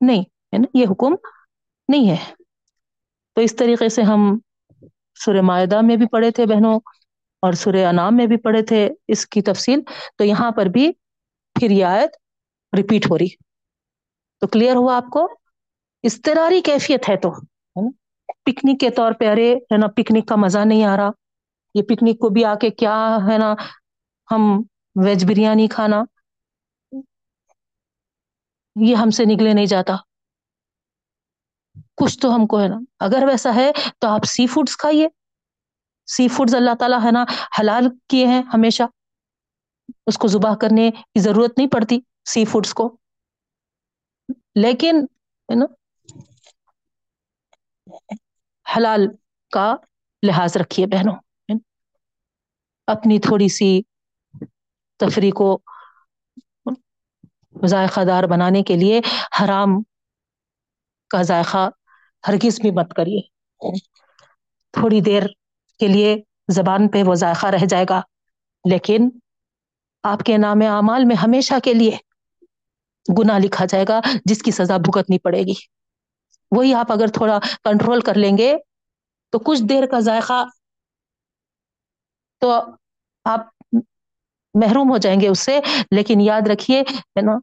[0.00, 1.14] نہیں، ہے نا، یہ حکم
[1.88, 2.16] نہیں ہے۔
[3.34, 4.38] تو اس طریقے سے ہم
[5.14, 6.80] سورہ معاہدہ میں بھی پڑھے تھے بہنوں،
[7.42, 9.80] اور سورہ انعام میں بھی پڑھے تھے اس کی تفصیل۔
[10.16, 10.92] تو یہاں پر بھی
[11.60, 12.10] پھر یہ آیت
[12.76, 13.28] ریپیٹ ہو رہی۔
[14.40, 15.41] تو کلیئر ہوا آپ کو؟
[16.02, 17.30] استراری کیفیت ہے تو
[18.44, 21.10] پکنک کے طور پہ، ارے، ہے نا، پکنک کا مزہ نہیں آ رہا۔
[21.74, 23.54] یہ پکنک کو بھی آ کے کیا، ہے نا،
[24.30, 24.62] ہم
[25.04, 26.02] ویج بریانی کھانا۔
[28.80, 29.96] یہ ہم سے نکلے نہیں جاتا۔
[31.96, 35.08] کچھ تو ہم کو، ہے نا، اگر ویسا ہے تو آپ سی فوڈس کھائیے۔
[36.06, 37.24] سی فوڈز اللہ تعالیٰ، ہے نا،
[37.60, 38.82] حلال کیے ہیں ہمیشہ۔
[40.06, 42.96] اس کو ذبح کرنے کی ضرورت نہیں پڑتی سی فوڈس کو۔
[44.54, 44.96] لیکن،
[45.50, 45.64] ہے نا
[48.66, 49.06] حلال
[49.52, 49.74] کا
[50.22, 51.16] لحاظ رکھیے بہنوں
[52.88, 53.70] اپنی تھوڑی سی
[55.00, 55.58] تفریح کو
[57.66, 59.00] ذائقہ دار بنانے کے لیے
[59.40, 59.80] حرام
[61.10, 61.68] کا ذائقہ
[62.24, 63.20] ہرگز بھی مت کریے۔
[64.74, 65.22] تھوڑی دیر
[65.80, 66.16] کے لیے
[66.48, 68.00] زبان پہ وہ ذائقہ رہ جائے گا،
[68.64, 69.08] لیکن
[70.04, 71.96] آپ کے نام اعمال میں ہمیشہ کے لیے
[73.06, 75.54] گنا لکھا جائے گا، جس کی سزا بھگتنی پڑے گی۔
[76.52, 78.54] وہی آپ اگر تھوڑا کنٹرول کر لیں گے
[79.32, 80.44] تو کچھ دیر کا ذائقہ
[82.42, 82.50] تو
[83.26, 83.46] آپ
[84.54, 85.58] محروم ہو جائیں گے اس سے،
[85.90, 87.36] لیکن یاد رکھیے ہے نا،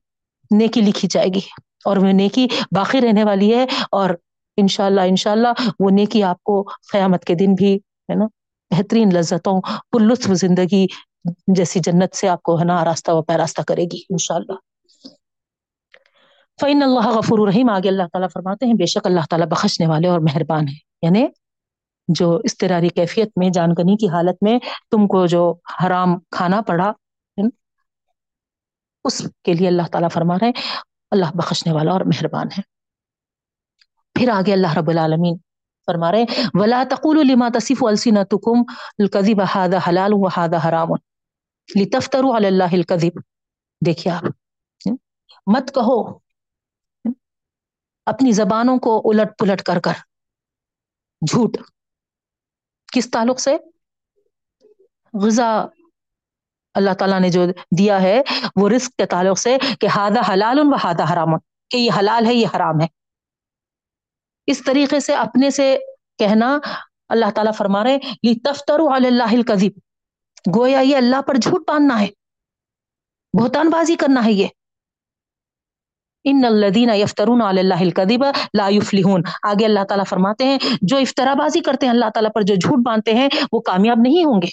[0.51, 1.39] نیکی لکھی جائے گی
[1.85, 4.09] اور وہ نیکی باقی رہنے والی ہے اور
[4.57, 8.25] انشاء اللہ اللہ وہ نیکی آپ کو قیامت کے دن بھی ہے نا
[8.71, 9.59] بہترین لذتوں،
[9.91, 10.85] پر لطف زندگی
[11.55, 14.37] جیسی جنت سے آپ کو ہے نا راستہ و پیراستہ کرے گی انشاء
[16.61, 19.87] اللہ فعن اللہ غفور الرحیم آگے اللہ تعالیٰ فرماتے ہیں، بے شک اللہ تعالیٰ بخشنے
[19.87, 21.27] والے اور مہربان ہیں۔ یعنی
[22.07, 24.59] جو استراری کیفیت میں، جانکنی کی حالت میں
[24.91, 26.91] تم کو جو حرام کھانا پڑا
[29.03, 30.53] اس کے لیے اللہ تعالیٰ فرما رہے ہیں،
[31.11, 32.61] اللہ بخشنے والا اور مہربان ہے۔
[34.13, 35.37] پھر آگے اللہ رب العالمین
[35.85, 38.63] فرما رہے ہیں، ولا تقول لما تصف السنتكم
[38.97, 40.87] الكذب هذا حلال وهذا حرام۔
[41.79, 43.19] لتفتروا على الله الكذب۔
[43.85, 44.23] دیکھیے آپ،
[45.47, 46.28] مت کہو
[48.09, 49.91] اپنی زبانوں کو الٹ پلٹ کر کر۔
[51.29, 51.57] جھوٹ۔
[52.93, 53.57] کس تعلق سے؟
[55.13, 55.65] غذا۔
[56.73, 57.45] اللہ تعالیٰ نے جو
[57.77, 58.21] دیا ہے،
[58.55, 61.27] وہ رزق کے تعلق سے کہ ہادہ حلال و ہادہ حرام۔
[61.69, 62.87] کہ یہ حلال ہے، یہ حرام ہے۔
[64.47, 65.77] اس طریقے سے اپنے سے
[66.17, 66.57] کہنا
[67.09, 67.99] اللہ تعالیٰ فرما رہے
[68.43, 69.63] تفتر اللہ
[70.57, 72.07] گویا یہ اللہ پر جھوٹ باندھنا ہے۔
[73.41, 74.47] بہتان بازی کرنا ہے یہ۔
[76.23, 78.25] ان الدین یفترون اللہ القدیب
[78.57, 82.41] لا یفلحون آگے اللہ تعالیٰ فرماتے ہیں، جو افطرا بازی کرتے ہیں، اللہ تعالیٰ پر
[82.41, 84.47] جو جھوٹ باندھتے ہیں، وہ کامیاب نہیں ہوں گے۔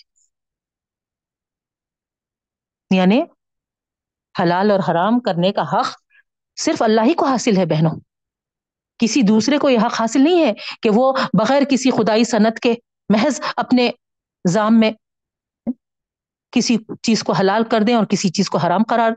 [2.97, 3.23] یعنی
[4.43, 5.87] حلال اور حرام کرنے کا حق
[6.57, 8.01] صرف اللہ ہی کو حاصل ہے، بہنوں۔
[8.99, 10.53] کسی دوسرے کو یہ حق حاصل نہیں ہے
[10.83, 12.75] کہ وہ بغیر کسی خدائی صنعت کے
[13.09, 13.91] محض اپنے
[14.49, 14.91] ذام میں
[16.51, 19.11] کسی چیز کو حلال کر دیں اور کسی چیز کو حرام قرار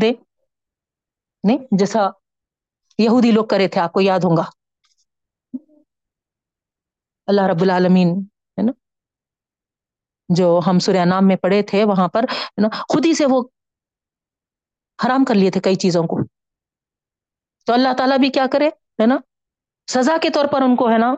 [0.00, 0.12] دے
[1.44, 2.00] نہیں، جیسا
[2.98, 4.42] یہودی لوگ کرے تھے، آپ کو یاد ہوں گا۔
[7.26, 8.08] اللہ رب العالمین،
[8.58, 8.72] ہے نا،
[10.28, 13.42] جو ہم سوریا نام میں پڑھے تھے، وہاں پر، ہے نا، خود ہی سے وہ
[15.06, 16.18] حرام کر لیے تھے کئی چیزوں کو۔
[17.66, 19.16] تو اللہ تعالیٰ بھی کیا کرے، ہے نا،
[19.92, 21.14] سزا کے طور پر ان کو، ہے نا،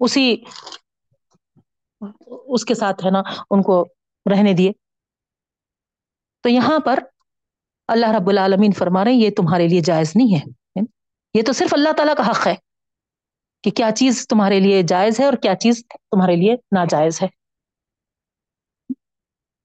[0.00, 0.44] اسی،
[2.28, 3.84] اس کے ساتھ، ہے نا، ان کو
[4.30, 4.72] رہنے دیے۔
[6.40, 6.98] تو یہاں پر
[7.90, 10.40] اللہ رب العالمین فرما رہے ہیں، یہ تمہارے لیے جائز نہیں ہے۔
[11.34, 12.54] یہ تو صرف اللہ تعالیٰ کا حق ہے
[13.62, 17.26] کہ کیا چیز تمہارے لیے جائز ہے اور کیا چیز تمہارے لیے ناجائز ہے۔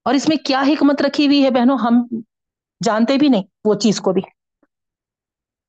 [0.03, 2.21] اور اس میں کیا حکمت رکھی ہوئی ہے بہنوں، ہم
[2.84, 4.21] جانتے بھی نہیں وہ چیز کو بھی۔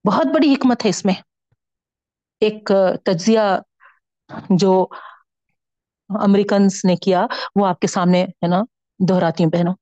[0.08, 1.14] بہت بڑی حکمت ہے اس میں۔
[2.40, 2.72] ایک
[3.04, 3.40] تجزیہ
[4.50, 4.86] جو
[6.08, 7.26] امریکنس نے کیا،
[7.56, 8.60] وہ آپ کے سامنے ہے نا،
[9.08, 9.74] دہراتی ہوں بہنوں۔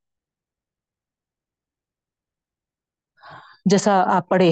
[3.67, 4.51] جیسا آپ پڑھے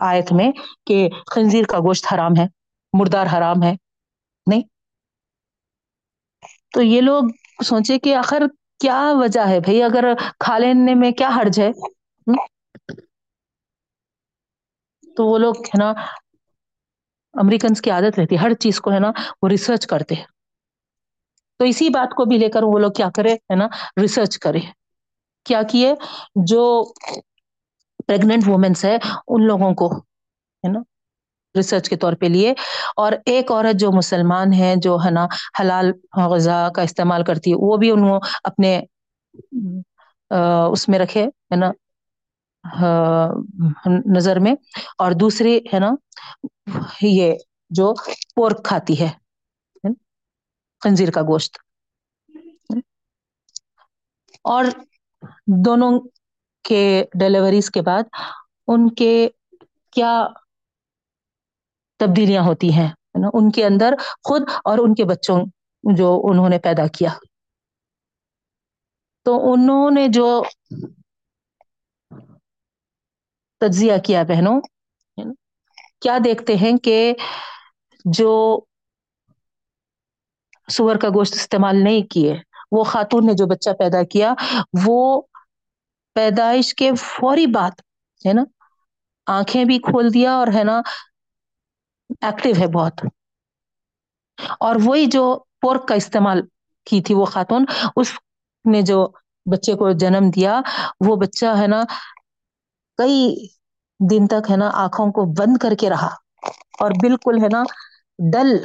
[0.00, 0.50] آیت میں
[0.86, 2.46] کہ خنزیر کا گوشت حرام ہے،
[2.92, 3.72] مردار حرام ہے،
[4.46, 4.62] نہیں؟
[6.72, 7.22] تو یہ لوگ
[7.64, 8.42] سوچے کہ آخر
[8.80, 10.04] کیا وجہ ہے بھائی؟ اگر
[10.40, 11.70] کھا لینے میں کیا حرج ہے؟
[15.16, 15.88] تو وہ لوگ ہے نا
[17.34, 19.10] امریکنس کی عادت رہتی ہے، ہر چیز کو ہے نا
[19.42, 20.24] وہ ریسرچ کرتے ہیں۔
[21.60, 23.66] تو اسی بات کو بھی لے کر وہ لوگ کیا کرے، ہے نا
[24.00, 24.60] ریسرچ کرے۔
[25.46, 25.92] کیا کیے؟
[26.46, 26.62] جو
[28.06, 28.96] پریگنٹ وومنس ہے
[29.28, 30.80] ان لوگوں کو، ہے نا؟
[31.56, 32.54] ریسرچ کے طور پہ لیے۔
[32.96, 35.26] اور ایک عورت جو مسلمان ہے، جو ہے نا،
[35.60, 38.82] حلال غذا کا استعمال کرتی ہے، وہ بھی انہوں اپنے
[40.72, 41.70] اس میں رکھے، ہے نا؟
[44.16, 44.54] نظر میں۔
[44.98, 45.90] اور دوسری، ہے نا،
[47.02, 47.34] یہ
[47.70, 47.94] جو
[48.34, 49.08] پورک کھاتی ہے
[50.80, 51.58] خنزیر کا گوشت۔
[54.44, 54.64] اور
[55.46, 56.00] دونوں
[56.66, 56.82] کے
[57.20, 58.02] ڈیلیوریز کے بعد
[58.68, 59.12] ان کے
[59.92, 60.12] کیا
[62.00, 62.88] تبدیلیاں ہوتی ہیں
[63.34, 63.94] ان کے اندر
[64.24, 65.38] خود اور ان کے بچوں
[65.84, 67.10] جو انہوں نے پیدا کیا۔
[69.26, 70.26] تو انہوں نے جو
[73.60, 74.60] تجزیہ کیا بہنوں
[76.00, 76.96] کیا دیکھتے ہیں کہ
[78.04, 78.32] جو
[80.68, 82.34] سور کا گوشت استعمال نہیں کیے،
[82.72, 84.32] وہ خاتون نے جو بچہ پیدا کیا،
[84.86, 84.98] وہ
[86.16, 87.70] پیدائش کے فوری بعد،
[88.26, 88.42] ہے نا؟
[89.26, 90.80] آنکھیں بھی کھول دیا اور ہے نا
[92.20, 92.92] ایکٹیو ہے بہت۔
[94.60, 96.42] اور وہی جو پورک کا استعمال
[96.84, 97.64] کی تھی وہ خاتون،
[97.96, 98.12] اس
[98.72, 99.08] نے جو
[99.52, 100.60] بچے کو جنم دیا،
[101.00, 101.82] وہ بچہ ہے نا،
[102.96, 103.48] کئی
[104.10, 106.14] دن تک ہے نا آنکھوں کو بند کر کے رہا۔
[106.80, 107.62] اور بالکل ہے نا،
[108.32, 108.64] ڈل،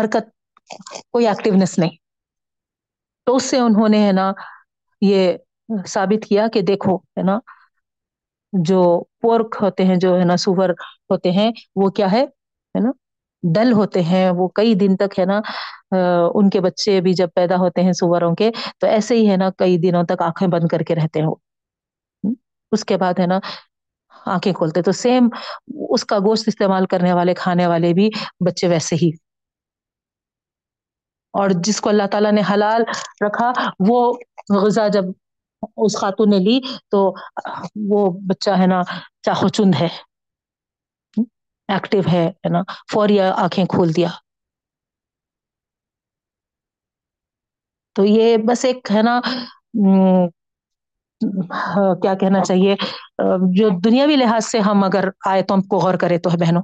[0.00, 0.30] حرکت،
[1.10, 1.96] کوئی ایکٹیونیس نہیں۔
[3.24, 4.32] تو اس سے انہوں نے ہے نا،
[5.00, 5.32] یہ
[5.86, 7.38] ثابت کیا کہ دیکھو، ہے نا،
[8.52, 8.80] جو
[9.20, 10.68] پورک ہوتے ہیں، جو ہے نا سور
[11.10, 12.24] ہوتے ہیں، وہ کیا ہے
[12.74, 12.90] نا،
[13.42, 15.40] ڈل ہوتے ہیں۔ وہ کئی دن تک، ہے نا
[16.34, 19.50] ان کے بچے بھی جب پیدا ہوتے ہیں سوروں کے، تو ایسے ہی، ہے نا،
[19.58, 21.34] کئی دنوں تک آنکھیں بند کر کے رہتے ہیں وہ
[22.72, 23.38] اس کے بعد، ہے نا،
[24.26, 25.28] آنکھیں کھولتے۔ تو سیم
[25.90, 28.08] اس کا گوشت استعمال کرنے والے، کھانے والے بھی
[28.46, 29.10] بچے ویسے ہی۔
[31.34, 32.82] اور جس کو اللہ تعالیٰ نے حلال
[33.26, 33.52] رکھا،
[33.88, 33.98] وہ
[34.62, 35.04] غذا جب
[35.62, 36.58] اس خاتون نے لی
[36.90, 37.00] تو
[37.90, 38.80] وہ بچہ ہے نا
[39.22, 39.88] چاخو چند ہے؟
[41.68, 42.60] ایکٹیو ہے نا؟
[42.92, 44.08] فوری آنکھیں کھول دیا۔
[47.96, 49.20] تو یہ بس ایک ہے نا
[52.02, 52.74] کیا کہنا چاہیے؟
[53.56, 56.62] جو دنیاوی لحاظ سے ہم اگر آئے تو ہم کو غور کرے تو ہے بہنوں،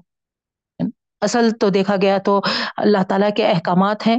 [1.23, 2.41] اصل تو دیکھا گیا تو
[2.77, 4.19] اللہ تعالی کے احکامات ہیں۔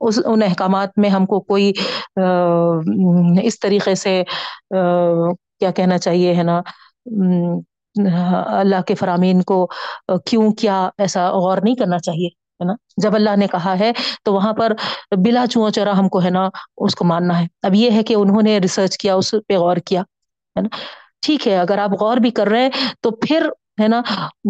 [0.00, 1.72] اس ان احکامات میں ہم کو کوئی
[3.44, 4.22] اس طریقے سے
[4.70, 6.60] کیا کہنا چاہیے، ہے نا
[8.58, 9.66] اللہ کے فرامین کو
[10.26, 12.28] کیوں کیا ایسا غور نہیں کرنا چاہیے،
[12.60, 12.72] ہے نا؟
[13.02, 13.90] جب اللہ نے کہا ہے
[14.24, 14.72] تو وہاں پر
[15.24, 18.14] بلا چو چرا ہم کو، ہے نا، اس کو ماننا ہے۔ اب یہ ہے کہ
[18.14, 20.68] انہوں نے ریسرچ کیا، اس پہ غور کیا، ہے نا؟
[21.26, 22.70] ٹھیک ہے، اگر آپ غور بھی کر رہے ہیں
[23.00, 23.48] تو پھر،
[23.80, 24.00] ہے نا،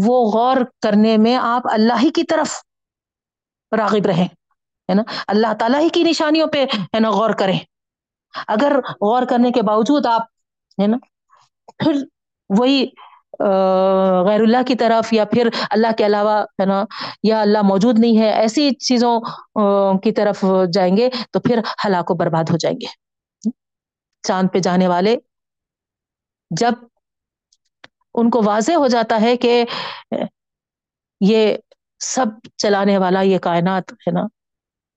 [0.07, 2.55] وہ غور کرنے میں آپ اللہ ہی کی طرف
[3.73, 4.27] راغب رہیں۔
[4.89, 6.65] ہے نا؟ اللہ تعالیٰ ہی کی نشانیوں پہ
[6.95, 7.59] ہے نا غور کریں۔
[8.49, 10.23] اگر غور کرنے کے باوجود آپ
[10.81, 10.97] ہے نا،
[11.79, 12.03] پھر
[12.59, 12.87] وہی
[14.27, 16.85] غیر اللہ کی طرف یا پھر اللہ کے علاوہ ہے نا،
[17.23, 19.21] یا اللہ موجود نہیں ہے، ایسی چیزوں
[20.03, 22.87] کی طرف جائیں گے تو پھر ہلاک و برباد ہو جائیں گے۔
[24.25, 25.17] چاند پہ جانے والے
[26.51, 26.73] جب
[28.15, 29.65] ان کو واضح ہو جاتا ہے کہ
[31.21, 31.57] یہ
[32.01, 32.27] سب
[32.57, 34.27] چلانے والا، یہ کائنات ہے نا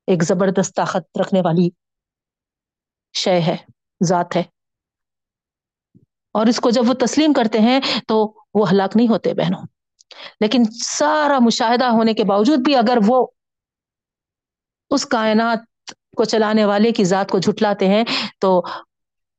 [0.09, 1.69] ایک زبردست طاقت رکھنے والی
[3.13, 3.57] شے ہے،
[4.03, 4.43] ذات ہے۔
[6.31, 9.61] اور اس کو جب وہ تسلیم کرتے ہیں تو وہ ہلاک نہیں ہوتے بہنوں۔
[10.39, 13.27] لیکن سارا مشاہدہ ہونے کے باوجود بھی اگر وہ
[14.89, 15.59] اس کائنات
[16.17, 18.03] کو چلانے والے کی ذات کو جھٹلاتے ہیں
[18.39, 18.63] تو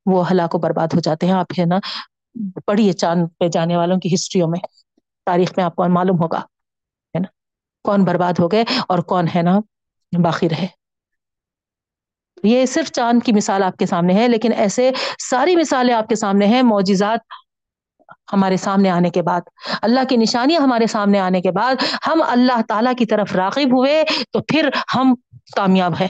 [0.07, 1.79] وہ ہلاک و برباد ہو جاتے ہیں۔ آپ ہے نا
[2.67, 4.61] پڑھیے چاند پہ جانے والوں کی ہسٹریوں میں،
[5.27, 7.29] تاریخ میں آپ کو معلوم ہوگا، ہے نا،
[7.85, 9.59] کون برباد ہو گئے اور کون ہے نا
[10.19, 10.67] باقی رہے
[12.43, 14.91] یہ صرف چاند کی مثال آپ کے سامنے ہے، لیکن ایسے
[15.31, 17.19] ساری مثالیں آپ کے سامنے ہیں، معجزات
[18.33, 19.41] ہمارے سامنے آنے کے بعد۔
[19.83, 21.75] اللہ کی نشانیاں ہمارے سامنے آنے کے بعد،
[22.07, 25.15] ہم اللہ تعالی کی طرف راغب ہوئے تو پھر ہم
[25.57, 26.09] کامیاب ہے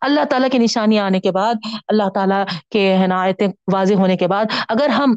[0.00, 1.54] اللہ تعالیٰ کی نشانیاں آنے کے بعد،
[1.88, 5.16] اللہ تعالیٰ کے عنایتیں واضح ہونے کے بعد، اگر ہم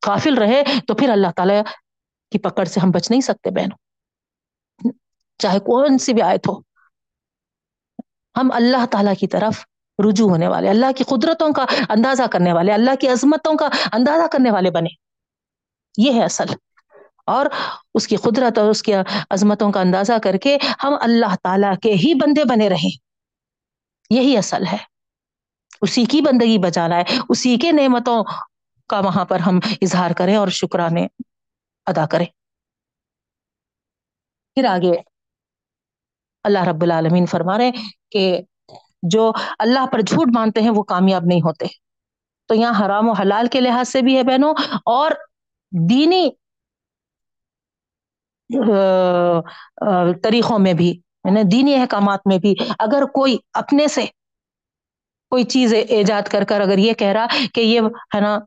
[0.00, 1.62] قافل رہے تو پھر اللہ تعالیٰ
[2.32, 3.78] کی پکڑ سے ہم بچ نہیں سکتے بہنوں۔
[5.38, 6.65] چاہے کون سی بھی آیت ہو۔
[8.36, 9.64] ہم اللہ تعالیٰ کی طرف
[10.08, 14.26] رجوع ہونے والے، اللہ کی قدرتوں کا اندازہ کرنے والے، اللہ کی عظمتوں کا اندازہ
[14.26, 14.88] کرنے والے بنے۔
[15.98, 16.44] یہ ہے اصل۔
[17.26, 17.46] اور
[17.94, 18.92] اس کی قدرت اور اس کی
[19.30, 22.90] عظمتوں کا اندازہ کر کے ہم اللہ تعالیٰ کے ہی بندے بنے رہیں۔
[24.10, 24.76] یہی اصل ہے۔
[25.82, 28.24] اسی کی بندگی بچانا ہے، اسی کے نعمتوں
[28.88, 31.06] کا وہاں پر ہم اظہار کریں اور شکرانے
[31.86, 32.26] ادا کریں۔
[34.54, 35.15] پھر آگے
[36.46, 37.70] اللہ رب العالمین فرما رہے
[38.10, 38.40] کہ
[39.10, 41.66] جو اللہ پر جھوٹ مانتے ہیں وہ کامیاب نہیں ہوتے۔
[42.50, 44.52] تو یہاں حرام و حلال کے لحاظ سے بھی ہے بہنوں،
[44.86, 45.10] اور
[45.72, 46.28] دینی
[50.22, 54.04] طریقوں میں بھی یعنی دینی احکامات میں بھی اگر کوئی اپنے سے
[55.32, 57.80] کوئی چیز ایجاد کر کر اگر یہ کہہ رہا کہ یہ
[58.14, 58.38] ہے نا،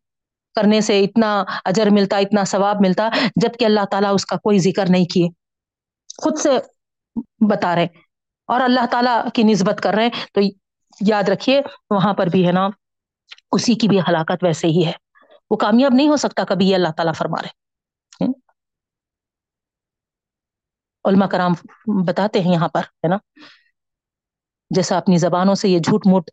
[0.55, 1.31] کرنے سے اتنا
[1.65, 5.27] اجر ملتا، اتنا ثواب ملتا جبکہ اللہ تعالیٰ اس کا کوئی ذکر نہیں کیے۔
[6.23, 6.57] خود سے
[7.49, 7.87] بتا رہے
[8.49, 10.41] اور اللہ تعالیٰ کی نسبت کر رہے ہیں، تو
[11.01, 12.67] یاد رکھیے، وہاں پر بھی ہے نا،
[13.51, 14.91] اسی کی بھی ہلاکت ویسے ہی ہے۔
[15.49, 18.27] وہ کامیاب نہیں ہو سکتا کبھی، یہ اللہ تعالیٰ فرما رہے
[21.05, 21.53] علما کرام
[22.05, 23.17] بتاتے ہیں یہاں پر، ہے نا۔
[24.75, 26.29] جیسا اپنی زبانوں سے یہ جھوٹ موٹ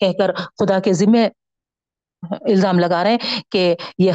[0.00, 1.28] کہہ کر خدا کے ذمے
[2.30, 4.12] الزام لگا رہے ہیں کہ یہ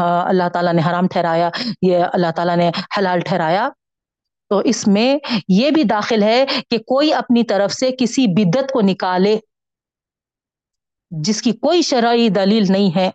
[0.00, 1.50] اللہ تعالیٰ نے حرام ٹھہرایا،
[1.82, 3.68] یہ اللہ تعالیٰ نے حلال ٹھہرایا۔
[4.48, 5.18] تو اس میں
[5.48, 9.38] یہ بھی داخل ہے کہ کوئی اپنی طرف سے کسی بدت کو نکالے
[11.10, 13.10] جس کی کوئی شرعی دلیل نہیں ہے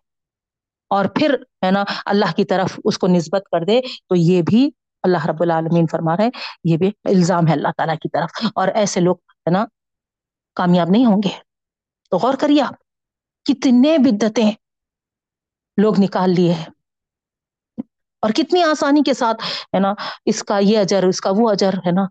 [0.90, 1.36] اور پھر
[1.66, 4.70] ہے نا اللہ کی طرف اس کو نسبت کر دے تو یہ بھی
[5.04, 6.30] اللہ رب العالمین فرما رہے
[6.64, 9.66] یہ بھی الزام ہے اللہ تعالیٰ کی طرف۔ اور ایسے لوگ ہے نا
[10.56, 11.30] کامیاب نہیں ہوں گے۔
[12.10, 12.76] تو غور کریے آپ،
[13.46, 14.52] کتنے بدتیں
[15.78, 16.66] لوگ نکال لیے ہیں۔
[18.24, 19.94] اور کتنی آسانی کے ساتھ، ہے نا،
[20.26, 22.06] اس کا یہ اجر، اس کا وہ اجر، ہے نا۔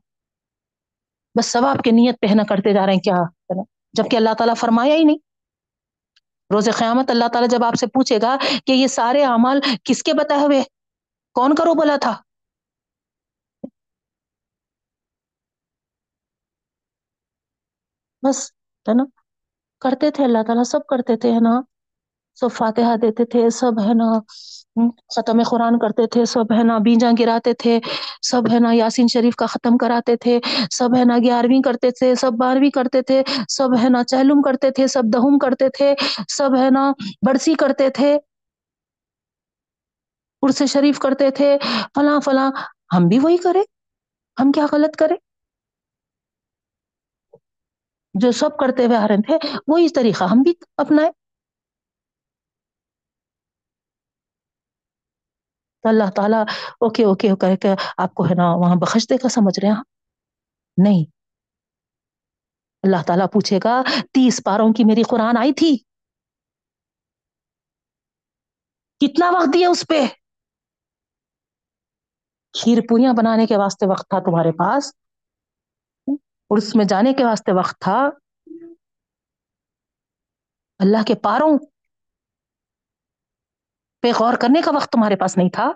[1.39, 3.63] بس ثواب کے نیت پہنا کرتے جا رہے ہیں کیا، ہے نا۔
[3.93, 5.19] جبکہ اللہ تعالیٰ فرمایا ہی نہیں۔
[6.55, 8.37] روز قیامت اللہ تعالیٰ جب آپ سے پوچھے گا
[8.67, 10.63] کہ یہ سارے اعمال کس کے بتائے ہوئے،
[11.35, 12.23] کون کرو بولا تھا؟
[18.23, 18.53] بس،
[18.89, 19.05] ہے نا،
[19.81, 21.61] کرتے تھے اللہ تعالیٰ، سب کرتے تھے، ہے نا۔
[22.35, 24.19] سب فاتحہ دیتے تھے، سب، ہے نا۔
[24.77, 27.79] ختم قرآن کرتے تھے، سب ہے نا بیجا گراتے تھے،
[28.23, 30.39] سب ہے نا یاسین شریف کا ختم کراتے تھے،
[30.71, 34.71] سب ہے نا گیارہویں کرتے تھے، سب بارہویں کرتے تھے، سب ہے نا چہلم کرتے
[34.71, 35.95] تھے، سب دہم کرتے تھے،
[36.29, 36.91] سب ہے نا
[37.27, 38.17] بڑسی کرتے تھے
[40.43, 41.57] عرس شریف کرتے تھے،
[41.95, 42.51] فلاں فلاں۔
[42.95, 43.63] ہم بھی وہی کرے
[44.37, 45.15] ہم کیا غلط کرے
[48.15, 49.39] جو سب کرتے ہوئے آ رہے تھے،
[49.69, 51.11] وہی طریقہ ہم بھی اپنائے
[55.83, 56.45] تو اللہ تعالیٰ
[56.81, 59.83] اوکے اوکے کہ کے آپ کو ہے نا وہاں بخش دے گا سمجھ رہے ہیں؟
[60.83, 61.05] نہیں۔
[62.83, 63.83] اللہ تعالیٰ پوچھے گا،
[64.13, 65.77] تیس پاروں کی میری قرآن آئی تھی؟
[68.99, 70.01] کتنا وقت دیا اس پہ؟
[72.53, 74.93] کھیر پوریاں بنانے کے واسطے وقت تھا تمہارے پاس؟
[76.49, 78.09] اور اس میں جانے کے واسطے وقت تھا؟
[80.79, 81.59] اللہ کے پاروں
[84.03, 85.73] پہ غور کرنے کا وقت تمہارے پاس نہیں تھا؟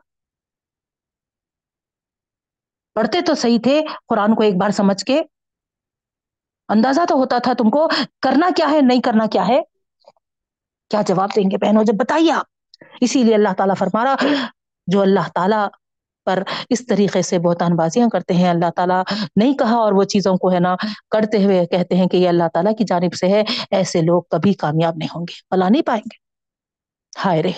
[2.95, 5.23] پڑھتے تو صحیح تھے، قرآن کو ایک بار سمجھ کے۔
[6.69, 7.89] اندازہ تو ہوتا تھا تم کو،
[8.23, 9.61] کرنا کیا ہے، نہیں کرنا کیا ہے؟
[10.91, 12.45] کیا جواب دیں گے بہنوں؟ جب بتائیے آپ۔
[13.01, 14.47] اسی لیے اللہ تعالیٰ فرما رہا،
[14.87, 15.69] جو اللہ تعالیٰ
[16.25, 19.03] پر اس طریقے سے بہتان بازیاں کرتے ہیں، اللہ تعالیٰ
[19.37, 20.77] نہیں کہا اور وہ چیزوں کو ہے نا،
[21.11, 24.53] کرتے ہوئے کہتے ہیں کہ یہ اللہ تعالیٰ کی جانب سے ہے، ایسے لوگ کبھی
[24.53, 26.17] کامیاب نہیں ہوں گے فلا نہیں پائیں گے۔
[27.25, 27.53] ہائے رے!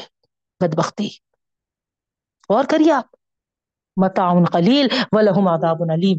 [0.60, 1.08] بدبختی۔
[2.48, 3.04] اور کریے آپ۔
[3.96, 6.18] متعن خلیل و لہم آداب علیم۔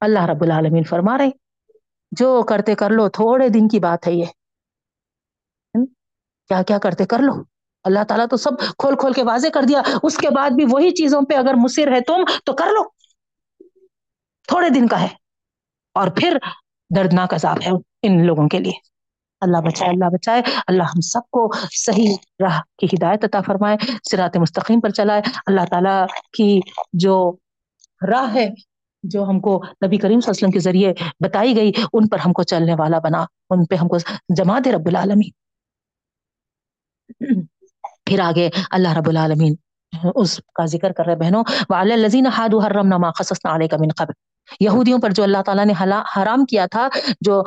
[0.00, 1.30] اللہ رب العالمین فرما رہے
[2.10, 4.24] جو کرتے کر لو، تھوڑے دن کی بات ہے یہ۔
[6.48, 7.32] کیا کیا کرتے کر لو؟
[7.84, 10.90] اللہ تعالیٰ تو سب کھول کھول کے واضح کر دیا۔ اس کے بعد بھی وہی
[10.90, 12.88] چیزوں پہ اگر مصر ہے تم، تو کر لو۔
[14.48, 15.08] تھوڑے دن کا ہے۔
[15.94, 16.38] اور پھر
[16.96, 17.70] دردناک عذاب ہے
[18.02, 18.97] ان لوگوں کے لیے۔
[19.40, 23.76] اللہ بچائے اللہ بچائے، اللہ ہم سب کو صحیح راہ کی ہدایت عطا فرمائے
[24.10, 26.60] سرات مستقیم پر چلائے۔ اللہ تعالیٰ کی
[26.92, 27.36] جو
[28.10, 28.48] راہ ہے،
[29.02, 30.92] جو ہم کو نبی کریم صلی اللہ علیہ وسلم کے ذریعے
[31.24, 33.96] بتائی گئی، ان پر ہم کو چلنے والا بنا۔ ان پہ ہم کو
[34.36, 35.30] جما دے رب العالمین۔
[38.04, 39.54] پھر آگے اللہ رب العالمین
[40.14, 44.27] اس کا ذکر کر رہے بہنوں۔ وعلی الذین حادوا حرمنا ما قصصنا علیک من قبل۔
[44.60, 45.72] یہودیوں پر جو اللہ تعالیٰ نے
[46.16, 46.88] حرام کیا تھا،
[47.20, 47.42] جو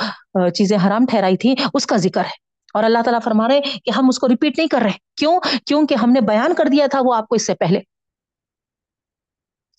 [0.50, 4.08] چیزیں حرام ٹھہرائی تھی اس کا ذکر ہے۔ اور اللہ تعالیٰ فرما رہے کہ ہم
[4.10, 7.16] اس کو ریپیٹ نہیں کر رہے۔ کیوں؟ کیونکہ ہم نے بیان کر دیا تھا وہ
[7.16, 7.80] آپ کو اس سے پہلے۔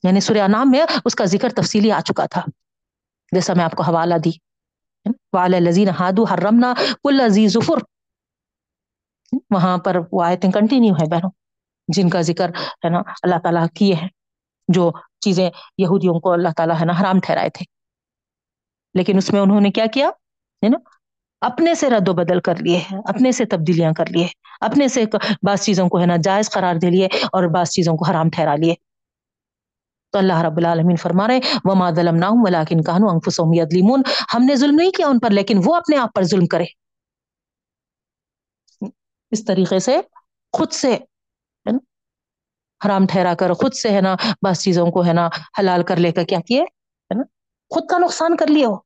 [0.03, 2.43] یعنی سورہ نام میں اس کا ذکر تفصیلی آ چکا تھا۔
[3.33, 4.31] جیسا میں آپ کو حوالہ دی۔
[5.33, 6.75] وعلی الذین حادوا حرمنا
[7.05, 7.75] کل ظفر
[9.51, 11.31] وہاں پر وہ آیتیں کنٹینیو ہے بہنوں،
[11.89, 14.09] جن کا ذکر، ہے نا، اللہ تعالیٰ کیے ہیں۔
[14.69, 17.65] جو چیزیں یہودیوں کو اللہ تعالیٰ ہے نا حرام ٹھہرائے تھے۔
[18.95, 20.09] لیکن اس میں انہوں نے کیا کیا؟
[20.65, 20.79] ہے نا؟
[21.41, 24.27] اپنے سے رد و بدل کر لیے اپنے سے تبدیلیاں کر لیے
[24.61, 25.05] اپنے سے
[25.43, 28.55] بعض چیزوں کو ہے نا جائز قرار دے لیے اور بعض چیزوں کو حرام ٹھہرا
[28.57, 28.75] لیے۔
[30.13, 34.03] تو اللہ رب العالمین فرما رہے وما ظلمناہم ولکن کانوا انفسهم یظلمون
[34.35, 36.65] ہم نے ظلم نہیں کیا ان پر، لیکن وہ اپنے آپ پر ظلم کرے۔
[39.31, 40.01] اس طریقے سے
[40.53, 40.99] خود سے
[42.87, 45.29] حرام ٹھہرا کر، خود سے ہے نا بس چیزوں کو ہے نا
[45.59, 47.23] حلال کر لے کر کیا کیے؟ ہے نا؟
[47.71, 48.77] خود کا نقصان کر لیے ہو۔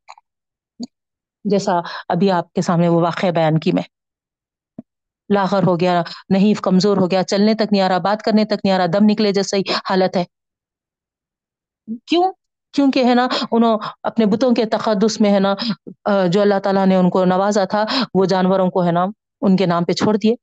[1.44, 1.73] جیسا
[2.09, 3.82] ابھی آپ کے سامنے وہ واقعہ بیان کی میں۔
[5.35, 8.55] لاغر ہو گیا نہیں کمزور ہو گیا، چلنے تک نہیں آ رہا، بات کرنے تک
[8.64, 10.24] نہیں آ رہا، دم نکلے جیسا ہی حالت ہے۔
[12.06, 12.32] کیوں؟
[12.73, 15.55] کیونکہ ہے نا، انہوں اپنے بتوں کے تقدس میں ہے نا
[16.27, 19.06] جو اللہ تعالیٰ نے ان کو نوازا تھا، وہ جانوروں کو ہے نا،
[19.40, 20.35] ان کے نام پہ چھوڑ دیے۔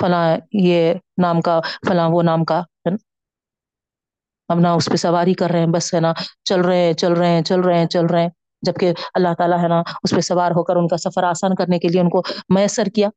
[0.00, 2.96] فلاں یہ نام کا، فلاں وہ نام کا، ہے نا؟
[4.48, 6.12] اب نہ اس پہ سواری کر رہے ہیں، بس ہے نا،
[6.44, 8.30] چل رہے ہیں، چل رہے ہیں، چل رہے ہیں، چل رہے ہیں،
[8.62, 11.78] جبکہ اللہ تعالیٰ ہے نا، اس پہ سوار ہو کر ان کا سفر آسان کرنے
[11.78, 12.22] کے لیے ان کو
[12.54, 13.08] میسر کیا۔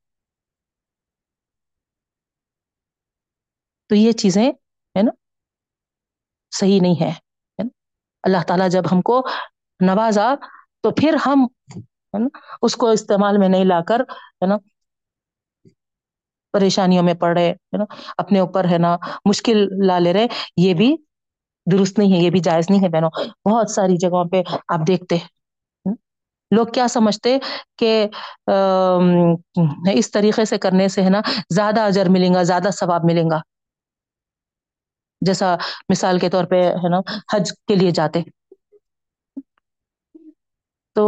[3.90, 4.48] تو یہ چیزیں،
[4.96, 5.12] ہے نا،
[6.52, 7.12] صحیح نہیں ہے
[8.24, 9.22] اللہ تعالیٰ جب ہم کو
[9.80, 10.34] نوازا،
[10.84, 11.46] تو پھر ہم،
[11.76, 14.02] ہے نا، اس کو استعمال میں نہیں لا کر،
[14.42, 14.58] ہے نا
[16.56, 17.86] پریشانیوں میں پڑ رہے ہے نا
[18.18, 18.95] اپنے اوپر ہے نا
[19.30, 20.27] مشکل لا لے رہے،
[20.57, 20.95] یہ بھی
[21.68, 23.10] درست نہیں ہے، یہ بھی جائز نہیں ہے بہنوں۔
[23.45, 25.18] بہت ساری جگہوں پہ آپ دیکھتے
[26.52, 27.38] لوگ کیا سمجھتے
[27.80, 27.91] کہ
[29.94, 31.22] اس طریقے سے کرنے سے ہے نا
[31.56, 33.40] زیادہ اجر ملیں گا، زیادہ ثواب ملیں گا۔
[35.22, 35.56] جیسا
[35.90, 36.99] مثال کے طور پہ ہے نا
[37.34, 38.22] حج کے لیے جاتے۔
[40.95, 41.06] تو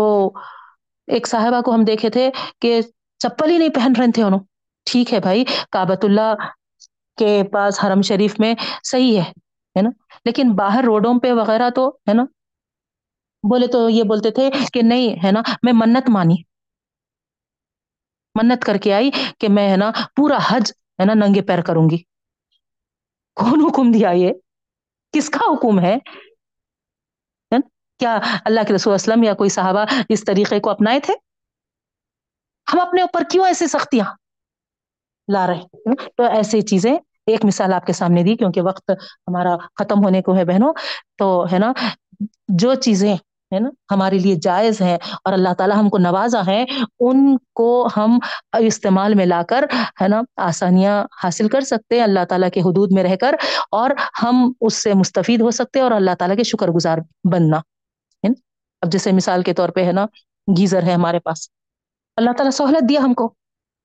[1.07, 2.29] ایک صاحبہ کو ہم دیکھے تھے
[2.61, 2.79] کہ
[3.21, 4.39] چپل ہی نہیں پہن رہے تھے انہوں۔
[4.91, 6.33] ٹھیک ہے بھائی کابت اللہ
[7.17, 8.53] کے پاس حرم شریف میں
[8.83, 9.89] صحیح ہے نا؟
[10.25, 12.23] لیکن باہر روڈوں پہ وغیرہ تو، ہے نا؟
[13.49, 16.35] بولے تو یہ بولتے تھے کہ نہیں، ہے نا؟ میں منت مانی۔
[18.35, 21.89] منت کر کے آئی کہ میں، ہے نا، پورا حج، ہے نا، ننگے پیر کروں
[21.89, 21.97] گی۔
[23.35, 24.31] کون حکم دیا یہ؟
[25.11, 25.97] کس کا حکم ہے؟
[27.99, 31.13] کیا اللہ کے رسول اسلم یا کوئی صحابہ اس طریقے کو اپنائے تھے؟
[32.73, 34.05] ہم اپنے اوپر کیوں ایسی سختیاں؟
[35.27, 38.91] لا رہے تو ایسی چیزیں ایک مثال آپ کے سامنے دی کیونکہ وقت
[39.27, 40.73] ہمارا ختم ہونے کو ہے بہنوں۔
[41.17, 41.73] تو ہے نا،
[42.47, 43.15] جو چیزیں
[43.53, 46.65] ہے نا ہمارے لیے جائز ہیں اور اللہ تعالیٰ ہم کو نوازا ہے،
[46.99, 48.19] ان کو ہم
[48.59, 49.65] استعمال میں لا کر
[50.01, 53.35] ہے نا آسانیاں حاصل کر سکتے ہیں، اللہ تعالیٰ کے حدود میں رہ کر
[53.71, 53.89] اور
[54.23, 56.97] ہم اس سے مستفید ہو سکتے ہیں اور اللہ تعالیٰ کے شکر گزار
[57.31, 58.39] بننا۔ ہے نا؟
[58.81, 60.05] اب جیسے مثال کے طور پہ ہے نا
[60.57, 61.49] گیزر ہے ہمارے پاس۔
[62.17, 63.25] اللہ تعالیٰ سہولت دیا ہم کو۔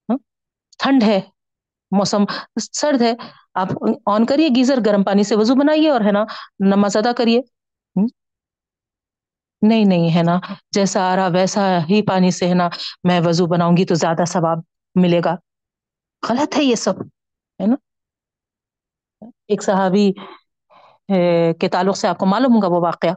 [0.09, 0.19] ہاں؟
[0.79, 1.21] ٹھنڈ ہے۔
[1.93, 2.25] موسم
[2.73, 3.13] سرد ہے،
[3.55, 3.69] آپ
[4.07, 6.25] آن کریے، گیزر گرم پانی سے وضو بنائیے اور ہے نا،
[6.67, 7.41] نماز ادا کریے۔
[9.63, 10.39] نہیں نہیں ہے نا،
[10.71, 12.69] جیسا آ رہا ویسا ہی پانی سے ہے نا،
[13.05, 14.59] میں وضو بناؤں گی تو زیادہ ثواب
[14.95, 15.35] ملے گا۔
[16.29, 17.01] غلط ہے یہ سب،
[17.61, 17.75] ہے نا؟
[19.49, 20.13] ایک صحابی
[21.61, 23.15] کے تعلق سے آپ کو معلوم ہوگا وہ واقعہ۔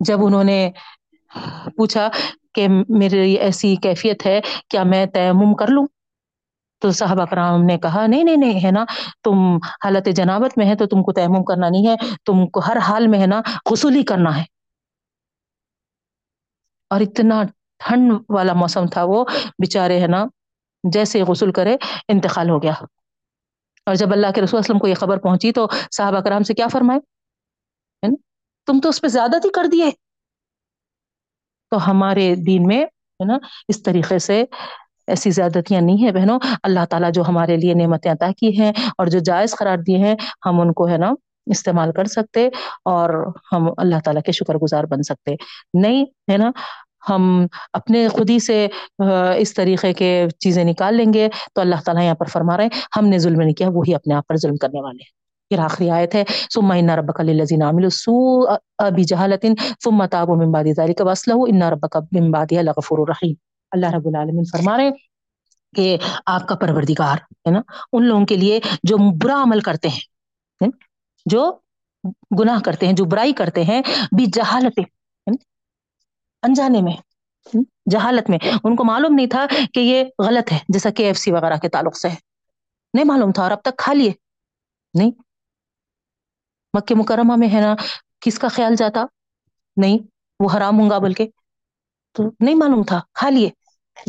[0.00, 0.70] جب انہوں نے
[1.76, 2.08] پوچھا
[2.54, 5.86] کہ میری ایسی کیفیت ہے، کیا میں تیمم کر لوں؟
[6.78, 8.84] تو صاحب اکرام نے کہا، نہیں نہیں نہیں، ہے نا،
[9.24, 11.94] تم حالت جنابت میں ہے تو تم کو تیمم کرنا نہیں ہے،
[12.24, 13.40] تم کو ہر حال میں ہے نا
[13.70, 14.44] غسل ہی کرنا ہے۔
[16.90, 17.42] اور اتنا
[17.78, 19.24] ٹھنڈ والا موسم تھا وہ
[19.58, 20.24] بےچارے ہے نا،
[20.92, 21.76] جیسے غسل کرے،
[22.08, 22.72] انتقال ہو گیا۔
[23.86, 26.66] اور جب اللہ کے رسول وسلم کو یہ خبر پہنچی تو صاحب اکرام سے کیا
[26.68, 27.00] فرمائے؟
[28.66, 29.90] تم تو اس پہ زیادہ ہی کر دیے۔
[31.70, 33.38] تو ہمارے دین میں، ہے نا،
[33.68, 34.44] اس طریقے سے
[35.08, 39.06] ایسی زیادتیاں نہیں ہیں بہنوں۔ اللہ تعالیٰ جو ہمارے لیے نعمتیں عطا کی ہیں اور
[39.06, 40.14] جو جائز قرار دیے ہیں،
[40.46, 41.12] ہم ان کو ہے نا
[41.46, 42.46] استعمال کر سکتے
[42.84, 43.10] اور
[43.52, 45.34] ہم اللہ تعالیٰ کے شکر گزار بن سکتے۔
[45.82, 46.50] نہیں ہے نا،
[47.08, 48.66] ہم اپنے خود ہی سے
[49.38, 50.10] اس طریقے کے
[50.40, 53.40] چیزیں نکال لیں گے تو اللہ تعالیٰ یہاں پر فرما رہے ہیں، ہم نے ظلم
[53.40, 55.16] نہیں کیا، وہی اپنے آپ پر ظلم کرنے والے ہیں۔
[55.50, 56.22] پھر آخری آیت ہے
[56.54, 59.44] سما ان ربک للذین عملوا السوء بجہالۃ
[59.84, 63.34] ثم تابوا من بعد ذلك واصلحوا ان ربک من بعدها لغفور رحیم
[63.70, 64.90] اللہ رب العالمین فرما رہے ہیں
[65.76, 65.96] کہ
[66.26, 67.60] آپ کا پروردگار، ہے نا،
[67.92, 70.68] ان لوگوں کے لیے جو برا عمل کرتے ہیں
[71.26, 71.58] جو
[72.40, 73.82] گناہ کرتے ہیں، جو برائی کرتے ہیں
[74.16, 74.80] بھی جہالت
[76.42, 76.96] انجانے میں
[77.90, 81.32] جہالت میں۔ ان کو معلوم نہیں تھا کہ یہ غلط ہے، جیسا کے ایف سی
[81.32, 82.14] وغیرہ کے تعلق سے ہے۔
[82.94, 84.12] نہیں معلوم تھا، اور اب تک کھا لیے۔
[84.94, 85.10] نہیں۔
[86.72, 87.74] مکہ مکرمہ میں، ہے نا،
[88.20, 89.04] کس کا خیال جاتا؟
[89.76, 89.98] نہیں،
[90.40, 91.28] وہ حرام ہوں گا بلکہ۔
[92.12, 93.50] تو نہیں معلوم تھا، کھا لیے۔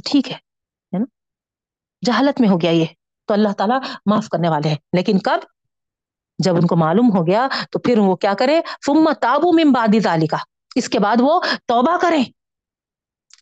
[0.05, 0.37] ٹھیک ہے
[0.97, 1.05] نا؟
[2.05, 2.85] جہالت میں ہو گیا یہ۔
[3.25, 5.39] تو اللہ تعالیٰ معاف کرنے والے ہیں۔ لیکن کب؟
[6.39, 10.37] جب ان کو معلوم ہو گیا تو پھر وہ کیا کرے؟ فم تابو ممبادی کا
[10.75, 12.23] اس کے بعد وہ توبہ کریں۔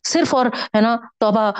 [0.08, 1.50] صرف اور، ہے نا، توبہ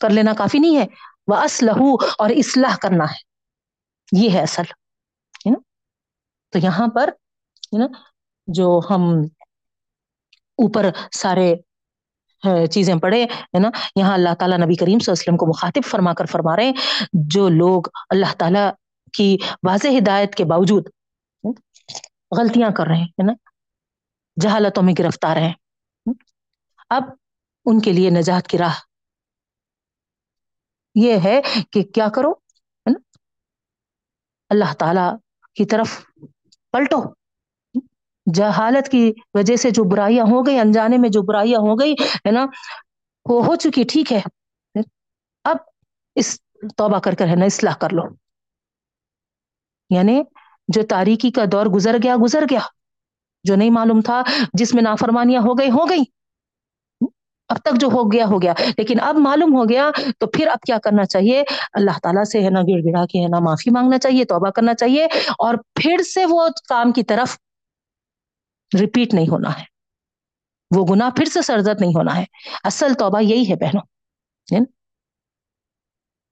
[0.00, 0.86] کر لینا کافی نہیں ہے۔
[1.26, 1.78] وہ اسلح
[2.18, 3.34] اور اصلاح کرنا ہے۔
[4.22, 5.58] یہ ہے اصل، ہے نا؟
[6.48, 7.86] تو یہاں پر، ہے نا،
[8.46, 9.02] جو ہم
[10.56, 11.54] اوپر سارے
[12.70, 15.90] چیزیں پڑھے، ہے نا؟ یہاں اللہ تعالیٰ نبی کریم صلی اللہ علیہ وسلم کو مخاطب
[15.90, 16.72] فرما کر فرما رہے ہیں،
[17.12, 18.70] جو لوگ اللہ تعالیٰ
[19.12, 20.88] کی واضح ہدایت کے باوجود
[22.38, 23.32] غلطیاں کر رہے ہیں نا؟
[24.40, 25.52] جہالتوں میں گرفتار ہیں۔
[26.88, 27.02] اب
[27.64, 28.74] ان کے لیے نجات کی راہ
[30.94, 31.40] یہ ہے
[31.70, 32.32] کہ کیا کرو
[34.48, 35.16] اللہ تعالی
[35.54, 36.00] کی طرف
[36.72, 37.23] پلٹو۔
[38.32, 42.30] جہالت کی وجہ سے جو برائیاں ہو گئی، انجانے میں جو برائیاں ہو گئی، ہے
[42.30, 42.46] نا؟
[43.28, 44.20] وہ ہو چکی، ٹھیک ہے۔
[45.44, 45.56] اب
[46.14, 46.40] اس
[46.76, 48.02] توبہ کر کر ہے نا، اصلاح کر لو۔
[49.90, 50.22] یعنی
[50.68, 52.60] جو تاریکی کا دور گزر گیا گزر گیا۔
[53.44, 54.22] جو نہیں معلوم تھا،
[54.52, 56.02] جس میں نافرمانیاں ہو گئی ہو گئی۔
[57.48, 60.60] اب تک جو ہو گیا ہو گیا۔ لیکن اب معلوم ہو گیا، تو پھر اب
[60.60, 61.42] کیا کرنا چاہیے؟
[61.72, 64.74] اللہ تعالیٰ سے ہے نا، گڑ گڑا کے ہے نا، معافی مانگنا چاہیے، توبہ کرنا
[64.74, 65.04] چاہیے۔
[65.38, 67.38] اور پھر سے وہ کام کی طرف
[68.80, 69.64] ریپیٹ نہیں ہونا ہے۔
[70.76, 72.24] وہ گناہ پھر سے سرزد نہیں ہونا ہے۔
[72.64, 73.82] اصل توبہ یہی ہے بہنوں۔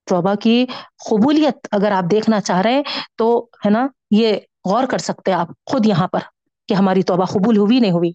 [0.04, 0.66] توبہ کی
[1.10, 2.82] قبولیت اگر آپ دیکھنا چاہ رہے ہیں
[3.16, 6.20] تو، ہے نا، یہ غور کر سکتے آپ خود یہاں پر
[6.68, 8.12] کہ ہماری توبہ قبول ہوئی نہیں ہوئی۔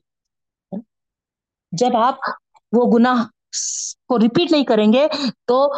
[1.71, 2.15] جب آپ
[2.71, 3.25] وہ گناہ
[4.07, 5.07] کو ریپیٹ نہیں کریں گے
[5.45, 5.73] تو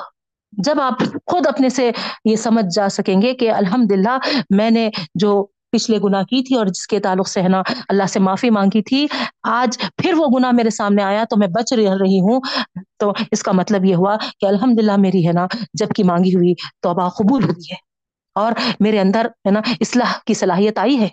[0.51, 1.91] جب آپ خود اپنے سے
[2.25, 4.17] یہ سمجھ جا سکیں گے کہ الحمد للہ
[4.49, 8.03] میں نے جو پچھلے گناہ کی تھی اور جس کے تعلق سے ہے نا اللہ
[8.03, 9.07] سے معافی مانگی تھی،
[9.43, 12.39] آج پھر وہ گناہ میرے سامنے آیا تو میں بچ رہی ہوں۔
[12.97, 16.35] تو اس کا مطلب یہ ہوا کہ الحمد للہ میری ہے نا جب کی مانگی
[16.35, 17.75] ہوئی توبہ قبول ہوئی ہے۔
[18.35, 21.07] اور میرے اندر ہے نا اصلاح کی صلاحیت آئی ہے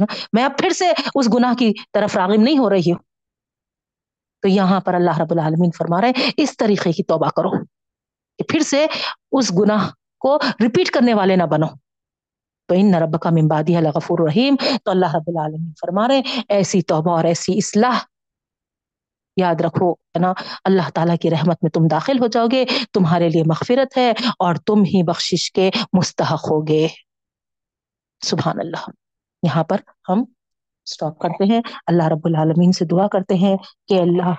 [0.00, 2.98] نا؟ میں اب پھر سے اس گناہ کی طرف راغب نہیں ہو رہی ہوں۔
[4.42, 7.50] تو یہاں پر اللہ رب العالمین فرما رہے ہیں، اس طریقے کی توبہ کرو
[8.38, 8.86] کہ پھر سے
[9.32, 9.88] اس گناہ
[10.20, 11.66] کو ریپیٹ کرنے والے نہ بنو۔
[12.72, 17.16] تو ان رب کا ممبادی غفور رحیم۔ تو اللہ رب العالمین فرما رہے ایسی توبہ
[17.16, 17.98] اور ایسی اصلاح
[19.36, 20.32] یاد رکھو، ہے نا؟
[20.64, 24.54] اللہ تعالیٰ کی رحمت میں تم داخل ہو جاؤ گے، تمہارے لیے مغفرت ہے اور
[24.54, 26.88] تم ہی بخشش کے مستحق ہوگے
[28.24, 28.90] سبحان اللہ۔
[29.42, 29.76] یہاں پر
[30.08, 30.24] ہم
[30.86, 33.56] سٹاپ کرتے ہیں۔ اللہ رب العالمین سے دعا کرتے ہیں
[33.88, 34.34] کہ اللہ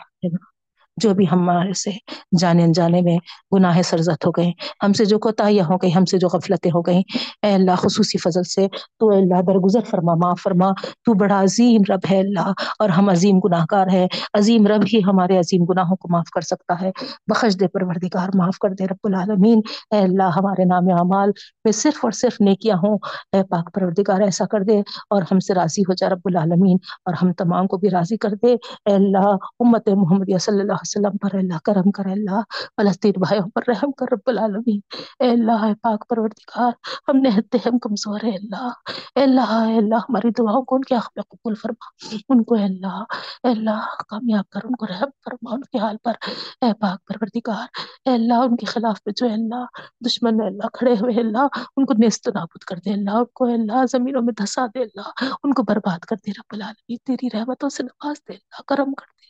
[0.97, 1.91] جو بھی ہمارے سے
[2.39, 3.17] جانے انجانے میں
[3.55, 4.51] گناہ سرزت ہو گئے،
[4.85, 7.01] ہم سے جو کوتاہیاں ہو گئی ہم سے جو غفلتیں ہو گئیں۔
[7.41, 8.67] اے اللہ، خصوصی فضل سے
[8.99, 10.71] تو اے اللہ درگزر فرما، معاف فرما۔
[11.05, 14.99] تو بڑا عظیم رب ہے اللہ اور ہم عظیم گناہ گار ہے عظیم رب ہی
[15.07, 16.91] ہمارے عظیم گناہوں کو معاف کر سکتا ہے۔
[17.27, 19.61] بخش دے پروردگار، معاف کر دے رب العالمین۔
[19.91, 21.29] اے اللہ، ہمارے نام اعمال
[21.63, 22.97] میں صرف اور صرف نیکیاں ہوں۔
[23.31, 24.79] اے پاک پروردگار، ایسا کر دے
[25.09, 28.29] اور ہم سے راضی ہو جا رب العالمین اور ہم تمام کو بھی راضی کر
[28.29, 28.53] دے۔
[28.85, 29.27] اے اللہ،
[29.59, 32.41] امت محمد صلی اللہ وسلم پر اللہ کرم کر اللہ
[32.77, 34.79] فلسطین بھائیوں پر رحم کر رب العالمین
[35.19, 36.71] اے اللہ اے پاک پروردگار
[37.09, 38.67] ہم نہتے ہم کمزور ہے اللہ
[39.15, 41.89] اے اللہ اے اللہ ہماری دعاؤں کو ان کے حق میں قبول فرما
[42.29, 42.97] ان کو اے اللہ
[43.43, 46.21] اے اللہ کامیاب کر ان کو رحم فرما ان کے حال پر
[46.61, 50.73] اے پاک پروردگار اے اللہ ان کے خلاف میں جو اے اللہ دشمن اے اللہ
[50.73, 54.21] کھڑے ہوئے اللہ ان کو نیست نابود کر دے اللہ ان کو اے اللہ زمینوں
[54.21, 58.21] میں دھسا دے اللہ ان کو برباد کر دے رب العالمین تیری رحمتوں سے نواز
[58.27, 59.21] دے اللہ کرم کر دے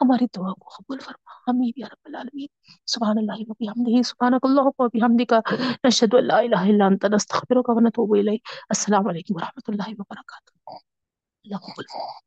[0.00, 2.46] ہماری دعا کو قبول قبول فرما امین یا رب العالمین.
[2.86, 4.02] سبحان اللہ و بحمدہ.
[4.02, 5.34] سبحانک اللہم و بحمدک.
[5.84, 7.04] نشہد ان لا الہ الا انت.
[7.04, 8.48] نستغفرک و نتوب الیک.
[8.68, 10.70] السلام علیکم ورحمۃ اللہ وبرکاتہ.
[11.44, 11.84] اللہ قبول.